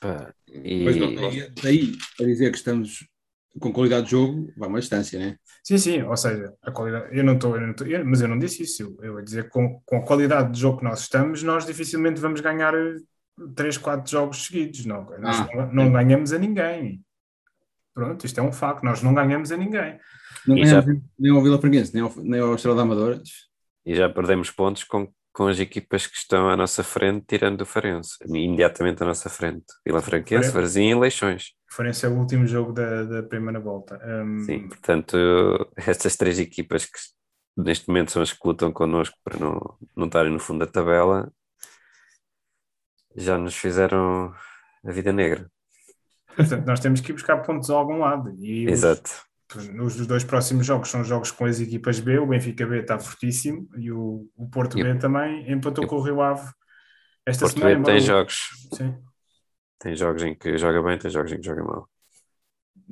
Pá, 0.01 0.35
e... 0.49 0.85
Mas 0.85 0.97
não, 0.97 1.15
daí 1.63 1.93
a 2.21 2.25
dizer 2.25 2.51
que 2.51 2.59
estamos 2.59 3.07
com 3.61 3.73
qualidade 3.73 4.07
de 4.07 4.11
jogo, 4.11 4.53
vai 4.57 4.69
uma 4.69 4.81
distância, 4.81 5.19
né? 5.19 5.37
Sim, 5.63 5.79
sim, 5.79 6.03
ou 6.03 6.17
seja, 6.17 6.53
a 6.63 6.73
qualidade, 6.73 7.17
eu 7.17 7.23
não 7.23 7.35
estou, 7.35 7.55
mas 8.05 8.21
eu 8.21 8.29
não 8.29 8.39
disse 8.39 8.65
isso, 8.65 8.83
eu, 8.83 8.99
eu 9.03 9.19
ia 9.19 9.25
dizer 9.25 9.49
com, 9.49 9.81
com 9.87 9.97
a 9.97 10.05
qualidade 10.05 10.53
de 10.53 10.61
jogo 10.61 10.79
que 10.79 10.85
nós 10.85 11.01
estamos, 11.01 11.43
nós 11.43 11.65
dificilmente 11.65 12.21
vamos 12.21 12.41
ganhar 12.41 12.75
3, 13.55 13.79
4 13.79 14.11
jogos 14.11 14.47
seguidos, 14.47 14.85
não, 14.87 15.05
nós 15.19 15.41
ah, 15.41 15.49
não, 15.55 15.73
não 15.73 15.93
ganhamos 15.93 16.33
a 16.33 16.39
ninguém. 16.39 17.03
Pronto, 17.93 18.25
isto 18.27 18.39
é 18.39 18.43
um 18.43 18.53
facto, 18.53 18.83
nós 18.83 19.03
não 19.03 19.15
ganhamos 19.15 19.53
a 19.53 19.57
ninguém. 19.57 19.99
Não 20.47 20.57
ganhamos 20.57 20.85
já... 20.85 21.01
nem 21.19 21.33
ao 21.33 21.43
Vila 21.43 21.61
Franquense, 21.61 21.95
nem 21.95 22.03
ao, 22.03 22.13
nem 22.17 22.41
ao 22.41 22.55
Estrela 22.55 22.77
da 22.77 22.83
Amadora. 22.83 23.23
E 23.87 23.95
já 23.95 24.09
perdemos 24.09 24.51
pontos 24.51 24.85
com 24.85 25.13
com 25.35 25.49
as 25.49 25.59
equipas 25.59 26.07
que 26.07 26.17
estão 26.17 26.49
à 26.49 26.57
nossa 26.57 26.85
frente, 26.85 27.25
tirando 27.27 27.63
o 27.63 27.67
Farense, 27.67 28.17
imediatamente 28.25 29.03
à 29.03 29.07
nossa 29.07 29.29
frente. 29.29 29.65
Vila 29.85 30.01
Franquense, 30.01 30.53
Varzim 30.53 30.91
e 30.91 30.95
Leixões. 30.95 31.55
Farense 31.69 32.07
é 32.07 32.09
o 32.09 32.17
último 32.17 32.47
jogo 32.47 32.73
da, 32.73 33.03
da 33.03 33.23
primeira 33.25 33.59
volta. 33.59 34.01
Um... 34.07 34.45
Sim, 34.45 34.69
portanto, 34.69 35.17
estas 35.77 36.17
três 36.17 36.39
equipas 36.39 36.85
que 36.85 36.99
neste 37.57 37.89
momento 37.89 38.13
são 38.13 38.23
as 38.23 38.33
que 38.33 38.47
lutam 38.47 38.73
connosco 38.73 39.17
para 39.25 39.37
não, 39.37 39.61
não 39.97 40.07
estarem 40.07 40.33
no 40.33 40.39
fundo 40.39 40.65
da 40.65 40.71
tabela, 40.71 41.29
já 43.15 43.39
nos 43.39 43.57
fizeram 43.57 44.35
a 44.85 44.91
vida 44.91 45.13
negra. 45.13 45.51
Portanto, 46.37 46.67
nós 46.67 46.81
temos 46.81 47.01
que 47.01 47.13
ir 47.13 47.15
buscar 47.15 47.39
pontos 47.39 47.71
a 47.71 47.75
algum 47.75 47.99
lado. 47.99 48.35
E 48.39 48.67
Exato. 48.69 49.11
Os 49.55 49.69
nos 49.69 50.07
dois 50.07 50.25
próximos 50.25 50.67
jogos 50.67 50.91
são 50.91 51.05
jogos 51.05 51.31
com 51.31 51.45
as 51.45 51.61
equipas 51.61 52.01
B, 52.01 52.19
o 52.19 52.27
Benfica 52.27 52.67
B 52.67 52.81
está 52.81 52.99
fortíssimo 52.99 53.69
e 53.77 53.93
o, 53.93 54.29
o 54.37 54.49
Porto 54.49 54.77
B 54.77 54.97
também 54.97 55.51
empatou 55.51 55.87
com 55.87 55.97
o 55.97 56.03
Rio 56.03 56.21
Ave 56.21 56.51
esta 57.25 57.45
Porto 57.45 57.59
semana. 57.59 57.79
B 57.79 57.85
tem 57.85 58.01
jogos. 58.01 58.49
Sim. 58.73 58.97
Tem 59.79 59.95
jogos 59.95 60.23
em 60.23 60.35
que 60.35 60.57
joga 60.59 60.83
bem, 60.83 60.99
tem 60.99 61.11
jogos 61.11 61.33
em 61.33 61.37
que 61.37 61.47
joga 61.47 61.63
mal. 61.63 61.89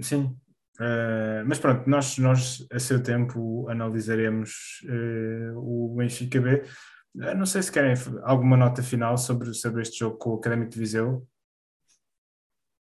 Sim. 0.01 0.37
Uh, 0.79 1.45
mas 1.47 1.59
pronto, 1.59 1.89
nós, 1.89 2.19
nós 2.19 2.67
a 2.73 2.79
seu 2.79 3.03
tempo 3.03 3.69
analisaremos 3.69 4.83
uh, 4.85 5.57
o 5.57 5.95
Benfica 5.97 6.41
B. 6.41 6.63
Uh, 7.15 7.35
não 7.37 7.47
sei 7.47 7.63
se 7.63 7.71
querem 7.71 7.95
alguma 8.23 8.57
nota 8.57 8.83
final 8.83 9.17
sobre, 9.19 9.53
sobre 9.55 9.83
este 9.83 9.99
jogo 9.99 10.17
com 10.17 10.31
o 10.31 10.37
Académico 10.37 10.71
de 10.71 10.79
Viseu. 10.79 11.27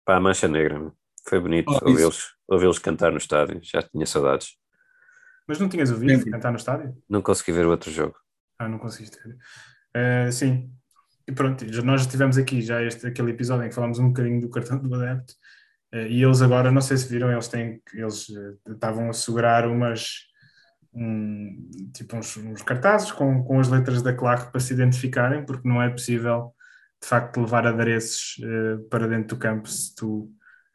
Para 0.04 0.16
a 0.16 0.20
Mancha 0.20 0.48
Negra. 0.48 0.92
Foi 1.28 1.38
bonito 1.38 1.70
oh, 1.70 1.88
ouvi-los 1.88 2.34
ouvi 2.48 2.80
cantar 2.80 3.12
no 3.12 3.18
estádio, 3.18 3.60
já 3.62 3.82
tinha 3.82 4.06
saudades. 4.06 4.56
Mas 5.46 5.58
não 5.58 5.68
tinhas 5.68 5.90
ouvido 5.90 6.22
sim. 6.22 6.30
cantar 6.30 6.50
no 6.50 6.56
estádio? 6.56 6.96
Não 7.08 7.22
consegui 7.22 7.52
ver 7.52 7.66
o 7.66 7.70
outro 7.70 7.90
jogo. 7.90 8.16
Ah, 8.58 8.68
não 8.68 8.78
conseguiste 8.78 9.16
ver. 9.22 9.36
Uh, 9.96 10.32
sim, 10.32 10.72
e 11.26 11.32
pronto, 11.32 11.64
nós 11.84 12.02
já 12.02 12.10
tivemos 12.10 12.38
aqui 12.38 12.60
já 12.60 12.82
este, 12.82 13.06
aquele 13.06 13.30
episódio 13.30 13.64
em 13.64 13.68
que 13.68 13.74
falámos 13.74 13.98
um 13.98 14.08
bocadinho 14.08 14.40
do 14.40 14.50
cartão 14.50 14.78
do 14.78 14.94
adepto 14.94 15.32
uh, 15.94 15.98
e 15.98 16.22
eles 16.22 16.42
agora, 16.42 16.70
não 16.70 16.80
sei 16.80 16.96
se 16.96 17.08
viram, 17.08 17.30
eles 17.30 17.48
têm, 17.48 17.80
eles 17.94 18.28
uh, 18.28 18.58
estavam 18.68 19.08
a 19.08 19.12
segurar 19.12 19.66
umas 19.66 20.29
um, 20.92 21.70
tipo 21.94 22.16
uns, 22.16 22.36
uns, 22.36 22.62
cartazes 22.62 23.12
com, 23.12 23.42
com 23.44 23.60
as 23.60 23.68
letras 23.68 24.02
da 24.02 24.12
claque 24.12 24.50
para 24.50 24.60
se 24.60 24.72
identificarem, 24.72 25.44
porque 25.44 25.68
não 25.68 25.80
é 25.80 25.88
possível 25.88 26.52
de 27.00 27.08
facto 27.08 27.40
levar 27.40 27.66
adereços 27.66 28.36
para 28.90 29.06
dentro 29.06 29.34
do 29.34 29.40
campo 29.40 29.68
se 29.68 29.94
tu 29.94 30.30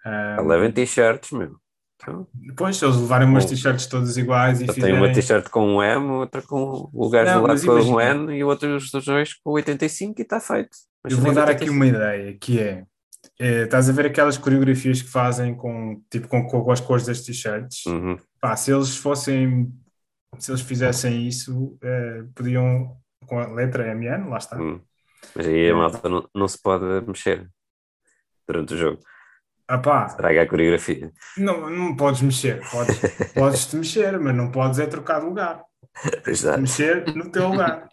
um, 0.05 0.47
Levem 0.47 0.71
t-shirts, 0.71 1.31
meu. 1.31 1.55
Então, 1.95 2.27
Depois, 2.33 2.77
se 2.77 2.85
eles 2.85 2.97
levarem 2.97 3.27
umas 3.27 3.45
t-shirts 3.45 3.87
todas 3.87 4.17
iguais 4.17 4.61
e 4.61 4.67
fizerem... 4.67 4.91
Tem 4.91 4.93
uma 4.93 5.11
t-shirt 5.11 5.49
com 5.49 5.75
um 5.75 5.83
M, 5.83 6.05
outra 6.11 6.41
com 6.41 6.89
o 6.93 7.09
gajo 7.09 7.41
lá 7.41 7.55
com 7.57 7.63
imagina... 7.63 7.95
um 7.95 8.01
N 8.01 8.37
e 8.37 8.43
o 8.43 8.47
outro 8.47 8.75
os 8.75 8.91
dois 8.91 9.33
com 9.33 9.51
85 9.51 10.19
e 10.19 10.21
está 10.21 10.39
feito. 10.39 10.77
Mas 11.03 11.13
eu 11.13 11.19
vou 11.19 11.33
dar 11.33 11.49
aqui 11.49 11.69
uma 11.69 11.87
ideia, 11.87 12.37
que 12.39 12.59
é, 12.59 12.83
é, 13.39 13.63
estás 13.63 13.89
a 13.89 13.93
ver 13.93 14.07
aquelas 14.07 14.37
coreografias 14.37 15.01
que 15.01 15.09
fazem 15.09 15.55
com, 15.55 16.01
tipo, 16.11 16.27
com, 16.27 16.45
com 16.45 16.71
as 16.71 16.81
cores 16.81 17.05
das 17.05 17.21
t-shirts? 17.21 17.85
Uhum. 17.85 18.17
Pá, 18.39 18.55
se 18.55 18.71
eles 18.71 18.95
fossem, 18.95 19.71
se 20.39 20.51
eles 20.51 20.61
fizessem 20.61 21.27
isso, 21.27 21.77
é, 21.83 22.23
podiam, 22.33 22.97
com 23.25 23.39
a 23.39 23.47
letra 23.47 23.93
MN, 23.93 24.29
lá 24.29 24.37
está. 24.37 24.57
Uhum. 24.57 24.81
Mas 25.35 25.47
aí 25.47 25.69
a 25.69 25.75
malta 25.75 26.07
não, 26.07 26.29
não 26.33 26.47
se 26.47 26.61
pode 26.61 26.85
mexer 27.07 27.49
durante 28.47 28.73
o 28.73 28.77
jogo. 28.77 28.99
Apá, 29.67 30.05
Estraga 30.05 30.43
a 30.43 30.47
coreografia. 30.47 31.11
Não, 31.37 31.69
não 31.69 31.95
podes 31.95 32.21
mexer, 32.21 32.61
podes, 32.69 32.99
podes 33.33 33.65
te 33.65 33.75
mexer, 33.75 34.19
mas 34.19 34.35
não 34.35 34.51
podes 34.51 34.77
é 34.77 34.85
trocar 34.85 35.19
de 35.19 35.25
lugar. 35.25 35.63
Exato. 36.27 36.61
Mexer 36.61 37.15
no 37.15 37.31
teu 37.31 37.49
lugar. 37.49 37.89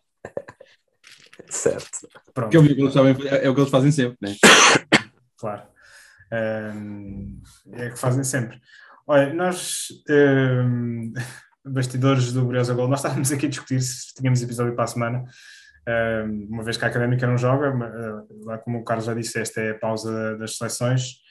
Certo. 1.49 2.09
Pronto. 2.35 2.55
É, 2.55 2.59
o 2.59 2.63
que 2.63 2.73
eles 2.73 2.93
sabem, 2.93 3.17
é 3.27 3.49
o 3.49 3.55
que 3.55 3.61
eles 3.61 3.71
fazem 3.71 3.93
sempre, 3.93 4.19
né? 4.21 4.35
Claro. 5.37 5.63
Um, 6.33 7.43
é 7.73 7.89
o 7.89 7.93
que 7.93 7.99
fazem 7.99 8.23
sempre. 8.23 8.61
Olha, 9.09 9.35
nós, 9.35 9.89
um, 10.09 11.13
bastidores 11.65 12.33
do 12.33 12.45
Briosa 12.45 12.75
Gol, 12.75 12.89
nós 12.89 13.01
estávamos 13.01 13.31
aqui 13.33 13.47
a 13.47 13.49
discutir 13.49 13.81
se 13.81 14.15
tínhamos 14.15 14.43
episódio 14.43 14.75
para 14.75 14.85
a 14.85 14.89
semana, 14.89 15.25
um, 16.27 16.47
uma 16.51 16.63
vez 16.63 16.77
que 16.77 16.85
a 16.85 16.89
Académica 16.89 17.27
não 17.27 17.37
joga, 17.37 17.73
lá 18.45 18.59
como 18.59 18.79
o 18.79 18.85
Carlos 18.85 19.07
já 19.07 19.15
disse, 19.15 19.41
esta 19.41 19.61
é 19.61 19.71
a 19.71 19.79
pausa 19.79 20.37
das 20.37 20.57
seleções, 20.57 21.23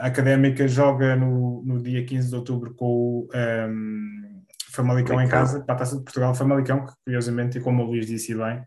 a 0.00 0.06
Académica 0.06 0.66
joga 0.66 1.14
no, 1.14 1.62
no 1.64 1.80
dia 1.80 2.04
15 2.04 2.28
de 2.28 2.34
outubro 2.34 2.74
com 2.74 2.86
o 2.86 3.28
um, 3.34 4.42
Famalicão 4.70 5.20
em 5.20 5.28
casa, 5.28 5.60
para 5.64 5.74
a 5.74 5.78
Taça 5.78 5.96
de 5.96 6.04
Portugal. 6.04 6.34
Famalicão, 6.34 6.84
que 6.84 6.92
curiosamente, 7.04 7.58
e 7.58 7.60
como 7.60 7.82
o 7.82 7.86
Luís 7.86 8.06
disse 8.06 8.34
bem 8.34 8.62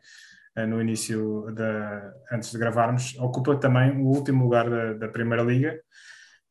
uh, 0.58 0.68
no 0.68 0.82
início, 0.82 1.46
da, 1.54 2.14
antes 2.32 2.52
de 2.52 2.58
gravarmos, 2.58 3.16
ocupa 3.20 3.56
também 3.56 3.92
o 3.92 4.08
último 4.08 4.44
lugar 4.44 4.70
da, 4.70 4.94
da 4.94 5.08
Primeira 5.08 5.44
Liga, 5.44 5.80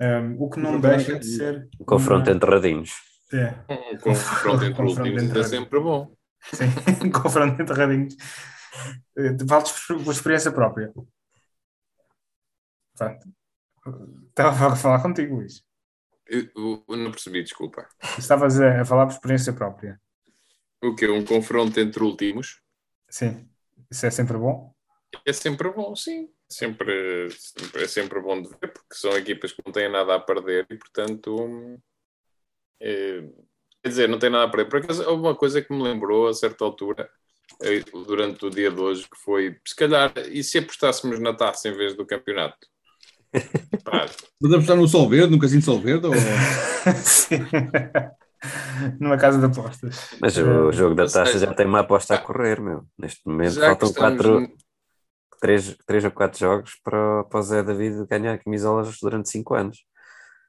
um, 0.00 0.42
o 0.42 0.48
que 0.48 0.60
não 0.60 0.80
deixa 0.80 1.18
de 1.18 1.26
ser. 1.26 1.68
O 1.78 1.84
confronto 1.84 2.30
uma... 2.30 2.36
entre 2.36 2.50
radinhos. 2.50 3.09
É. 3.32 3.54
O 3.94 3.98
confronto 3.98 4.64
entre 4.64 4.94
radinhos 4.94 5.36
é 5.36 5.42
sempre 5.44 5.80
bom. 5.80 6.14
Sim, 6.52 7.10
confronto 7.10 7.60
entre 7.60 7.74
radinhos. 7.74 8.16
Vales 9.46 9.72
por 9.86 10.12
experiência 10.12 10.52
própria. 10.52 10.92
Pronto. 12.96 13.28
Estava 14.28 14.72
a 14.72 14.76
falar 14.76 15.02
contigo, 15.02 15.36
Luís. 15.36 15.64
Eu, 16.26 16.84
eu 16.88 16.96
não 16.96 17.10
percebi, 17.10 17.42
desculpa. 17.42 17.88
Estavas 18.18 18.60
a, 18.60 18.82
a 18.82 18.84
falar 18.84 19.06
por 19.06 19.14
experiência 19.14 19.52
própria. 19.52 20.00
O 20.82 20.94
que? 20.94 21.08
Um 21.08 21.24
confronto 21.24 21.78
entre 21.80 22.02
últimos? 22.02 22.60
Sim. 23.08 23.48
Isso 23.90 24.06
é 24.06 24.10
sempre 24.10 24.38
bom? 24.38 24.72
É 25.26 25.32
sempre 25.32 25.70
bom, 25.70 25.94
sim. 25.96 26.30
Sempre, 26.48 27.28
é 27.76 27.86
sempre 27.86 28.20
bom 28.20 28.40
de 28.40 28.48
ver, 28.48 28.72
porque 28.72 28.94
são 28.94 29.16
equipas 29.16 29.52
que 29.52 29.62
não 29.64 29.72
têm 29.72 29.90
nada 29.90 30.14
a 30.14 30.20
perder 30.20 30.66
e, 30.70 30.76
portanto, 30.76 31.36
é, 31.48 31.78
quer 32.80 33.88
dizer, 33.88 34.08
não 34.08 34.18
tem 34.18 34.30
nada 34.30 34.44
a 34.44 34.48
perder. 34.48 34.68
Por 34.68 34.80
acaso, 34.80 35.02
houve 35.08 35.22
uma 35.22 35.34
coisa 35.34 35.62
que 35.62 35.72
me 35.72 35.82
lembrou 35.82 36.28
a 36.28 36.34
certa 36.34 36.64
altura, 36.64 37.08
eh, 37.62 37.82
durante 38.06 38.46
o 38.46 38.50
dia 38.50 38.70
de 38.70 38.80
hoje, 38.80 39.02
que 39.02 39.18
foi, 39.22 39.56
se 39.66 39.76
calhar, 39.76 40.12
e 40.30 40.42
se 40.42 40.58
apostássemos 40.58 41.20
na 41.20 41.34
taça 41.34 41.68
em 41.68 41.76
vez 41.76 41.96
do 41.96 42.06
campeonato? 42.06 42.58
Mas 44.40 44.52
apostar 44.52 44.76
no 44.76 44.88
Sol 44.88 45.08
Verde, 45.08 45.32
no 45.32 45.38
Casino 45.38 45.62
Sol 45.62 45.80
Verde? 45.80 46.06
Ou... 46.06 46.14
Sim. 46.96 47.46
Numa 48.98 49.18
casa 49.18 49.38
de 49.38 49.44
apostas. 49.44 50.16
Mas 50.20 50.36
o 50.38 50.72
jogo 50.72 50.94
da 50.94 51.06
taça 51.06 51.38
já 51.38 51.52
tem 51.52 51.66
uma 51.66 51.80
aposta 51.80 52.14
a 52.14 52.18
correr, 52.18 52.60
meu. 52.60 52.84
Neste 52.98 53.20
momento 53.26 53.52
já 53.52 53.66
faltam 53.66 53.92
quatro, 53.92 54.50
três, 55.40 55.76
três 55.86 56.04
ou 56.04 56.10
quatro 56.10 56.38
jogos 56.38 56.80
para, 56.82 57.24
para 57.24 57.40
o 57.40 57.42
Zé 57.42 57.62
David 57.62 58.06
ganhar 58.08 58.38
camisolas 58.38 58.96
durante 59.00 59.28
cinco 59.28 59.54
anos. 59.54 59.84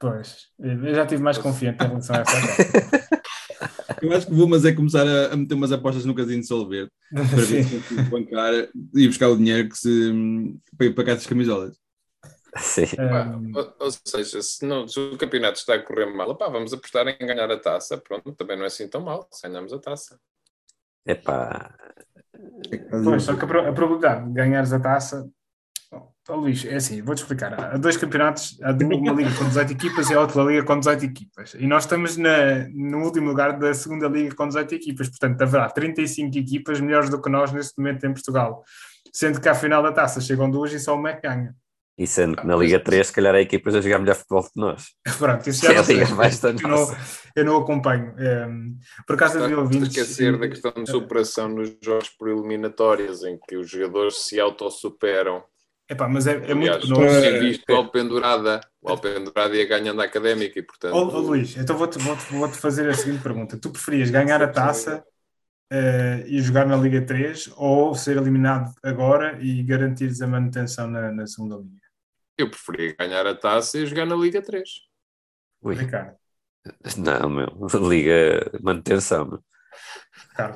Pois, 0.01 0.47
eu 0.59 0.95
já 0.95 1.03
estive 1.03 1.21
mais 1.21 1.37
confiante 1.37 1.85
em 1.85 1.87
relação 1.87 2.15
a 2.15 2.21
essa 2.21 3.21
Eu 4.01 4.11
acho 4.13 4.25
que 4.25 4.33
vou, 4.33 4.47
mas 4.47 4.65
é 4.65 4.73
começar 4.73 5.07
a, 5.07 5.31
a 5.31 5.37
meter 5.37 5.53
umas 5.53 5.71
apostas 5.71 6.05
no 6.05 6.15
casino 6.15 6.41
de 6.41 6.47
Sol 6.47 6.67
Verde 6.67 6.91
para 7.13 7.23
ver 7.23 7.63
se 7.63 7.79
consigo 7.79 8.09
bancar 8.09 8.51
e 8.95 9.07
buscar 9.07 9.27
o 9.27 9.37
dinheiro 9.37 9.69
que 9.69 9.77
se, 9.77 10.11
para 10.75 10.87
ir 10.87 10.95
pagar 10.95 11.13
essas 11.13 11.27
camisolas. 11.27 11.77
Sim. 12.57 12.85
Um... 12.99 13.55
Ou, 13.55 13.75
ou, 13.79 13.91
seja, 13.91 14.41
se, 14.41 14.65
não, 14.65 14.87
se, 14.87 14.99
o 14.99 15.17
campeonato 15.19 15.59
está 15.59 15.75
a 15.75 15.79
correr 15.79 16.07
mal, 16.07 16.31
opá, 16.31 16.49
vamos 16.49 16.73
apostar 16.73 17.07
em 17.07 17.17
ganhar 17.19 17.51
a 17.51 17.59
taça. 17.59 17.95
Pronto, 17.95 18.33
também 18.33 18.57
não 18.57 18.63
é 18.63 18.67
assim 18.67 18.87
tão 18.87 19.01
mal 19.01 19.27
se 19.31 19.47
ganhamos 19.47 19.71
a 19.71 19.77
taça. 19.77 20.19
Epá. 21.05 21.75
Pois, 23.03 23.21
só 23.21 23.35
que 23.35 23.45
a 23.45 23.47
probabilidade 23.47 24.27
de 24.27 24.33
ganhares 24.33 24.73
a 24.73 24.79
taça 24.79 25.29
Oh, 26.29 26.35
Luís, 26.35 26.63
é 26.65 26.75
assim, 26.75 27.01
vou-te 27.01 27.23
explicar. 27.23 27.53
Há 27.59 27.77
dois 27.77 27.97
campeonatos, 27.97 28.57
há 28.61 28.71
uma 28.71 29.11
liga 29.11 29.33
com 29.35 29.45
18 29.45 29.71
equipas 29.73 30.09
e 30.09 30.13
a 30.13 30.21
outra 30.21 30.43
liga 30.43 30.63
com 30.63 30.77
18 30.77 31.03
equipas. 31.05 31.55
E 31.55 31.65
nós 31.65 31.83
estamos 31.83 32.15
na, 32.15 32.69
no 32.69 33.03
último 33.03 33.27
lugar 33.27 33.57
da 33.57 33.73
segunda 33.73 34.07
liga 34.07 34.35
com 34.35 34.47
18 34.47 34.75
equipas. 34.75 35.09
Portanto, 35.09 35.41
haverá 35.41 35.69
35 35.69 36.37
equipas 36.37 36.79
melhores 36.79 37.09
do 37.09 37.19
que 37.19 37.29
nós 37.29 37.51
neste 37.51 37.77
momento 37.79 38.05
em 38.05 38.13
Portugal. 38.13 38.63
Sendo 39.11 39.41
que 39.41 39.49
à 39.49 39.55
final 39.55 39.81
da 39.81 39.91
taça 39.91 40.21
chegam 40.21 40.49
duas 40.49 40.71
e 40.71 40.79
só 40.79 40.95
uma 40.95 41.09
é 41.09 41.13
que 41.15 41.27
ganha. 41.27 41.55
E 41.97 42.07
sendo 42.07 42.37
que 42.37 42.47
na 42.47 42.55
Liga 42.55 42.79
3, 42.79 43.07
se 43.07 43.13
calhar 43.13 43.35
há 43.35 43.41
equipas 43.41 43.75
a 43.75 43.81
jogar 43.81 43.99
melhor 43.99 44.15
futebol 44.15 44.43
que 44.43 44.59
nós. 44.59 44.85
Pronto, 45.17 45.47
isso 45.47 45.65
já 45.65 45.73
é 45.73 45.83
sei, 45.83 46.01
eu, 46.01 46.67
não, 46.67 46.95
eu 47.35 47.45
não 47.45 47.57
acompanho. 47.57 48.15
Um, 48.17 48.23
ehm, 48.23 48.75
por 49.05 49.15
acaso, 49.15 49.33
de 49.33 49.53
2020. 49.53 49.87
esquecer 49.87 50.37
da 50.39 50.47
questão 50.47 50.71
de 50.71 50.89
superação 50.89 51.49
nos 51.49 51.75
jogos 51.81 52.09
por 52.09 52.29
eliminatórias, 52.29 53.23
em 53.23 53.37
que 53.47 53.55
os 53.57 53.69
jogadores 53.69 54.23
se 54.23 54.39
autossuperam 54.39 55.43
Epá, 55.91 56.07
mas 56.07 56.25
é, 56.25 56.37
é 56.37 56.53
Aliás, 56.53 56.87
muito 56.87 56.87
novo. 56.87 57.03
É 57.03 57.37
visto 57.37 57.69
o 57.69 57.75
Alpendurada, 57.75 58.61
o 58.81 58.89
Alpendurada 58.89 59.53
ia 59.53 59.67
ganhando 59.67 60.01
a 60.01 60.05
académica 60.05 60.57
e 60.57 60.63
portanto. 60.63 60.95
Oh, 60.95 61.17
oh 61.17 61.19
Luís, 61.19 61.57
então 61.57 61.77
vou-te 61.77 61.99
vou 61.99 62.15
-te, 62.15 62.33
vou 62.33 62.49
-te 62.49 62.57
fazer 62.57 62.89
a 62.89 62.93
seguinte 62.93 63.21
pergunta: 63.21 63.57
tu 63.57 63.69
preferias 63.69 64.09
ganhar 64.09 64.41
a 64.41 64.47
taça 64.47 65.03
uh, 65.69 66.27
e 66.27 66.41
jogar 66.41 66.65
na 66.65 66.77
Liga 66.77 67.05
3 67.05 67.51
ou 67.57 67.93
ser 67.93 68.15
eliminado 68.15 68.73
agora 68.81 69.37
e 69.41 69.61
garantires 69.63 70.21
a 70.21 70.27
manutenção 70.27 70.87
na, 70.87 71.11
na 71.11 71.27
segunda 71.27 71.57
liga? 71.57 71.81
Eu 72.37 72.49
preferia 72.49 72.95
ganhar 72.97 73.27
a 73.27 73.35
taça 73.35 73.77
e 73.77 73.85
jogar 73.85 74.05
na 74.05 74.15
Liga 74.15 74.41
3. 74.41 74.69
Ui. 75.61 75.75
Ricardo. 75.75 76.15
Não, 76.97 77.29
meu, 77.29 77.49
Liga 77.89 78.49
manutenção. 78.61 79.25
Meu. 79.25 79.43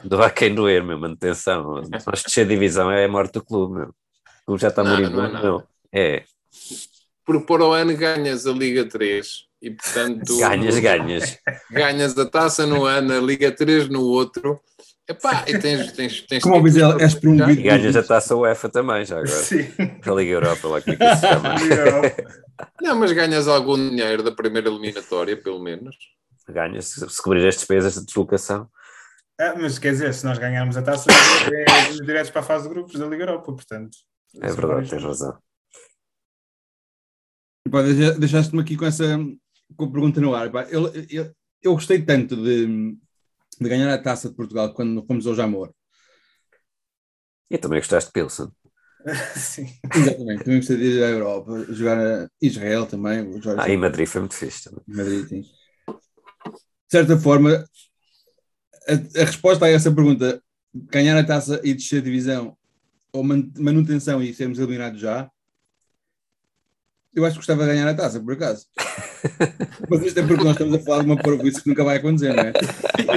Não 0.09 0.21
há 0.21 0.29
quem 0.29 0.55
doer, 0.55 0.81
meu, 0.81 0.97
manutenção. 0.97 1.81
Nós 1.91 2.23
descer 2.23 2.47
divisão 2.47 2.89
é 2.89 3.03
a 3.03 3.09
morte 3.09 3.33
do 3.33 3.43
clube, 3.43 3.79
meu. 3.79 3.95
O 4.47 4.57
já 4.57 4.67
está 4.67 4.83
moribundo, 4.83 5.21
não, 5.21 5.31
não, 5.31 5.43
não. 5.43 5.63
É. 5.91 6.23
Porque 7.25 7.45
por 7.45 7.61
o 7.61 7.71
ano 7.71 7.95
ganhas 7.97 8.45
a 8.45 8.51
Liga 8.51 8.85
3 8.85 9.27
e 9.61 9.71
portanto. 9.71 10.37
Ganhas, 10.37 10.79
ganhas. 10.79 11.37
Ganhas 11.71 12.17
a 12.17 12.25
taça 12.25 12.65
no 12.65 12.85
ano, 12.85 13.13
a 13.13 13.19
Liga 13.19 13.51
3 13.51 13.89
no 13.89 14.01
outro. 14.01 14.59
Epá, 15.07 15.43
e 15.47 15.59
tens, 15.59 15.91
tens, 15.91 16.21
tens 16.21 16.43
Como 16.43 16.55
ouvis, 16.55 16.75
és 16.77 17.13
promovido. 17.13 17.59
E 17.59 17.63
ganhas 17.63 17.95
a 17.95 18.01
taça 18.01 18.35
UEFA 18.35 18.69
também, 18.69 19.05
já 19.05 19.17
agora. 19.17 19.29
Sim. 19.29 19.67
A 19.79 20.11
Liga 20.11 20.31
Europa, 20.31 20.67
lá 20.67 20.81
como 20.81 20.93
é 20.93 20.97
que 20.97 21.15
se 21.15 21.21
chama. 21.21 21.55
Não, 22.81 22.95
mas 22.95 23.11
ganhas 23.11 23.47
algum 23.47 23.75
dinheiro 23.75 24.23
da 24.23 24.31
primeira 24.31 24.69
eliminatória, 24.69 25.37
pelo 25.37 25.59
menos. 25.59 25.95
Ganhas, 26.47 26.85
se 26.85 27.21
cobrir 27.21 27.47
as 27.47 27.55
despesas 27.55 27.95
de 27.95 28.05
deslocação. 28.05 28.69
Ah, 29.39 29.53
mas 29.57 29.77
quer 29.77 29.91
dizer, 29.91 30.13
se 30.13 30.25
nós 30.25 30.37
ganharmos 30.37 30.77
a 30.77 30.81
taça, 30.81 31.07
é 31.11 31.91
diretos 32.03 32.31
para 32.31 32.41
a 32.41 32.43
fase 32.43 32.67
de 32.67 32.73
grupos 32.73 32.97
da 32.97 33.05
Liga 33.05 33.23
Europa, 33.23 33.51
portanto. 33.51 33.97
É 34.41 34.51
verdade, 34.51 34.89
tens 34.89 35.03
razão. 35.03 35.37
Pá, 37.69 37.81
deixaste-me 38.19 38.61
aqui 38.61 38.77
com 38.77 38.85
essa 38.85 39.17
com 39.75 39.85
a 39.85 39.91
pergunta 39.91 40.21
no 40.21 40.35
ar. 40.35 40.51
Pá. 40.51 40.63
Eu, 40.63 40.91
eu, 41.09 41.33
eu 41.61 41.73
gostei 41.73 42.01
tanto 42.03 42.35
de, 42.35 42.95
de 43.59 43.69
ganhar 43.69 43.91
a 43.93 44.01
taça 44.01 44.29
de 44.29 44.35
Portugal 44.35 44.73
quando 44.73 45.05
fomos 45.05 45.25
ao 45.25 45.35
Jamor. 45.35 45.73
E 47.49 47.57
também 47.57 47.79
gostaste 47.79 48.09
de 48.09 48.13
Pilsen. 48.13 48.47
Sim. 49.35 49.67
Exatamente, 49.93 50.43
também 50.43 50.59
gostei 50.59 50.77
de 50.77 50.83
ir 50.83 51.03
à 51.03 51.09
Europa, 51.09 51.65
jogar 51.69 51.99
a 51.99 52.29
Israel 52.41 52.85
também. 52.87 53.39
Jogar 53.41 53.63
ah, 53.63 53.69
e 53.69 53.77
Madrid 53.77 54.07
foi 54.07 54.21
muito 54.21 54.35
fixe 54.35 54.63
também. 54.63 54.83
Madrid, 54.87 55.27
sim. 55.27 55.41
De 55.41 56.91
certa 56.91 57.17
forma, 57.17 57.63
a, 58.87 59.21
a, 59.21 59.25
resposta 59.25 59.65
a 59.65 59.69
essa 59.69 59.93
pergunta, 59.93 60.41
ganhar 60.73 61.17
a 61.17 61.23
taça 61.23 61.61
e 61.63 61.73
descer 61.73 61.99
a 61.99 62.03
divisão 62.03 62.57
ou 63.15 63.23
manutenção 63.23 64.21
e 64.21 64.33
sermos 64.33 64.59
eliminados 64.59 64.99
já, 64.99 65.29
eu 67.15 67.23
acho 67.23 67.35
que 67.35 67.39
gostava 67.39 67.63
de 67.63 67.69
ganhar 67.69 67.87
a 67.87 67.93
taça, 67.93 68.19
por 68.19 68.33
acaso. 68.33 68.65
Mas 69.89 70.01
isto 70.01 70.19
é 70.19 70.27
porque 70.27 70.43
nós 70.43 70.51
estamos 70.51 70.75
a 70.75 70.79
falar 70.79 71.03
de 71.03 71.05
uma 71.05 71.15
parvoíce 71.15 71.63
que 71.63 71.69
nunca 71.69 71.83
vai 71.83 71.97
acontecer, 71.97 72.33
não 72.33 72.43
é? 72.43 72.53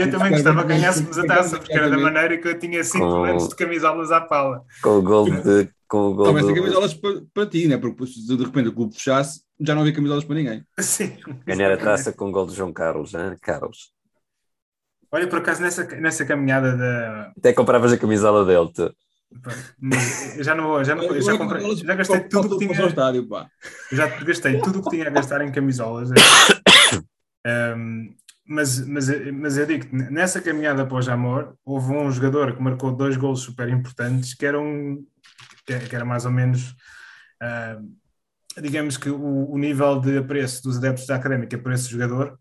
Eu 0.01 0.11
também 0.11 0.31
gostava 0.31 0.63
que 0.63 0.69
ganhássemos 0.69 1.19
a 1.19 1.27
taça, 1.27 1.59
porque 1.59 1.73
era 1.73 1.91
da 1.91 1.99
maneira 1.99 2.39
que 2.39 2.47
eu 2.47 2.59
tinha 2.59 2.83
5 2.85 3.05
com... 3.05 3.25
anos 3.25 3.49
de 3.49 3.57
camisolas 3.57 4.13
à 4.13 4.21
pala. 4.21 4.63
Com 4.83 4.99
o 4.99 5.03
gol 5.03 5.25
de. 5.25 5.69
Com 5.89 6.11
o 6.11 6.15
gol 6.15 6.27
Talvez 6.27 6.47
do... 6.47 6.55
camisolas 6.55 6.95
para, 6.95 7.23
para 7.35 7.47
ti, 7.47 7.67
né? 7.67 7.77
Porque 7.77 8.07
se 8.07 8.25
de 8.25 8.45
repente 8.45 8.69
o 8.69 8.75
clube 8.75 8.95
fechasse, 8.95 9.43
já 9.61 9.75
não 9.75 9.81
havia 9.83 9.95
camisolas 9.95 10.25
para 10.25 10.37
ninguém. 10.37 10.65
Sim. 10.79 11.17
Ganhar 11.45 11.73
a 11.73 11.77
taça 11.77 12.13
com 12.13 12.29
o 12.29 12.33
gol 12.33 12.47
de 12.47 12.55
João 12.55 12.73
Carlos, 12.73 13.15
né? 13.15 13.37
Carlos. 13.43 13.93
Olha, 15.11 15.27
por 15.27 15.39
acaso, 15.39 15.63
nessa, 15.63 15.85
nessa 15.97 16.25
caminhada 16.25 16.77
da. 16.77 17.33
Até 17.37 17.53
compravas 17.53 17.93
a 17.93 17.99
camisola 17.99 18.45
dele, 18.45 18.71
tu. 18.73 18.95
Eu 20.37 20.43
já 20.43 20.55
não 20.55 20.83
já, 20.83 20.95
não, 20.95 21.21
já, 21.21 21.37
comprei, 21.37 21.77
já 21.77 21.95
gastei 21.95 22.21
tudo 22.21 22.57
o 22.57 22.59
que 22.59 22.67
tinha. 22.67 22.87
Estádio, 22.87 23.29
pá. 23.29 23.49
Já 23.93 24.07
gastei 24.07 24.61
tudo 24.61 24.83
que 24.83 24.91
tinha 24.91 25.07
a 25.07 25.11
gastar 25.11 25.43
em 25.43 25.53
camisolas. 25.53 26.11
Um, 27.47 28.15
mas, 28.47 28.87
mas, 28.87 29.09
mas 29.33 29.59
eu 29.59 29.67
digo 29.67 29.87
nessa 29.93 30.41
caminhada 30.41 30.87
para 30.87 30.97
o 30.97 31.03
Jamor, 31.03 31.55
houve 31.65 31.93
um 31.93 32.11
jogador 32.11 32.57
que 32.57 32.63
marcou 32.63 32.91
dois 32.91 33.17
gols 33.17 33.41
super 33.41 33.69
importantes, 33.69 34.35
que 34.35 34.47
eram 34.47 35.05
que, 35.67 35.79
que 35.79 35.95
era 35.95 36.05
mais 36.05 36.25
ou 36.25 36.33
menos. 36.33 36.75
Uh, 37.43 37.97
digamos 38.61 38.97
que 38.97 39.11
o, 39.11 39.51
o, 39.51 39.59
nível 39.59 40.01
de 40.01 40.19
apreço 40.19 40.63
dos 40.63 40.79
adeptos 40.79 41.07
da 41.07 41.17
académica 41.17 41.57
por 41.59 41.73
esse 41.73 41.89
jogador 41.89 42.39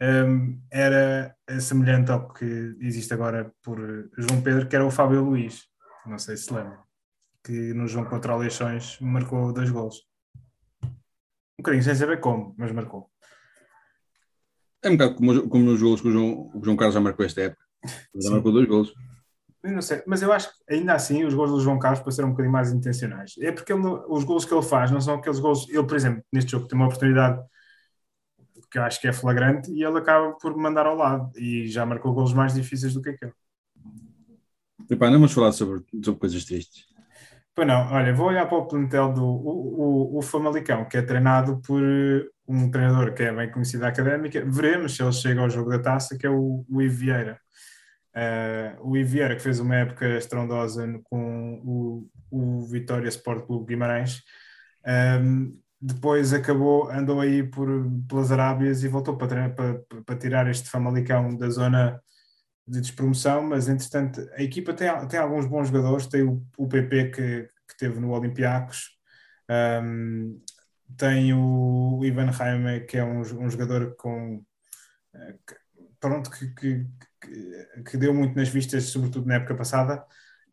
um, 0.00 0.60
era 0.70 1.34
semelhante 1.58 2.12
ao 2.12 2.32
que 2.32 2.76
existe 2.80 3.12
agora 3.12 3.50
por 3.62 3.78
João 4.16 4.42
Pedro, 4.42 4.68
que 4.68 4.76
era 4.76 4.86
o 4.86 4.90
Fábio 4.90 5.24
Luís 5.24 5.64
não 6.06 6.18
sei 6.18 6.36
se 6.36 6.52
lembra, 6.52 6.78
que 7.44 7.74
no 7.74 7.86
jogo 7.86 8.08
contra 8.08 8.34
o 8.34 8.38
Leixões 8.38 8.98
marcou 9.00 9.52
dois 9.52 9.70
gols. 9.70 10.06
Um 10.82 11.62
bocadinho 11.62 11.82
sem 11.82 11.94
saber 11.94 12.20
como, 12.20 12.54
mas 12.58 12.72
marcou. 12.72 13.10
É 14.82 14.88
um 14.88 14.96
bocado 14.96 15.14
como, 15.16 15.48
como 15.48 15.64
nos 15.64 15.82
gols 15.82 16.00
que 16.00 16.08
o 16.08 16.12
João, 16.12 16.50
o 16.54 16.64
João 16.64 16.76
Carlos 16.76 16.94
já 16.94 17.00
marcou 17.00 17.24
esta 17.24 17.42
época. 17.42 17.62
Já 18.14 18.30
marcou 18.30 18.52
dois 18.52 18.68
gols. 18.68 18.94
Não 19.62 19.82
sei, 19.82 20.02
mas 20.06 20.22
eu 20.22 20.32
acho 20.32 20.48
que 20.48 20.74
ainda 20.74 20.94
assim 20.94 21.24
os 21.24 21.34
gols 21.34 21.50
do 21.50 21.60
João 21.60 21.78
Carlos 21.78 22.00
para 22.00 22.12
ser 22.12 22.24
um 22.24 22.30
bocadinho 22.30 22.52
mais 22.52 22.72
intencionais. 22.72 23.34
É 23.40 23.50
porque 23.50 23.72
ele, 23.72 23.82
os 24.08 24.22
gols 24.22 24.44
que 24.44 24.54
ele 24.54 24.62
faz 24.62 24.90
não 24.90 25.00
são 25.00 25.14
aqueles 25.14 25.40
gols. 25.40 25.68
Ele, 25.68 25.84
por 25.84 25.96
exemplo, 25.96 26.22
neste 26.32 26.52
jogo 26.52 26.68
tem 26.68 26.78
uma 26.78 26.86
oportunidade 26.86 27.42
que 28.70 28.78
eu 28.78 28.82
acho 28.82 29.00
que 29.00 29.08
é 29.08 29.12
flagrante 29.12 29.70
e 29.72 29.82
ele 29.82 29.98
acaba 29.98 30.32
por 30.34 30.56
mandar 30.56 30.86
ao 30.86 30.96
lado 30.96 31.30
e 31.36 31.66
já 31.68 31.84
marcou 31.84 32.12
gols 32.12 32.32
mais 32.32 32.54
difíceis 32.54 32.94
do 32.94 33.02
que 33.02 33.10
aquele. 33.10 33.32
Epá, 34.90 35.06
não 35.06 35.18
vamos 35.18 35.32
falar 35.32 35.52
sobre, 35.52 35.82
sobre 36.02 36.20
coisas 36.20 36.44
tristes. 36.44 36.84
Pois 37.54 37.66
não, 37.66 37.90
olha, 37.90 38.14
vou 38.14 38.26
olhar 38.26 38.46
para 38.46 38.58
o 38.58 38.66
plantel 38.66 39.14
do 39.14 39.24
o, 39.24 40.14
o, 40.14 40.18
o 40.18 40.22
Famalicão, 40.22 40.84
que 40.84 40.98
é 40.98 41.02
treinado 41.02 41.62
por 41.62 41.82
eh, 41.82 42.26
um 42.46 42.70
treinador 42.70 43.14
que 43.14 43.22
é 43.22 43.32
bem 43.32 43.50
conhecido 43.50 43.80
da 43.80 43.88
académica. 43.88 44.44
Veremos 44.44 44.94
se 44.94 45.02
ele 45.02 45.12
chega 45.12 45.40
ao 45.40 45.48
jogo 45.48 45.70
da 45.70 45.78
taça, 45.78 46.18
que 46.18 46.26
é 46.26 46.30
o, 46.30 46.66
o. 46.68 46.78
Uh, 46.78 46.80
o 48.80 48.96
Ivo 48.96 49.10
Vieira, 49.10 49.36
que 49.36 49.42
fez 49.42 49.60
uma 49.60 49.74
época 49.74 50.16
estrondosa 50.16 50.86
com 51.04 51.60
o, 51.64 52.08
o 52.30 52.66
Vitória 52.66 53.08
Sport 53.08 53.46
Clube 53.46 53.66
Guimarães. 53.66 54.22
Um, 54.86 54.90
ehm, 54.90 55.52
depois 55.80 56.32
acabou, 56.32 56.90
andou 56.90 57.20
aí 57.20 57.42
por, 57.42 57.68
pelas 58.08 58.32
Arábias 58.32 58.82
e 58.82 58.88
voltou 58.88 59.16
para, 59.16 59.50
para, 59.50 59.80
para 60.04 60.16
tirar 60.16 60.48
este 60.48 60.70
Famalicão 60.70 61.36
da 61.36 61.50
zona 61.50 62.00
de 62.66 62.80
despromoção, 62.80 63.42
mas 63.42 63.68
entretanto 63.68 64.28
a 64.32 64.42
equipa 64.42 64.74
tem, 64.74 64.88
tem 65.08 65.20
alguns 65.20 65.46
bons 65.46 65.68
jogadores, 65.68 66.06
tem 66.06 66.22
o, 66.22 66.44
o 66.58 66.68
PP 66.68 67.10
que, 67.10 67.48
que 67.68 67.76
teve 67.78 68.00
no 68.00 68.10
Olympiacos, 68.12 68.98
um, 69.82 70.40
tem 70.96 71.32
o 71.32 72.00
Ivan 72.04 72.30
Raime, 72.30 72.80
que 72.86 72.96
é 72.98 73.04
um, 73.04 73.20
um 73.20 73.50
jogador 73.50 73.94
com 73.96 74.44
pronto, 76.00 76.30
que, 76.30 76.48
que, 76.54 76.86
que, 77.84 77.96
deu 77.96 78.14
muito 78.14 78.36
nas 78.36 78.48
vistas, 78.48 78.84
sobretudo 78.84 79.26
na 79.26 79.36
época 79.36 79.54
passada, 79.54 80.04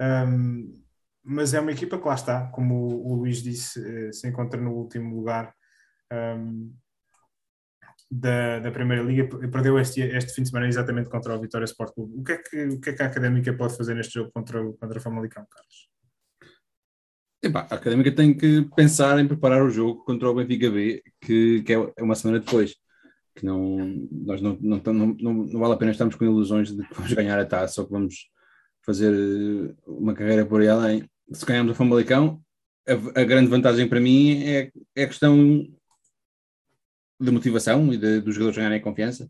um, 0.02 0.84
mas 1.24 1.54
é 1.54 1.60
uma 1.60 1.72
equipa 1.72 1.98
que 1.98 2.08
lá 2.08 2.16
está, 2.16 2.48
como 2.48 2.76
o, 2.76 3.12
o 3.12 3.16
Luís 3.16 3.42
disse, 3.42 3.80
eh, 3.80 4.12
se 4.12 4.28
encontra 4.28 4.60
no 4.60 4.72
último 4.74 5.16
lugar. 5.16 5.56
Um, 6.12 6.76
da, 8.10 8.60
da 8.60 8.72
Primeira 8.72 9.04
Liga 9.04 9.28
perdeu 9.50 9.80
este, 9.80 10.02
este 10.02 10.34
fim 10.34 10.44
de 10.44 10.50
semana 10.50 10.68
exatamente 10.68 11.10
contra 11.10 11.36
o 11.36 11.42
Vitória 11.42 11.66
Sport 11.66 11.94
Clube. 11.94 12.14
O 12.20 12.24
que 12.24 12.32
é 12.32 12.38
que, 12.38 12.64
o 12.66 12.80
que, 12.80 12.90
é 12.92 12.94
que 12.94 13.04
a 13.04 13.08
Académica 13.08 13.54
pode 13.54 13.76
fazer 13.76 13.96
neste 13.96 14.14
jogo 14.14 14.32
contra, 14.32 14.64
contra 14.64 15.00
o 15.00 15.02
Famalicão, 15.02 15.46
Carlos? 15.50 15.90
Epá, 17.42 17.68
a 17.70 17.76
Académica 17.76 18.12
tem 18.12 18.34
que 18.34 18.62
pensar 18.76 19.20
em 19.20 19.28
preparar 19.28 19.64
o 19.64 19.70
jogo 19.70 20.04
contra 20.06 20.30
o 20.30 20.36
Benfica 20.36 20.70
B, 20.70 21.04
que, 21.20 21.64
que 21.64 21.74
é 21.74 22.04
uma 22.04 22.16
semana 22.16 22.40
depois. 22.40 22.76
Que 23.36 23.46
não, 23.46 24.08
nós 24.12 24.42
não, 24.42 24.58
não, 24.62 24.82
não, 24.86 25.08
não, 25.20 25.60
vale 25.60 25.74
a 25.74 25.78
pena 25.78 25.92
estarmos 25.92 26.16
com 26.16 26.24
ilusões 26.24 26.72
de 26.72 26.88
que 26.88 26.94
vamos 26.94 27.12
ganhar 27.14 27.40
a 27.40 27.46
taça 27.46 27.82
ou 27.82 27.88
que 27.88 27.94
vamos 27.94 28.30
fazer 28.86 29.76
uma 29.88 30.14
carreira 30.14 30.46
por 30.46 30.62
aí 30.62 30.68
além. 30.68 31.10
Se 31.32 31.46
ganharmos 31.46 31.72
o 31.72 31.76
Famalicão, 31.76 32.42
a, 32.88 33.22
a 33.22 33.24
grande 33.24 33.50
vantagem 33.50 33.88
para 33.88 34.00
mim 34.00 34.44
é, 34.44 34.72
é 34.96 35.04
a 35.04 35.08
questão 35.08 35.68
de 37.24 37.32
motivação 37.32 37.94
e 37.94 37.98
de, 37.98 38.22
dos 38.22 38.36
jogadores 38.36 38.58
ganharem 38.58 38.82
confiança 38.82 39.30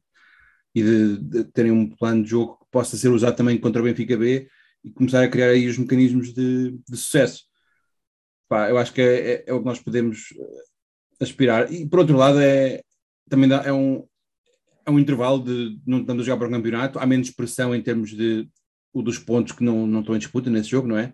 e 0.76 0.84
de, 0.84 1.18
de, 1.18 1.44
terem 1.46 1.72
um 1.72 1.90
plano 1.90 2.24
de 2.24 2.30
jogo 2.32 2.58
que 2.58 2.66
possa 2.72 2.98
ser 2.98 3.10
usado 3.10 3.36
também 3.36 3.58
contra 3.60 3.82
o 3.82 3.86
Benfica 3.86 4.18
B 4.18 4.48
e 4.84 4.92
começar 4.92 5.24
a 5.24 5.28
criar 5.28 5.50
aí 5.50 5.68
os 5.68 5.78
mecanismos 5.78 6.34
de, 6.34 6.72
de 6.72 6.98
sucesso. 6.98 7.44
pá, 8.50 8.70
eu 8.70 8.78
acho 8.78 8.94
que 8.94 9.02
é, 9.02 9.32
é, 9.32 9.44
é, 9.48 9.54
o 9.54 9.60
que 9.60 9.66
nós 9.66 9.80
podemos 9.80 10.34
aspirar. 11.22 11.72
E 11.72 11.88
por 11.88 12.00
outro 12.00 12.18
lado, 12.18 12.40
é, 12.40 12.82
também 13.30 13.48
dá, 13.48 13.64
é, 13.64 13.72
um, 13.72 14.06
é 14.86 14.92
um 14.92 15.00
intervalo 15.00 15.44
de 15.44 15.80
não 15.86 16.02
estando 16.02 16.22
a 16.22 16.26
jogar 16.26 16.38
para 16.38 16.48
o 16.48 16.52
campeonato, 16.52 17.00
há 17.00 17.06
menos 17.06 17.30
pressão 17.30 17.76
em 17.76 17.82
termos 17.82 18.12
de 18.12 18.48
dos 19.02 19.18
pontos 19.18 19.54
que 19.54 19.64
não, 19.64 19.88
não 19.88 20.02
estão 20.02 20.16
em 20.16 20.20
disputa 20.20 20.52
nesse 20.52 20.70
jogo, 20.70 20.88
não 20.88 20.98
é? 20.98 21.14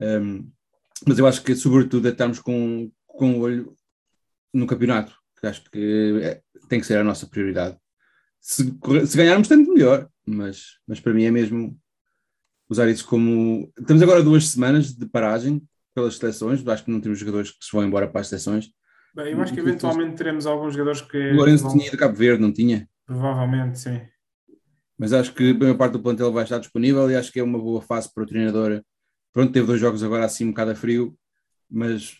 Um, 0.00 0.50
mas 1.06 1.18
eu 1.18 1.26
acho 1.26 1.42
que, 1.42 1.54
sobretudo, 1.54 2.08
é 2.08 2.10
estarmos 2.10 2.38
com, 2.38 2.90
com 3.06 3.38
o 3.38 3.40
olho 3.40 3.76
no 4.52 4.66
campeonato, 4.66 5.14
acho 5.46 5.62
que 5.70 6.20
é, 6.22 6.40
tem 6.68 6.80
que 6.80 6.86
ser 6.86 6.98
a 6.98 7.04
nossa 7.04 7.26
prioridade. 7.26 7.76
Se, 8.40 8.64
se 9.06 9.16
ganharmos, 9.16 9.48
tanto 9.48 9.72
melhor, 9.72 10.08
mas, 10.26 10.78
mas 10.86 11.00
para 11.00 11.14
mim 11.14 11.24
é 11.24 11.30
mesmo 11.30 11.78
usar 12.68 12.88
isso 12.88 13.06
como. 13.06 13.72
Temos 13.86 14.02
agora 14.02 14.22
duas 14.22 14.48
semanas 14.48 14.94
de 14.94 15.06
paragem 15.06 15.62
pelas 15.94 16.16
seleções, 16.16 16.66
acho 16.66 16.84
que 16.84 16.90
não 16.90 17.00
temos 17.00 17.18
jogadores 17.18 17.50
que 17.52 17.64
se 17.64 17.72
vão 17.72 17.84
embora 17.84 18.08
para 18.08 18.20
as 18.20 18.28
seleções. 18.28 18.70
Bem, 19.14 19.32
eu 19.32 19.40
acho 19.40 19.54
que 19.54 19.60
eventualmente 19.60 20.16
teremos 20.16 20.44
alguns 20.44 20.72
jogadores 20.72 21.00
que. 21.00 21.16
O 21.16 21.36
Lourenço 21.36 21.62
vão... 21.62 21.72
tinha 21.72 21.86
ido 21.86 21.96
Cabo 21.96 22.16
Verde, 22.16 22.42
não 22.42 22.52
tinha? 22.52 22.88
Provavelmente, 23.06 23.78
sim. 23.78 24.00
Mas 24.98 25.12
acho 25.12 25.32
que 25.32 25.50
a 25.50 25.54
maior 25.54 25.76
parte 25.76 25.92
do 25.92 26.00
plantel 26.00 26.32
vai 26.32 26.44
estar 26.44 26.58
disponível 26.58 27.10
e 27.10 27.16
acho 27.16 27.32
que 27.32 27.38
é 27.38 27.42
uma 27.42 27.58
boa 27.58 27.80
fase 27.80 28.12
para 28.12 28.24
o 28.24 28.26
treinador. 28.26 28.82
Pronto, 29.32 29.52
teve 29.52 29.66
dois 29.66 29.80
jogos 29.80 30.02
agora 30.02 30.24
assim 30.24 30.44
um 30.44 30.50
bocado 30.50 30.72
a 30.72 30.74
frio, 30.74 31.16
mas 31.70 32.16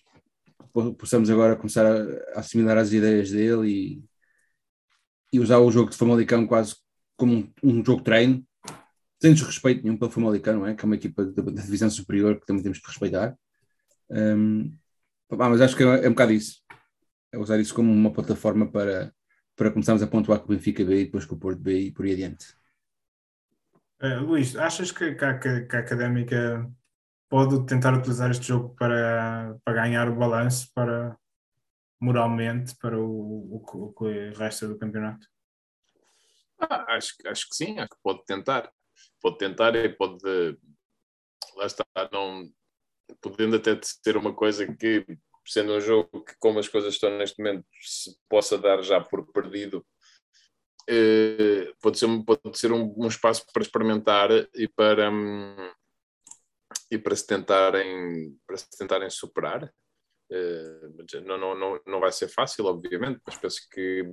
possamos 0.99 1.31
agora 1.31 1.57
começar 1.57 1.87
a, 1.87 2.41
assimilar 2.41 2.79
as 2.79 2.93
ideias 2.93 3.31
dele 3.31 3.69
e, 3.71 4.05
e 5.33 5.41
usar 5.41 5.59
o 5.59 5.71
jogo 5.71 5.91
de 5.91 5.97
Famalicão 5.97 6.47
quase 6.47 6.77
como 7.17 7.35
um, 7.35 7.53
um 7.63 7.85
jogo 7.85 8.03
treino, 8.03 8.45
sem 9.23 9.33
desrespeito 9.33 9.83
nenhum 9.83 9.97
pelo 9.97 10.11
Famalicão, 10.11 10.55
não 10.61 10.67
é? 10.67 10.75
Que 10.75 10.85
é 10.85 10.87
uma 10.87 10.97
equipa 10.97 11.25
da, 11.25 11.63
divisão 11.63 11.89
superior 11.89 12.41
que 12.41 12.47
também 12.47 12.63
temos 12.63 12.79
que 12.79 12.87
respeitar. 12.87 13.37
Um, 14.11 14.77
mas 15.31 15.61
acho 15.61 15.77
que 15.77 15.83
é, 15.83 16.05
é 16.05 16.09
um 16.09 16.13
bocado 16.13 16.33
isso. 16.33 16.63
É 17.33 17.39
usar 17.39 17.59
isso 17.59 17.75
como 17.75 17.93
uma 17.93 18.13
plataforma 18.13 18.71
para, 18.71 19.13
para 19.57 19.71
começarmos 19.71 20.03
a 20.03 20.07
pontuar 20.07 20.41
com 20.41 20.53
o 20.53 20.57
Benfica 20.57 20.85
B 20.85 21.01
e 21.01 21.05
depois 21.07 21.25
com 21.25 21.37
o 21.37 21.39
Porto 21.39 21.61
B 21.61 21.79
e 21.79 21.93
por 21.93 22.05
aí 22.05 22.13
adiante. 22.13 22.47
Uh, 24.03 24.21
Luís, 24.25 24.57
achas 24.57 24.93
que, 24.93 25.15
que, 25.15 25.61
que, 25.63 25.77
a 25.77 25.79
Académica 25.79 26.71
pode 27.29 27.67
tentar 27.67 27.95
utilizar 27.95 28.31
este 28.31 28.47
jogo 28.47 28.75
para, 28.77 29.57
para 29.65 29.75
ganhar 29.75 30.09
o 30.09 30.17
balanço 30.17 30.71
para 30.75 31.17
moralmente 32.01 32.77
para 32.77 32.99
o, 32.99 33.07
o, 33.07 33.65
o 33.75 33.93
que 33.95 34.31
resta 34.39 34.69
do 34.69 34.79
campeonato? 34.79 35.27
Ah, 36.59 36.97
acho, 36.97 37.15
acho 37.27 37.49
que 37.49 37.57
sim, 37.57 37.79
acho 37.79 37.91
que 37.91 38.03
pode 38.03 38.25
tentar. 38.25 38.71
Pode 39.21 39.39
tentar 39.39 39.75
e 39.75 39.89
pode. 39.89 40.23
Lá 41.57 41.67
está, 41.67 41.85
não, 42.13 42.51
podendo 43.21 43.57
até 43.57 43.79
ser 43.83 44.17
uma 44.17 44.35
coisa 44.35 44.67
que, 44.77 45.05
sendo 45.47 45.75
um 45.75 45.81
jogo 45.81 46.25
que, 46.25 46.35
como 46.39 46.59
as 46.59 46.69
coisas 46.69 46.95
estão 46.95 47.17
neste 47.17 47.43
momento, 47.43 47.65
se 47.81 48.17
possa 48.29 48.59
dar 48.59 48.83
já 48.83 49.01
por 49.01 49.31
perdido, 49.33 49.85
eh, 50.89 51.73
pode 51.81 51.99
ser, 51.99 52.09
pode 52.25 52.59
ser 52.59 52.73
um, 52.73 52.95
um, 52.97 53.07
espaço 53.07 53.47
para 53.53 53.63
experimentar 53.63 54.31
e 54.55 54.69
para, 54.69 55.11
um, 55.11 55.71
e 56.91 56.99
para 56.99 57.17
se 57.17 57.27
tentarem, 57.27 58.39
para 58.47 58.57
se 58.57 58.69
tentarem 58.77 59.11
superar. 59.11 59.65
Uh, 60.31 61.23
não, 61.25 61.39
não, 61.39 61.55
não, 61.55 61.81
não 61.87 62.01
vai 62.01 62.11
ser 62.11 62.29
fácil, 62.29 62.67
obviamente, 62.67 63.21
mas 63.27 63.37
penso 63.37 63.61
que 63.71 64.05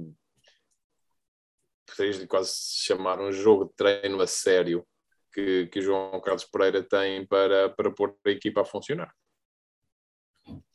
poderias 1.86 2.20
de 2.20 2.28
quase 2.28 2.54
chamar 2.56 3.20
um 3.20 3.32
jogo 3.32 3.66
de 3.66 3.76
treino 3.76 4.22
a 4.22 4.28
sério 4.28 4.86
que, 5.34 5.68
que 5.68 5.80
o 5.80 5.82
João 5.82 6.22
Carlos 6.22 6.46
Pereira 6.46 6.84
tem 6.84 7.26
para, 7.26 7.70
para 7.70 7.92
pôr 7.92 8.16
a 8.26 8.30
equipa 8.30 8.62
a 8.62 8.66
funcionar. 8.66 9.14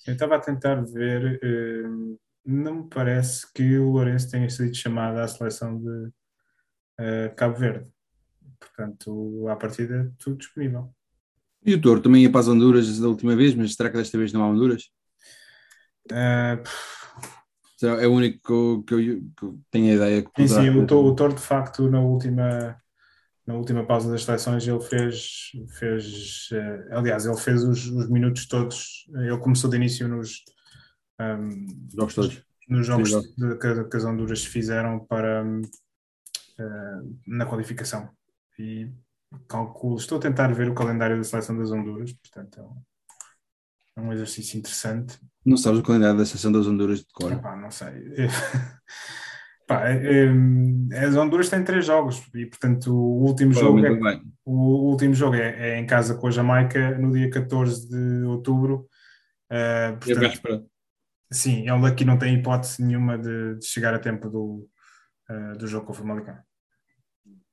Eu 0.07 0.15
estava 0.15 0.37
a 0.37 0.41
tentar 0.41 0.83
ver, 0.85 1.41
uh, 1.43 2.21
não 2.45 2.83
me 2.83 2.89
parece 2.89 3.53
que 3.53 3.79
o 3.79 3.91
Lourenço 3.91 4.31
tenha 4.31 4.49
sido 4.49 4.75
chamado 4.75 5.19
à 5.19 5.29
seleção 5.29 5.79
de 5.79 6.07
uh, 7.01 7.35
Cabo 7.37 7.57
Verde. 7.57 7.91
Portanto, 8.59 9.47
à 9.49 9.57
partida, 9.57 10.13
tudo 10.19 10.39
disponível. 10.39 10.96
E 11.67 11.75
o 11.75 11.81
Toro 11.81 12.01
também 12.01 12.23
ia 12.23 12.31
para 12.31 12.41
as 12.41 12.49
Honduras 12.49 12.99
da 13.01 13.09
última 13.09 13.35
vez, 13.35 13.55
mas 13.55 13.75
será 13.75 13.91
que 13.91 13.97
desta 13.97 14.17
vez 14.17 14.33
não 14.33 14.43
há 14.43 14.49
Honduras? 14.49 14.85
Uh, 16.11 16.63
é 18.01 18.07
o 18.07 18.13
único 18.13 18.41
que 18.85 18.95
eu, 18.95 19.21
que 19.37 19.45
eu, 19.45 19.59
tenho 19.71 19.91
a 19.91 19.97
ideia 19.97 20.23
que 20.23 20.49
Sim, 20.49 20.63
sim 20.63 20.71
o, 20.71 20.83
o 20.83 21.15
Toro 21.17 21.35
de 21.35 21.41
facto 21.41 21.91
na 21.91 22.01
última 22.01 22.81
na 23.47 23.55
última 23.55 23.85
pausa 23.85 24.11
das 24.11 24.25
seleções 24.25 24.67
ele 24.67 24.81
fez, 24.81 25.53
fez 25.79 26.49
uh, 26.53 26.97
aliás, 26.97 27.27
ele 27.27 27.37
fez 27.37 27.63
os, 27.63 27.87
os, 27.87 28.09
minutos 28.09 28.47
todos, 28.47 29.07
ele 29.15 29.39
começou 29.39 29.71
de 29.71 29.77
início 29.77 30.09
nos 30.09 30.43
um, 31.21 31.67
jogos 31.95 32.15
todos. 32.15 32.43
Nos 32.69 32.87
jogos 32.87 33.11
de, 33.11 33.57
que, 33.59 33.85
que, 33.85 33.97
as 33.97 34.05
Honduras 34.05 34.45
fizeram 34.45 34.99
para 34.99 35.45
uh, 35.45 37.19
na 37.27 37.47
qualificação. 37.47 38.11
E 38.59 38.91
calculo, 39.49 39.97
estou 39.97 40.19
a 40.19 40.21
tentar 40.21 40.49
ver 40.53 40.69
o 40.69 40.75
calendário 40.75 41.17
da 41.17 41.25
seleção 41.25 41.57
das 41.57 41.71
Honduras, 41.71 42.13
portanto 42.13 42.61
é 43.97 44.01
um 44.01 44.13
exercício 44.13 44.59
interessante. 44.59 45.19
Não 45.45 45.57
sabes 45.57 45.81
o 45.81 45.83
calendário 45.83 46.19
da 46.19 46.27
seleção 46.27 46.53
das 46.53 46.67
Honduras 46.67 47.01
de 47.01 47.13
cor? 47.13 47.33
Epá, 47.33 47.57
não 47.57 47.71
sei. 47.71 47.89
Pá, 49.67 49.89
é, 49.89 50.27
é, 50.93 51.05
as 51.05 51.17
Honduras 51.17 51.49
têm 51.49 51.65
três 51.65 51.85
jogos 51.85 52.23
e, 52.35 52.47
portanto, 52.47 52.95
o 52.95 53.25
último 53.25 53.53
jogo, 53.53 53.85
é, 53.85 54.21
o 54.45 54.91
último 54.91 55.13
jogo 55.13 55.35
é, 55.35 55.71
é, 55.71 55.79
em 55.79 55.87
casa 55.87 56.15
com 56.15 56.29
a 56.29 56.31
Jamaica 56.31 56.97
no 56.99 57.11
dia 57.13 57.29
14 57.29 57.89
de 57.89 58.25
outubro. 58.27 58.87
Uh, 59.51 59.99
portanto, 59.99 60.69
sim, 61.33 61.69
ele 61.69 61.87
aqui 61.87 62.05
não 62.05 62.17
tem 62.17 62.35
hipótese 62.35 62.81
nenhuma 62.83 63.19
de, 63.19 63.59
de 63.59 63.67
chegar 63.67 63.93
a 63.93 63.99
tempo 63.99 64.29
do, 64.29 64.69
uh, 65.31 65.59
do 65.59 65.67
jogo 65.67 65.87
com 65.87 65.93
o 65.93 65.97
Famalicão. 65.97 66.37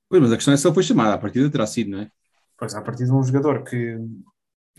Pois, 0.08 0.22
mas 0.22 0.32
a 0.32 0.36
questão 0.36 0.54
é 0.54 0.56
se 0.56 0.66
ele 0.66 0.74
foi 0.74 0.82
chamado, 0.82 1.12
a 1.12 1.18
partida 1.18 1.50
terá 1.50 1.66
sido, 1.66 1.90
não 1.90 2.00
é? 2.00 2.10
Pois, 2.56 2.74
a 2.74 2.82
partir 2.82 3.04
de 3.04 3.12
um 3.12 3.22
jogador 3.22 3.64
que 3.64 3.98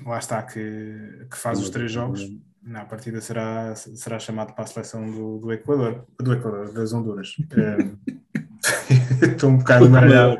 lá 0.05 0.17
está, 0.17 0.41
que, 0.43 1.27
que 1.29 1.37
faz 1.37 1.59
os 1.59 1.69
três 1.69 1.91
jogos 1.91 2.21
na 2.61 2.83
partida 2.85 3.21
será, 3.21 3.75
será 3.75 4.17
chamado 4.17 4.53
para 4.53 4.63
a 4.63 4.67
seleção 4.67 5.09
do, 5.09 5.39
do 5.39 5.53
Equador, 5.53 6.05
do 6.19 6.33
Equador, 6.33 6.73
das 6.73 6.93
Honduras. 6.93 7.35
É, 7.51 9.25
estou 9.33 9.51
um 9.51 9.57
bocado 9.57 9.89
maralhado. 9.89 10.37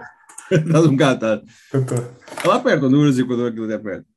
Estás 0.52 0.86
um 0.86 0.92
bocado, 0.92 1.44
está. 1.44 1.78
Está 1.78 2.48
lá 2.48 2.60
perto, 2.60 2.86
Honduras 2.86 3.18
e 3.18 3.22
Equador, 3.22 3.52
aquilo 3.52 3.72
é 3.72 3.78
perto. 3.78 4.08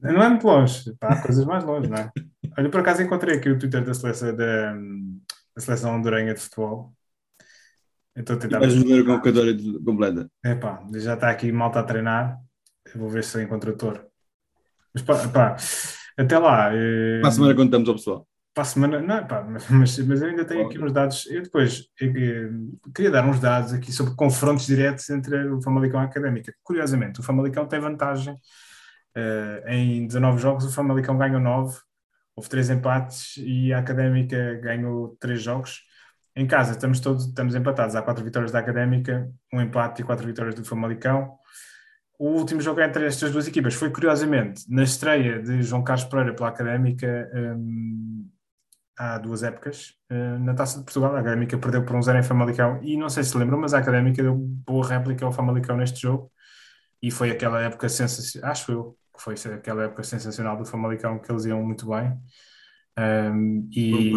Não 0.00 0.22
é 0.22 0.28
muito 0.28 0.46
longe, 0.46 0.94
pá, 0.98 1.08
há 1.08 1.22
coisas 1.22 1.44
mais 1.44 1.64
longe, 1.64 1.88
não 1.88 1.96
é? 1.96 2.12
Olha, 2.56 2.70
por 2.70 2.80
acaso 2.80 3.02
encontrei 3.02 3.36
aqui 3.36 3.50
o 3.50 3.58
Twitter 3.58 3.84
da 3.84 3.94
seleção, 3.94 4.34
da, 4.34 4.74
da 4.74 5.60
seleção 5.60 5.96
hondurenha 5.96 6.34
de 6.34 6.40
futebol. 6.40 6.92
Estou 8.18 8.36
a 8.36 8.38
tentar. 8.38 8.58
Vais 8.58 8.74
ver 8.74 9.00
a 9.00 9.04
convocadora 9.04 9.56
completa. 9.84 10.30
É 10.44 10.54
pá, 10.54 10.82
já 10.94 11.14
está 11.14 11.30
aqui 11.30 11.52
malta 11.52 11.80
a 11.80 11.84
treinar. 11.84 12.38
Eu 12.92 13.00
vou 13.00 13.08
ver 13.08 13.22
se 13.22 13.38
eu 13.38 13.42
encontro 13.42 13.72
o 13.72 13.76
Toro. 13.76 14.04
Mas 14.92 15.02
pá, 15.02 15.28
pá 15.28 15.56
até 16.18 16.36
lá. 16.36 16.74
Eh, 16.74 17.20
para 17.20 17.28
a 17.28 17.32
semana 17.32 17.54
contamos 17.54 17.88
ao 17.88 17.94
pessoal. 17.94 18.26
Para 18.52 18.62
a 18.62 18.66
semana, 18.66 19.00
não, 19.00 19.24
pá, 19.24 19.44
mas, 19.44 19.70
mas 19.70 20.20
eu 20.20 20.28
ainda 20.28 20.44
tenho 20.44 20.66
aqui 20.66 20.82
uns 20.82 20.92
dados. 20.92 21.26
Eu 21.26 21.42
depois 21.42 21.86
eu, 22.00 22.16
eu, 22.16 22.50
queria 22.92 23.10
dar 23.10 23.24
uns 23.24 23.38
dados 23.38 23.72
aqui 23.72 23.92
sobre 23.92 24.16
confrontos 24.16 24.66
diretos 24.66 25.08
entre 25.10 25.48
o 25.48 25.62
Famalicão 25.62 26.00
e 26.00 26.02
a 26.02 26.06
Académica. 26.06 26.52
Curiosamente, 26.64 27.20
o 27.20 27.22
Famalicão 27.22 27.68
tem 27.68 27.78
vantagem. 27.78 28.34
Uh, 29.16 29.68
em 29.68 30.06
19 30.06 30.40
jogos, 30.40 30.64
o 30.64 30.72
Famalicão 30.72 31.16
ganhou 31.16 31.40
9, 31.40 31.78
houve 32.36 32.48
3 32.48 32.70
empates 32.70 33.36
e 33.38 33.72
a 33.72 33.78
Académica 33.78 34.54
ganhou 34.60 35.16
3 35.20 35.40
jogos. 35.40 35.82
Em 36.38 36.46
casa 36.46 36.72
estamos 36.72 37.00
todos 37.00 37.26
estamos 37.26 37.54
empatados. 37.54 37.94
Há 37.96 38.02
4 38.02 38.24
vitórias 38.24 38.52
da 38.52 38.60
Académica, 38.60 39.28
um 39.52 39.60
empate 39.60 40.02
e 40.02 40.04
4 40.04 40.26
vitórias 40.26 40.54
do 40.54 40.64
Famalicão 40.64 41.38
o 42.18 42.30
último 42.30 42.60
jogo 42.60 42.80
entre 42.80 43.06
estas 43.06 43.30
duas 43.30 43.46
equipas 43.46 43.74
foi, 43.74 43.90
curiosamente, 43.90 44.64
na 44.68 44.82
estreia 44.82 45.40
de 45.40 45.62
João 45.62 45.84
Carlos 45.84 46.04
Pereira 46.04 46.34
pela 46.34 46.48
Académica 46.48 47.30
um, 47.32 48.28
há 48.98 49.18
duas 49.18 49.44
épocas, 49.44 49.94
uh, 50.10 50.38
na 50.40 50.52
Taça 50.52 50.78
de 50.78 50.84
Portugal. 50.84 51.14
A 51.14 51.20
Académica 51.20 51.56
perdeu 51.56 51.84
por 51.84 51.94
um 51.94 52.02
zero 52.02 52.18
em 52.18 52.24
Famalicão 52.24 52.80
e 52.82 52.96
não 52.96 53.08
sei 53.08 53.22
se 53.22 53.38
lembram, 53.38 53.60
mas 53.60 53.72
a 53.72 53.78
Académica 53.78 54.20
deu 54.20 54.34
boa 54.34 54.84
réplica 54.84 55.24
ao 55.24 55.32
Famalicão 55.32 55.76
neste 55.76 56.02
jogo 56.02 56.32
e 57.00 57.08
foi 57.08 57.30
aquela 57.30 57.62
época 57.62 57.88
sensacional, 57.88 58.50
acho 58.50 58.72
eu, 58.72 58.98
que 59.16 59.22
foi 59.22 59.34
aquela 59.54 59.84
época 59.84 60.02
sensacional 60.02 60.56
do 60.56 60.64
Famalicão 60.64 61.20
que 61.20 61.30
eles 61.30 61.44
iam 61.44 61.62
muito 61.62 61.88
bem. 61.88 62.18
Um, 62.98 63.68
e... 63.72 64.12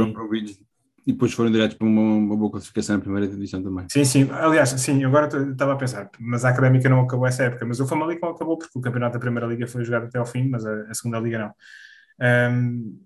E 1.05 1.13
depois 1.13 1.33
foram 1.33 1.51
diretos 1.51 1.75
para 1.77 1.87
uma, 1.87 2.01
uma, 2.01 2.37
boa 2.37 2.51
classificação 2.51 2.95
na 2.95 3.01
primeira 3.01 3.27
divisão 3.27 3.61
também. 3.63 3.87
Sim, 3.89 4.05
sim. 4.05 4.29
Aliás, 4.31 4.69
sim, 4.69 5.03
agora 5.03 5.27
estava 5.51 5.73
a 5.73 5.75
pensar, 5.75 6.09
mas 6.19 6.45
a 6.45 6.49
Académica 6.49 6.87
não 6.87 7.01
acabou 7.01 7.25
essa 7.25 7.43
época, 7.43 7.65
mas 7.65 7.79
o 7.79 7.87
Famalicão 7.87 8.29
acabou 8.29 8.57
porque 8.57 8.77
o 8.77 8.81
campeonato 8.81 9.13
da 9.13 9.19
Primeira 9.19 9.47
Liga 9.47 9.67
foi 9.67 9.83
jogado 9.83 10.05
até 10.05 10.19
ao 10.19 10.25
fim, 10.25 10.47
mas 10.47 10.65
a, 10.65 10.83
a 10.83 10.93
Segunda 10.93 11.19
Liga 11.19 11.39
não. 11.39 12.51
Um, 12.53 12.99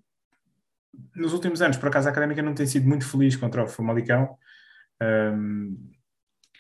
nos 1.16 1.34
últimos 1.34 1.62
anos, 1.62 1.78
por 1.78 1.88
acaso, 1.88 2.10
a 2.10 2.12
Académica 2.12 2.42
não 2.42 2.54
tem 2.54 2.66
sido 2.66 2.88
muito 2.88 3.08
feliz 3.08 3.38
contra 3.38 3.64
o 3.64 3.68
Famalicão. 3.68 4.38
Um, 5.02 5.78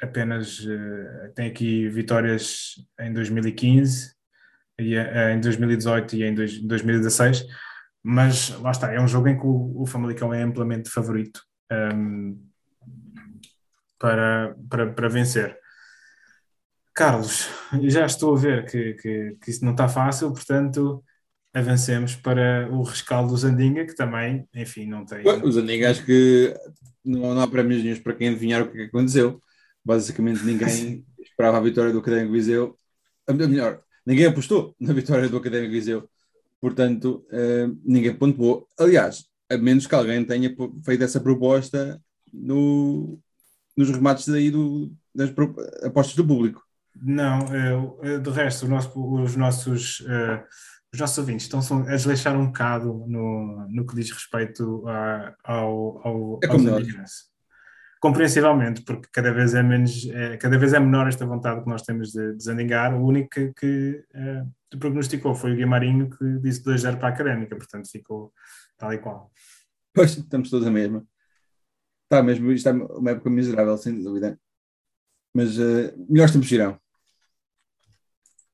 apenas 0.01 0.59
uh, 0.59 1.33
tem 1.35 1.47
aqui 1.47 1.89
vitórias 1.89 2.75
em 2.99 3.11
2015, 3.11 4.15
e, 4.79 4.97
uh, 4.97 5.29
em 5.33 5.39
2018 5.39 6.15
e 6.15 6.23
em 6.23 6.33
dois, 6.33 6.59
2016 6.61 7.45
mas 8.07 8.49
lá 8.59 8.69
está, 8.69 8.93
é 8.93 9.01
um 9.01 9.07
jogo 9.07 9.27
em 9.29 9.35
que 9.35 9.47
o, 9.47 9.81
o 9.81 9.85
Famalicão 9.87 10.31
é 10.31 10.43
amplamente 10.43 10.91
favorito 10.91 11.41
um, 11.71 12.39
para, 13.97 14.55
para, 14.69 14.93
para 14.93 15.09
vencer. 15.09 15.57
Carlos, 16.93 17.49
já 17.85 18.05
estou 18.05 18.35
a 18.35 18.39
ver 18.39 18.69
que, 18.69 18.93
que, 18.93 19.37
que 19.41 19.49
isso 19.49 19.65
não 19.65 19.71
está 19.71 19.89
fácil, 19.89 20.31
portanto, 20.31 21.03
avancemos 21.51 22.15
para 22.15 22.69
o 22.71 22.83
rescaldo 22.83 23.31
do 23.31 23.37
Zandinga, 23.37 23.87
que 23.87 23.95
também, 23.95 24.47
enfim, 24.53 24.85
não 24.85 25.03
tem. 25.03 25.27
O 25.43 25.51
Zandinga, 25.51 25.89
acho 25.89 26.05
que 26.05 26.53
não, 27.03 27.33
não 27.33 27.41
há 27.41 27.47
prémios 27.47 27.81
nenhum 27.81 27.99
para 28.01 28.13
quem 28.13 28.27
adivinhar 28.27 28.61
o 28.61 28.71
que 28.71 28.81
é 28.81 28.85
aconteceu. 28.85 29.41
Basicamente, 29.83 30.43
ninguém 30.43 31.03
esperava 31.19 31.57
a 31.57 31.61
vitória 31.61 31.91
do 31.91 31.97
Académico 31.97 32.33
Viseu. 32.33 32.77
Melhor, 33.27 33.81
ninguém 34.05 34.27
apostou 34.27 34.75
na 34.79 34.93
vitória 34.93 35.27
do 35.27 35.37
Académico 35.37 35.73
Viseu. 35.73 36.07
Portanto, 36.61 37.25
uh, 37.31 37.77
ninguém 37.83 38.15
pontuou. 38.15 38.67
Aliás, 38.79 39.25
a 39.49 39.57
menos 39.57 39.85
que 39.85 39.95
alguém 39.95 40.25
tenha 40.25 40.53
feito 40.83 41.03
essa 41.03 41.19
proposta 41.19 42.01
no, 42.33 43.19
nos 43.77 43.89
remates 43.89 44.27
daí 44.27 44.49
do, 44.49 44.91
das 45.13 45.31
apostas 45.83 46.15
do 46.15 46.25
público. 46.25 46.63
Não, 46.95 47.53
eu, 47.53 48.19
de 48.19 48.29
resto, 48.29 48.67
nosso, 48.67 48.91
os 48.95 49.35
nossos. 49.35 49.99
Uh, 50.01 50.43
os 50.93 50.99
nossos 50.99 51.17
ouvintes 51.17 51.45
estão 51.45 51.59
a 51.81 51.91
desleixar 51.91 52.39
um 52.39 52.45
bocado 52.45 53.05
no, 53.05 53.67
no 53.69 53.85
que 53.85 53.95
diz 53.95 54.11
respeito 54.11 54.87
a, 54.87 55.35
ao, 55.43 56.07
ao, 56.07 56.39
é 56.41 56.47
como 56.47 56.63
nós. 56.63 56.87
Compreensivelmente, 58.05 58.83
porque 58.83 59.09
cada 59.11 59.33
vez 59.33 59.55
é 59.55 59.63
menos, 59.63 60.07
é, 60.11 60.37
cada 60.37 60.59
vez 60.59 60.73
é 60.73 60.79
menor 60.79 61.07
esta 61.07 61.25
vontade 61.25 61.63
que 61.63 61.67
nós 61.67 61.81
temos 61.81 62.11
de 62.11 62.35
desandingar. 62.35 62.93
O 62.93 63.03
único 63.03 63.29
que, 63.31 63.51
que 63.53 64.05
é, 64.13 64.45
prognosticou 64.77 65.33
foi 65.33 65.53
o 65.53 65.55
Guimarinho, 65.55 66.11
que 66.11 66.37
disse 66.37 66.63
2-0 66.63 66.99
para 66.99 67.07
a 67.07 67.11
Académica, 67.11 67.55
portanto 67.55 67.89
ficou 67.89 68.31
tal 68.77 68.93
e 68.93 68.99
qual. 68.99 69.31
Pois, 69.91 70.15
estamos 70.15 70.51
todos 70.51 70.67
a 70.67 70.71
mesma. 70.71 71.03
Está 72.03 72.21
mesmo, 72.21 72.51
isto 72.51 72.69
é 72.69 72.73
uma 72.73 73.09
época 73.09 73.27
miserável, 73.27 73.75
sem 73.75 73.99
dúvida. 73.99 74.39
Mas 75.33 75.57
uh, 75.57 75.91
melhores 76.07 76.31
tempos 76.31 76.51
irão. 76.51 76.79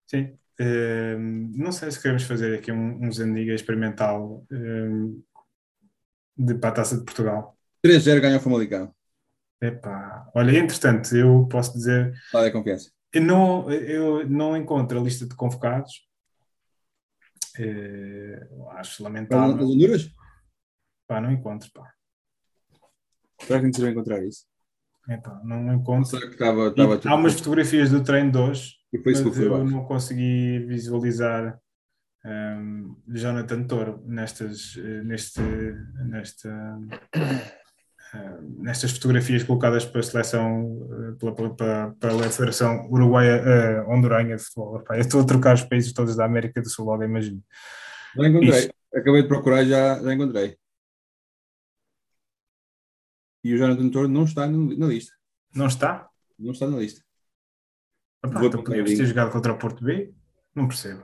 Sim, 0.08 0.34
não 1.58 1.74
sei 1.74 1.92
se 1.92 2.02
queremos 2.02 2.24
fazer 2.24 2.58
aqui 2.58 2.72
um, 2.72 3.06
um 3.06 3.12
Zandiga 3.12 3.54
experimental 3.54 4.46
de, 6.38 6.56
para 6.56 6.70
a 6.70 6.74
Taça 6.74 6.98
de 6.98 7.04
Portugal. 7.04 7.58
3-0 7.86 8.22
ganha 8.22 8.38
o 8.38 8.40
Famalicão. 8.40 8.96
Epá, 9.62 10.30
olha, 10.34 10.58
entretanto, 10.58 11.16
eu 11.16 11.48
posso 11.48 11.74
dizer. 11.74 12.14
É 12.34 12.48
a 12.48 12.52
confiança? 12.52 12.92
Eu 13.14 13.22
não, 13.22 13.72
eu 13.72 14.28
não 14.28 14.58
encontro 14.58 15.00
a 15.00 15.04
lista 15.04 15.28
de 15.28 15.36
convocados. 15.36 16.08
Uh, 17.60 18.70
acho 18.72 19.04
lamentável. 19.04 19.56
As 19.56 19.70
Honduras? 19.70 20.10
Pá, 21.08 21.22
não 21.22 21.32
encontro, 21.32 21.70
pá. 21.74 21.94
Será 23.42 23.60
que 23.60 23.66
a 23.66 23.68
gente 23.68 23.82
vai 23.82 23.92
encontrar 23.92 24.24
isso? 24.24 24.46
Epá, 25.08 25.40
não 25.44 25.74
encontro. 25.74 26.20
Que 26.20 26.26
estava, 26.28 26.68
estava 26.70 27.00
há 27.06 27.16
umas 27.16 27.34
fotografias 27.34 27.92
do 27.92 28.04
treino 28.04 28.32
de 28.32 28.38
hoje 28.38 28.76
e 28.94 28.98
o 28.98 29.04
Facebook 29.04 29.38
mas 29.38 29.48
eu 29.48 29.66
não 29.66 29.86
consegui 29.86 30.60
visualizar 30.66 31.60
um, 32.24 32.96
Jonathan 33.08 33.64
Toro 33.64 34.04
nestas, 34.06 34.76
neste, 35.04 35.42
nesta, 36.06 36.80
nestas 38.60 38.92
fotografias 38.92 39.44
colocadas 39.44 39.86
pela 39.86 40.04
seleção, 40.04 41.16
pela, 41.20 41.34
pela, 41.34 41.96
pela 42.00 42.30
Federação 42.30 42.88
Uruguaia 42.90 43.86
uh, 43.86 43.92
Honduranha 43.92 44.36
de 44.36 44.44
Futebol. 44.44 44.84
eu 44.90 45.00
estou 45.00 45.22
a 45.22 45.26
trocar 45.26 45.56
os 45.56 45.64
países 45.64 45.94
todos 45.94 46.16
da 46.16 46.26
América 46.26 46.62
do 46.62 46.70
Sul, 46.70 46.86
logo 46.86 47.04
imagino. 47.04 47.42
Já 48.16 48.28
encontrei, 48.28 48.60
Isso. 48.60 48.70
acabei 48.94 49.22
de 49.22 49.28
procurar 49.28 49.64
já, 49.64 50.02
já 50.02 50.14
encontrei. 50.14 50.58
E 53.44 53.54
o 53.54 53.58
Jonathan 53.58 53.90
Toro 53.90 54.08
não 54.08 54.26
está 54.26 54.46
na 54.46 54.88
lista. 54.88 55.14
Não 55.56 55.68
está? 55.68 56.10
Não 56.38 56.52
está 56.52 56.68
na 56.68 56.78
lista. 56.78 57.02
Epá, 58.24 58.46
então 58.46 58.64
podíamos 58.64 58.92
ter 58.92 59.06
jogado 59.06 59.32
contra 59.32 59.54
o 59.54 59.58
Porto 59.58 59.84
B? 59.84 60.14
Não 60.54 60.68
percebo. 60.68 61.04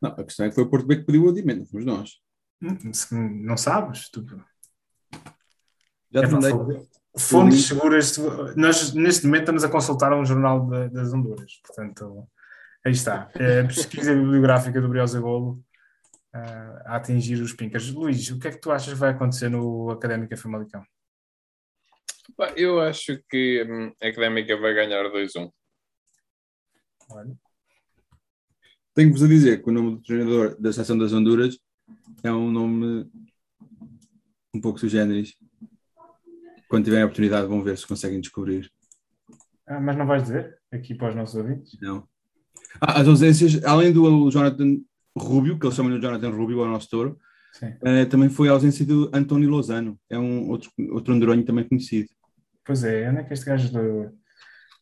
Não, 0.00 0.10
a 0.10 0.24
questão 0.24 0.46
é 0.46 0.48
que 0.48 0.54
foi 0.54 0.64
o 0.64 0.70
Porto 0.70 0.86
B 0.86 0.96
que 0.96 1.04
pediu 1.04 1.24
o 1.24 1.28
adiamento, 1.28 1.60
não 1.60 1.66
fomos 1.66 1.84
nós. 1.84 2.20
Hum, 2.62 3.42
não 3.44 3.56
sabes? 3.56 4.08
Tu... 4.10 4.24
Já 6.12 6.26
te 6.26 6.32
mandei. 6.32 6.88
Fontes 7.16 7.66
seguras. 7.66 8.16
Nós, 8.56 8.92
neste 8.94 9.26
momento, 9.26 9.42
estamos 9.42 9.64
a 9.64 9.68
consultar 9.68 10.12
um 10.12 10.24
jornal 10.24 10.68
de, 10.68 10.88
das 10.90 11.12
Honduras. 11.12 11.60
Portanto, 11.66 12.28
aí 12.84 12.92
está. 12.92 13.30
É 13.34 13.60
a 13.60 13.66
pesquisa 13.66 14.14
bibliográfica 14.14 14.80
do 14.80 14.88
Briosa 14.88 15.20
Golo 15.20 15.62
uh, 16.34 16.82
a 16.86 16.96
atingir 16.96 17.40
os 17.42 17.52
pincas. 17.52 17.90
Luís, 17.90 18.30
o 18.30 18.38
que 18.38 18.48
é 18.48 18.50
que 18.52 18.60
tu 18.60 18.70
achas 18.70 18.92
que 18.92 18.98
vai 18.98 19.10
acontecer 19.10 19.48
no 19.48 19.90
Académica 19.90 20.36
Famalicão? 20.36 20.84
Eu 22.56 22.80
acho 22.80 23.20
que 23.28 23.66
hum, 23.68 23.92
a 24.02 24.08
Académica 24.08 24.56
vai 24.56 24.74
ganhar 24.74 25.04
2-1. 25.10 25.50
Tenho-vos 28.94 29.22
a 29.22 29.28
dizer 29.28 29.62
que 29.62 29.70
o 29.70 29.72
nome 29.72 29.96
do 29.96 30.02
treinador 30.02 30.60
da 30.60 30.72
Seleção 30.72 30.98
das 30.98 31.12
Honduras 31.12 31.58
é 32.22 32.30
um 32.30 32.50
nome 32.50 33.10
um 34.54 34.60
pouco 34.60 34.78
sui 34.78 34.88
generis. 34.88 35.34
Quando 36.68 36.84
tiverem 36.84 37.02
a 37.02 37.06
oportunidade, 37.06 37.46
vão 37.46 37.62
ver 37.62 37.78
se 37.78 37.86
conseguem 37.86 38.20
descobrir. 38.20 38.70
Ah, 39.66 39.80
mas 39.80 39.96
não 39.96 40.06
vais 40.06 40.22
dizer 40.22 40.56
aqui 40.72 40.94
para 40.94 41.10
os 41.10 41.14
nossos 41.14 41.34
ouvintes? 41.34 41.78
Não. 41.80 42.06
Ah, 42.80 43.00
as 43.00 43.08
ausências, 43.08 43.64
além 43.64 43.92
do 43.92 44.30
Jonathan 44.30 44.78
Rubio, 45.16 45.58
que 45.58 45.66
eles 45.66 45.76
chamam 45.76 45.94
de 45.94 46.04
Jonathan 46.04 46.30
Rubio, 46.30 46.60
ao 46.60 46.68
nosso 46.68 46.88
touro, 46.88 47.18
uh, 47.62 48.06
também 48.08 48.28
foi 48.28 48.48
a 48.48 48.52
ausência 48.52 48.84
do 48.84 49.10
António 49.12 49.48
Lozano, 49.48 49.98
é 50.08 50.18
um 50.18 50.48
outro, 50.48 50.70
outro 50.90 51.14
honduranho 51.14 51.44
também 51.44 51.66
conhecido. 51.66 52.08
Pois 52.64 52.84
é, 52.84 53.08
onde 53.08 53.20
é 53.20 53.24
que 53.24 53.32
este 53.32 53.46
gajo 53.46 53.72
do, 53.72 54.12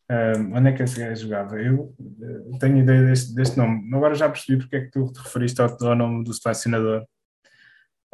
um, 0.09 0.55
onde 0.55 0.69
é 0.69 0.71
que 0.71 0.83
esse 0.83 0.99
gajo 0.99 1.23
jogava? 1.23 1.61
Eu 1.61 1.93
uh, 1.99 2.59
tenho 2.59 2.77
ideia 2.77 3.03
deste, 3.03 3.35
deste, 3.35 3.57
nome. 3.57 3.93
Agora 3.93 4.15
já 4.15 4.29
percebi 4.29 4.57
porque 4.57 4.75
é 4.77 4.81
que 4.81 4.91
tu 4.91 5.11
te 5.11 5.19
referiste 5.19 5.61
ao, 5.61 5.77
ao 5.85 5.95
nome 5.95 6.23
do 6.23 6.33
selecionador. 6.33 7.05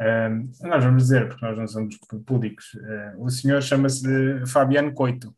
Um, 0.00 0.50
nós 0.62 0.84
vamos 0.84 1.04
dizer, 1.04 1.28
porque 1.28 1.44
nós 1.44 1.56
não 1.56 1.68
somos 1.68 1.96
públicos. 2.26 2.74
Uh, 2.74 3.24
o 3.24 3.30
senhor 3.30 3.62
chama-se 3.62 4.06
Fabiano 4.46 4.92
Coito. 4.92 5.34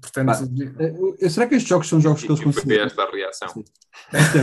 Portanto, 0.00 0.30
ah, 0.30 1.28
será 1.28 1.46
que 1.46 1.54
estes 1.56 1.68
jogos 1.68 1.86
são 1.86 2.00
jogos 2.00 2.22
que 2.22 2.28
eles 2.28 2.42
conseguem? 2.42 2.78
esta 2.78 3.02
a 3.02 3.10
reação. 3.10 3.48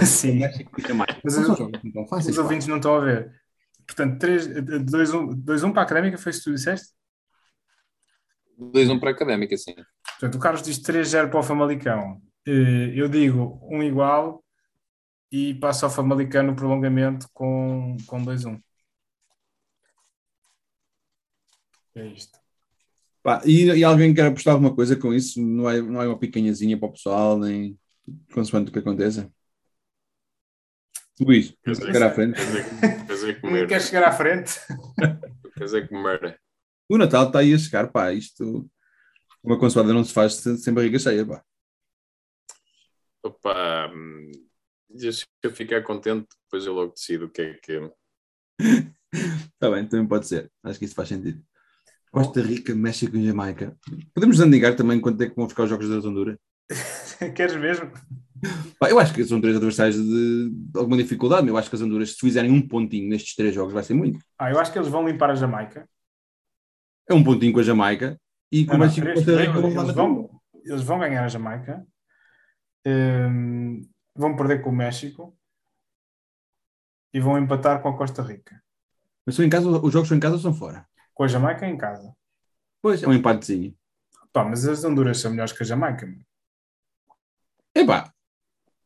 Sim. 0.06 0.40
Mas 1.24 2.28
os 2.28 2.38
ouvintes 2.38 2.68
não 2.68 2.78
estão 2.78 2.96
a 2.96 3.00
ver. 3.00 3.32
Portanto, 3.88 4.24
2-1 4.24 5.64
um, 5.64 5.68
um 5.68 5.74
para 5.74 5.82
a 5.82 5.86
académica, 5.86 6.18
foi 6.18 6.30
isso 6.30 6.40
que 6.44 6.50
tu 6.52 6.54
disseste? 6.54 6.90
2-1 8.60 9.00
para 9.00 9.10
a 9.10 9.14
Académica, 9.14 9.56
sim. 9.58 9.76
Portanto, 10.20 10.36
o 10.36 10.40
Carlos 10.40 10.64
diz 10.64 10.80
3-0 10.80 11.30
para 11.30 11.40
o 11.40 11.44
Famalicão. 11.44 12.22
Eu 12.46 13.08
digo 13.08 13.60
um 13.70 13.84
igual 13.84 14.44
e 15.32 15.54
passo 15.56 15.86
ao 15.86 15.92
Famalicão 15.92 16.44
no 16.44 16.56
prolongamento 16.56 17.28
com, 17.34 17.98
com 18.06 18.24
2-1. 18.24 18.62
É 21.96 22.08
isto. 22.08 22.40
Pá, 23.24 23.42
e, 23.44 23.66
e, 23.66 23.84
alguém 23.84 24.14
quer 24.14 24.28
apostar 24.28 24.54
alguma 24.54 24.74
coisa 24.74 24.96
com 24.96 25.14
isso? 25.14 25.42
Não 25.42 25.70
é, 25.70 25.82
não 25.82 26.02
é 26.02 26.08
uma 26.08 26.18
picanhazinha 26.18 26.78
para 26.78 26.88
o 26.88 26.92
pessoal, 26.92 27.38
nem 27.38 27.78
consoante 28.34 28.70
o 28.70 28.74
que 28.74 28.80
aconteça? 28.80 29.30
Luís, 31.20 31.54
queres 31.64 31.80
chegar 31.84 32.04
à 32.04 32.14
frente? 32.14 32.40
Queres 33.68 33.86
chegar 33.86 34.08
à 34.08 34.12
frente? 34.12 34.60
Queres 35.56 35.90
comer? 35.90 36.40
O 36.88 36.98
Natal 36.98 37.28
está 37.28 37.40
aí 37.40 37.54
a 37.54 37.58
chegar, 37.58 37.92
pá. 37.92 38.14
Isto, 38.14 38.70
uma 39.44 39.60
consoada 39.60 39.94
não 39.94 40.04
se 40.04 40.14
faz 40.14 40.36
sem 40.36 40.74
barriga 40.74 41.00
cheia, 41.00 41.26
pá. 41.26 41.44
Opa, 43.24 43.92
deixa 44.90 45.26
eu 45.44 45.52
ficar 45.52 45.84
contente, 45.84 46.28
depois 46.46 46.66
eu 46.66 46.74
logo 46.74 46.94
decido 46.94 47.26
o 47.26 47.30
que 47.30 47.42
é 47.42 47.54
que. 47.56 47.92
Está 48.62 49.70
bem, 49.72 49.88
também 49.88 50.08
pode 50.08 50.28
ser. 50.28 50.52
Acho 50.64 50.80
que 50.80 50.86
isso 50.86 50.96
faz 50.96 51.10
sentido. 51.10 51.42
Costa 52.12 52.42
Rica, 52.42 52.74
México 52.74 53.16
e 53.18 53.26
Jamaica. 53.26 53.78
Podemos 54.14 54.40
andigar 54.40 54.76
também 54.76 55.00
quanto 55.00 55.22
é 55.22 55.30
que 55.30 55.36
vão 55.36 55.50
ficar 55.50 55.64
os 55.64 55.70
jogos 55.70 55.90
da 55.90 56.08
Honduras? 56.08 56.38
Queres 57.36 57.56
mesmo? 57.56 57.92
Pá, 58.80 58.90
eu 58.90 59.00
acho 59.00 59.14
que 59.14 59.24
são 59.24 59.42
três 59.42 59.56
adversários 59.56 59.96
de, 59.96 60.52
alguma 60.76 60.98
dificuldade, 60.98 61.42
mas 61.44 61.50
eu 61.50 61.58
acho 61.58 61.70
que 61.70 61.76
as 61.76 61.82
Honduras, 61.82 62.12
se 62.12 62.20
fizerem 62.20 62.52
um 62.52 62.66
pontinho 62.66 63.10
nestes 63.10 63.36
três 63.36 63.54
jogos, 63.54 63.74
vai 63.74 63.84
ser 63.84 63.94
muito. 63.94 64.20
Ah, 64.38 64.52
eu 64.52 64.60
acho 64.60 64.72
que 64.72 64.78
eles 64.78 64.90
vão 64.90 65.08
limpar 65.08 65.30
a 65.30 65.36
Jamaica 65.36 65.88
é 67.10 67.14
um 67.14 67.24
pontinho 67.24 67.54
com 67.54 67.60
a 67.60 67.64
Jamaica 67.64 68.20
e 68.52 68.66
com 68.66 68.76
o 68.76 68.80
México 68.80 69.08
eles, 69.08 69.28
eles, 69.28 69.94
vão, 69.94 70.30
eles 70.66 70.84
vão 70.84 71.00
ganhar 71.00 71.24
a 71.24 71.30
Jamaica, 71.30 71.86
um, 72.86 73.82
vão 74.18 74.36
perder 74.36 74.62
com 74.62 74.70
o 74.70 74.76
México 74.76 75.38
e 77.14 77.20
vão 77.20 77.38
empatar 77.38 77.82
com 77.82 77.90
a 77.90 77.98
Costa 77.98 78.22
Rica. 78.22 78.62
Mas 79.26 79.36
são 79.36 79.46
em 79.46 79.50
casa, 79.50 79.68
os 79.68 79.94
jogos 79.94 80.08
são 80.08 80.18
em 80.18 80.20
casa 80.20 80.36
ou 80.36 80.42
são 80.42 80.54
fora? 80.54 80.88
Com 81.14 81.24
a 81.24 81.28
Jamaica 81.28 81.66
é 81.66 81.70
em 81.70 81.78
casa. 81.78 82.14
Pois, 82.82 83.04
é 83.04 83.08
um 83.08 83.14
empatezinho. 83.14 83.76
Pá, 84.32 84.44
mas 84.44 84.68
as 84.68 84.84
Honduras 84.84 85.20
são 85.20 85.32
melhores 85.32 85.52
que 85.52 85.64
a 85.64 85.66
Jamaica. 85.66 86.08
Epá, 87.76 88.14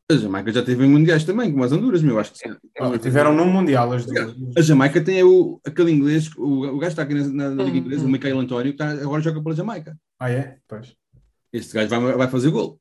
A 0.10 0.16
Jamaica 0.16 0.52
já 0.52 0.64
teve 0.64 0.86
em 0.86 0.90
mundiais 0.90 1.24
também, 1.24 1.52
como 1.52 1.64
as 1.64 1.72
Honduras, 1.72 2.02
meu, 2.02 2.20
acho 2.20 2.32
que 2.34 2.40
sim. 2.40 2.56
Oh, 2.80 2.98
tiveram 2.98 3.34
num 3.34 3.46
mundial 3.46 3.92
as 3.94 4.06
duas. 4.06 4.36
A 4.58 4.62
Jamaica 4.62 5.04
tem 5.04 5.24
o, 5.24 5.60
aquele 5.66 5.92
inglês, 5.92 6.30
o, 6.36 6.76
o 6.76 6.78
gajo 6.80 6.92
está 6.92 7.04
aqui 7.04 7.14
na, 7.14 7.50
na 7.50 7.64
Liga 7.64 7.78
Inglesa, 7.78 8.06
o 8.06 8.10
Michael 8.10 8.40
António, 8.40 8.72
que 8.72 8.78
tá, 8.78 8.92
agora 8.92 9.22
joga 9.22 9.42
pela 9.42 9.56
Jamaica. 9.56 9.98
Ah, 10.20 10.30
é? 10.30 10.58
Pois. 10.68 10.96
Este 11.54 11.74
gajo 11.74 11.90
vai, 11.90 12.14
vai 12.14 12.28
fazer 12.28 12.50
gol. 12.50 12.80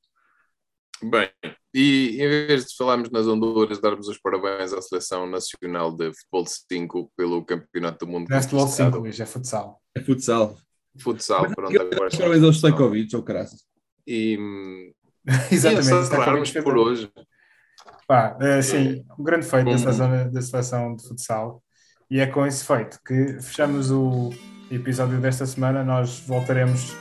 Bem, 1.03 1.30
e 1.73 2.16
em 2.21 2.29
vez 2.29 2.66
de 2.66 2.77
falarmos 2.77 3.11
nas 3.11 3.27
Honduras, 3.27 3.81
darmos 3.81 4.09
os 4.09 4.18
parabéns 4.18 4.73
à 4.73 4.83
Seleção 4.83 5.27
Nacional 5.27 5.95
de 5.95 6.12
Futebol 6.12 6.45
5 6.47 7.12
pelo 7.16 7.45
Campeonato 7.45 8.05
do 8.05 8.11
Mundo. 8.11 8.29
Não 8.29 8.37
é 8.37 8.43
futebol 8.43 8.66
5, 8.66 8.99
Luís, 8.99 9.21
é 9.21 9.27
futsal. 9.27 9.81
É 9.95 10.01
futsal. 10.01 10.57
Futsal, 10.99 11.55
pronto, 11.55 11.81
agora. 11.81 12.11
Parabéns 12.11 12.43
aos 12.43 12.57
Stojkovic, 12.57 13.14
ou 13.14 13.23
caraças. 13.23 13.61
E. 14.07 14.93
Exatamente, 15.53 16.59
e 16.59 16.62
por 16.62 16.77
hoje. 16.77 17.11
Pá, 18.07 18.37
é, 18.41 18.61
sim, 18.61 19.05
um 19.16 19.23
grande 19.23 19.47
feito 19.47 19.71
da 19.71 19.79
seleção, 19.79 20.31
da 20.33 20.43
seleção 20.43 20.97
de 20.97 21.07
futsal. 21.07 21.62
E 22.11 22.18
é 22.18 22.27
com 22.27 22.45
esse 22.45 22.64
feito 22.64 22.99
que 23.07 23.41
fechamos 23.41 23.93
o 23.93 24.31
episódio 24.68 25.21
desta 25.21 25.47
semana. 25.47 25.85
Nós 25.85 26.18
voltaremos 26.27 26.93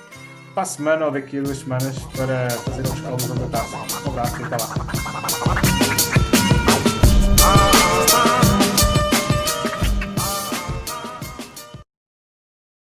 para 0.59 0.63
a 0.63 0.65
semana 0.65 1.05
ou 1.05 1.11
daqui 1.11 1.37
a 1.37 1.41
duas 1.41 1.59
semanas 1.59 1.97
para 2.17 2.49
fazer 2.49 2.81
os 2.81 2.99
cálculos 2.99 3.39
da 3.39 3.47
taça. 3.47 3.77
Um 4.05 4.09
abraço 4.09 4.41
e 4.41 4.43
até 4.43 4.57
lá. 4.57 5.58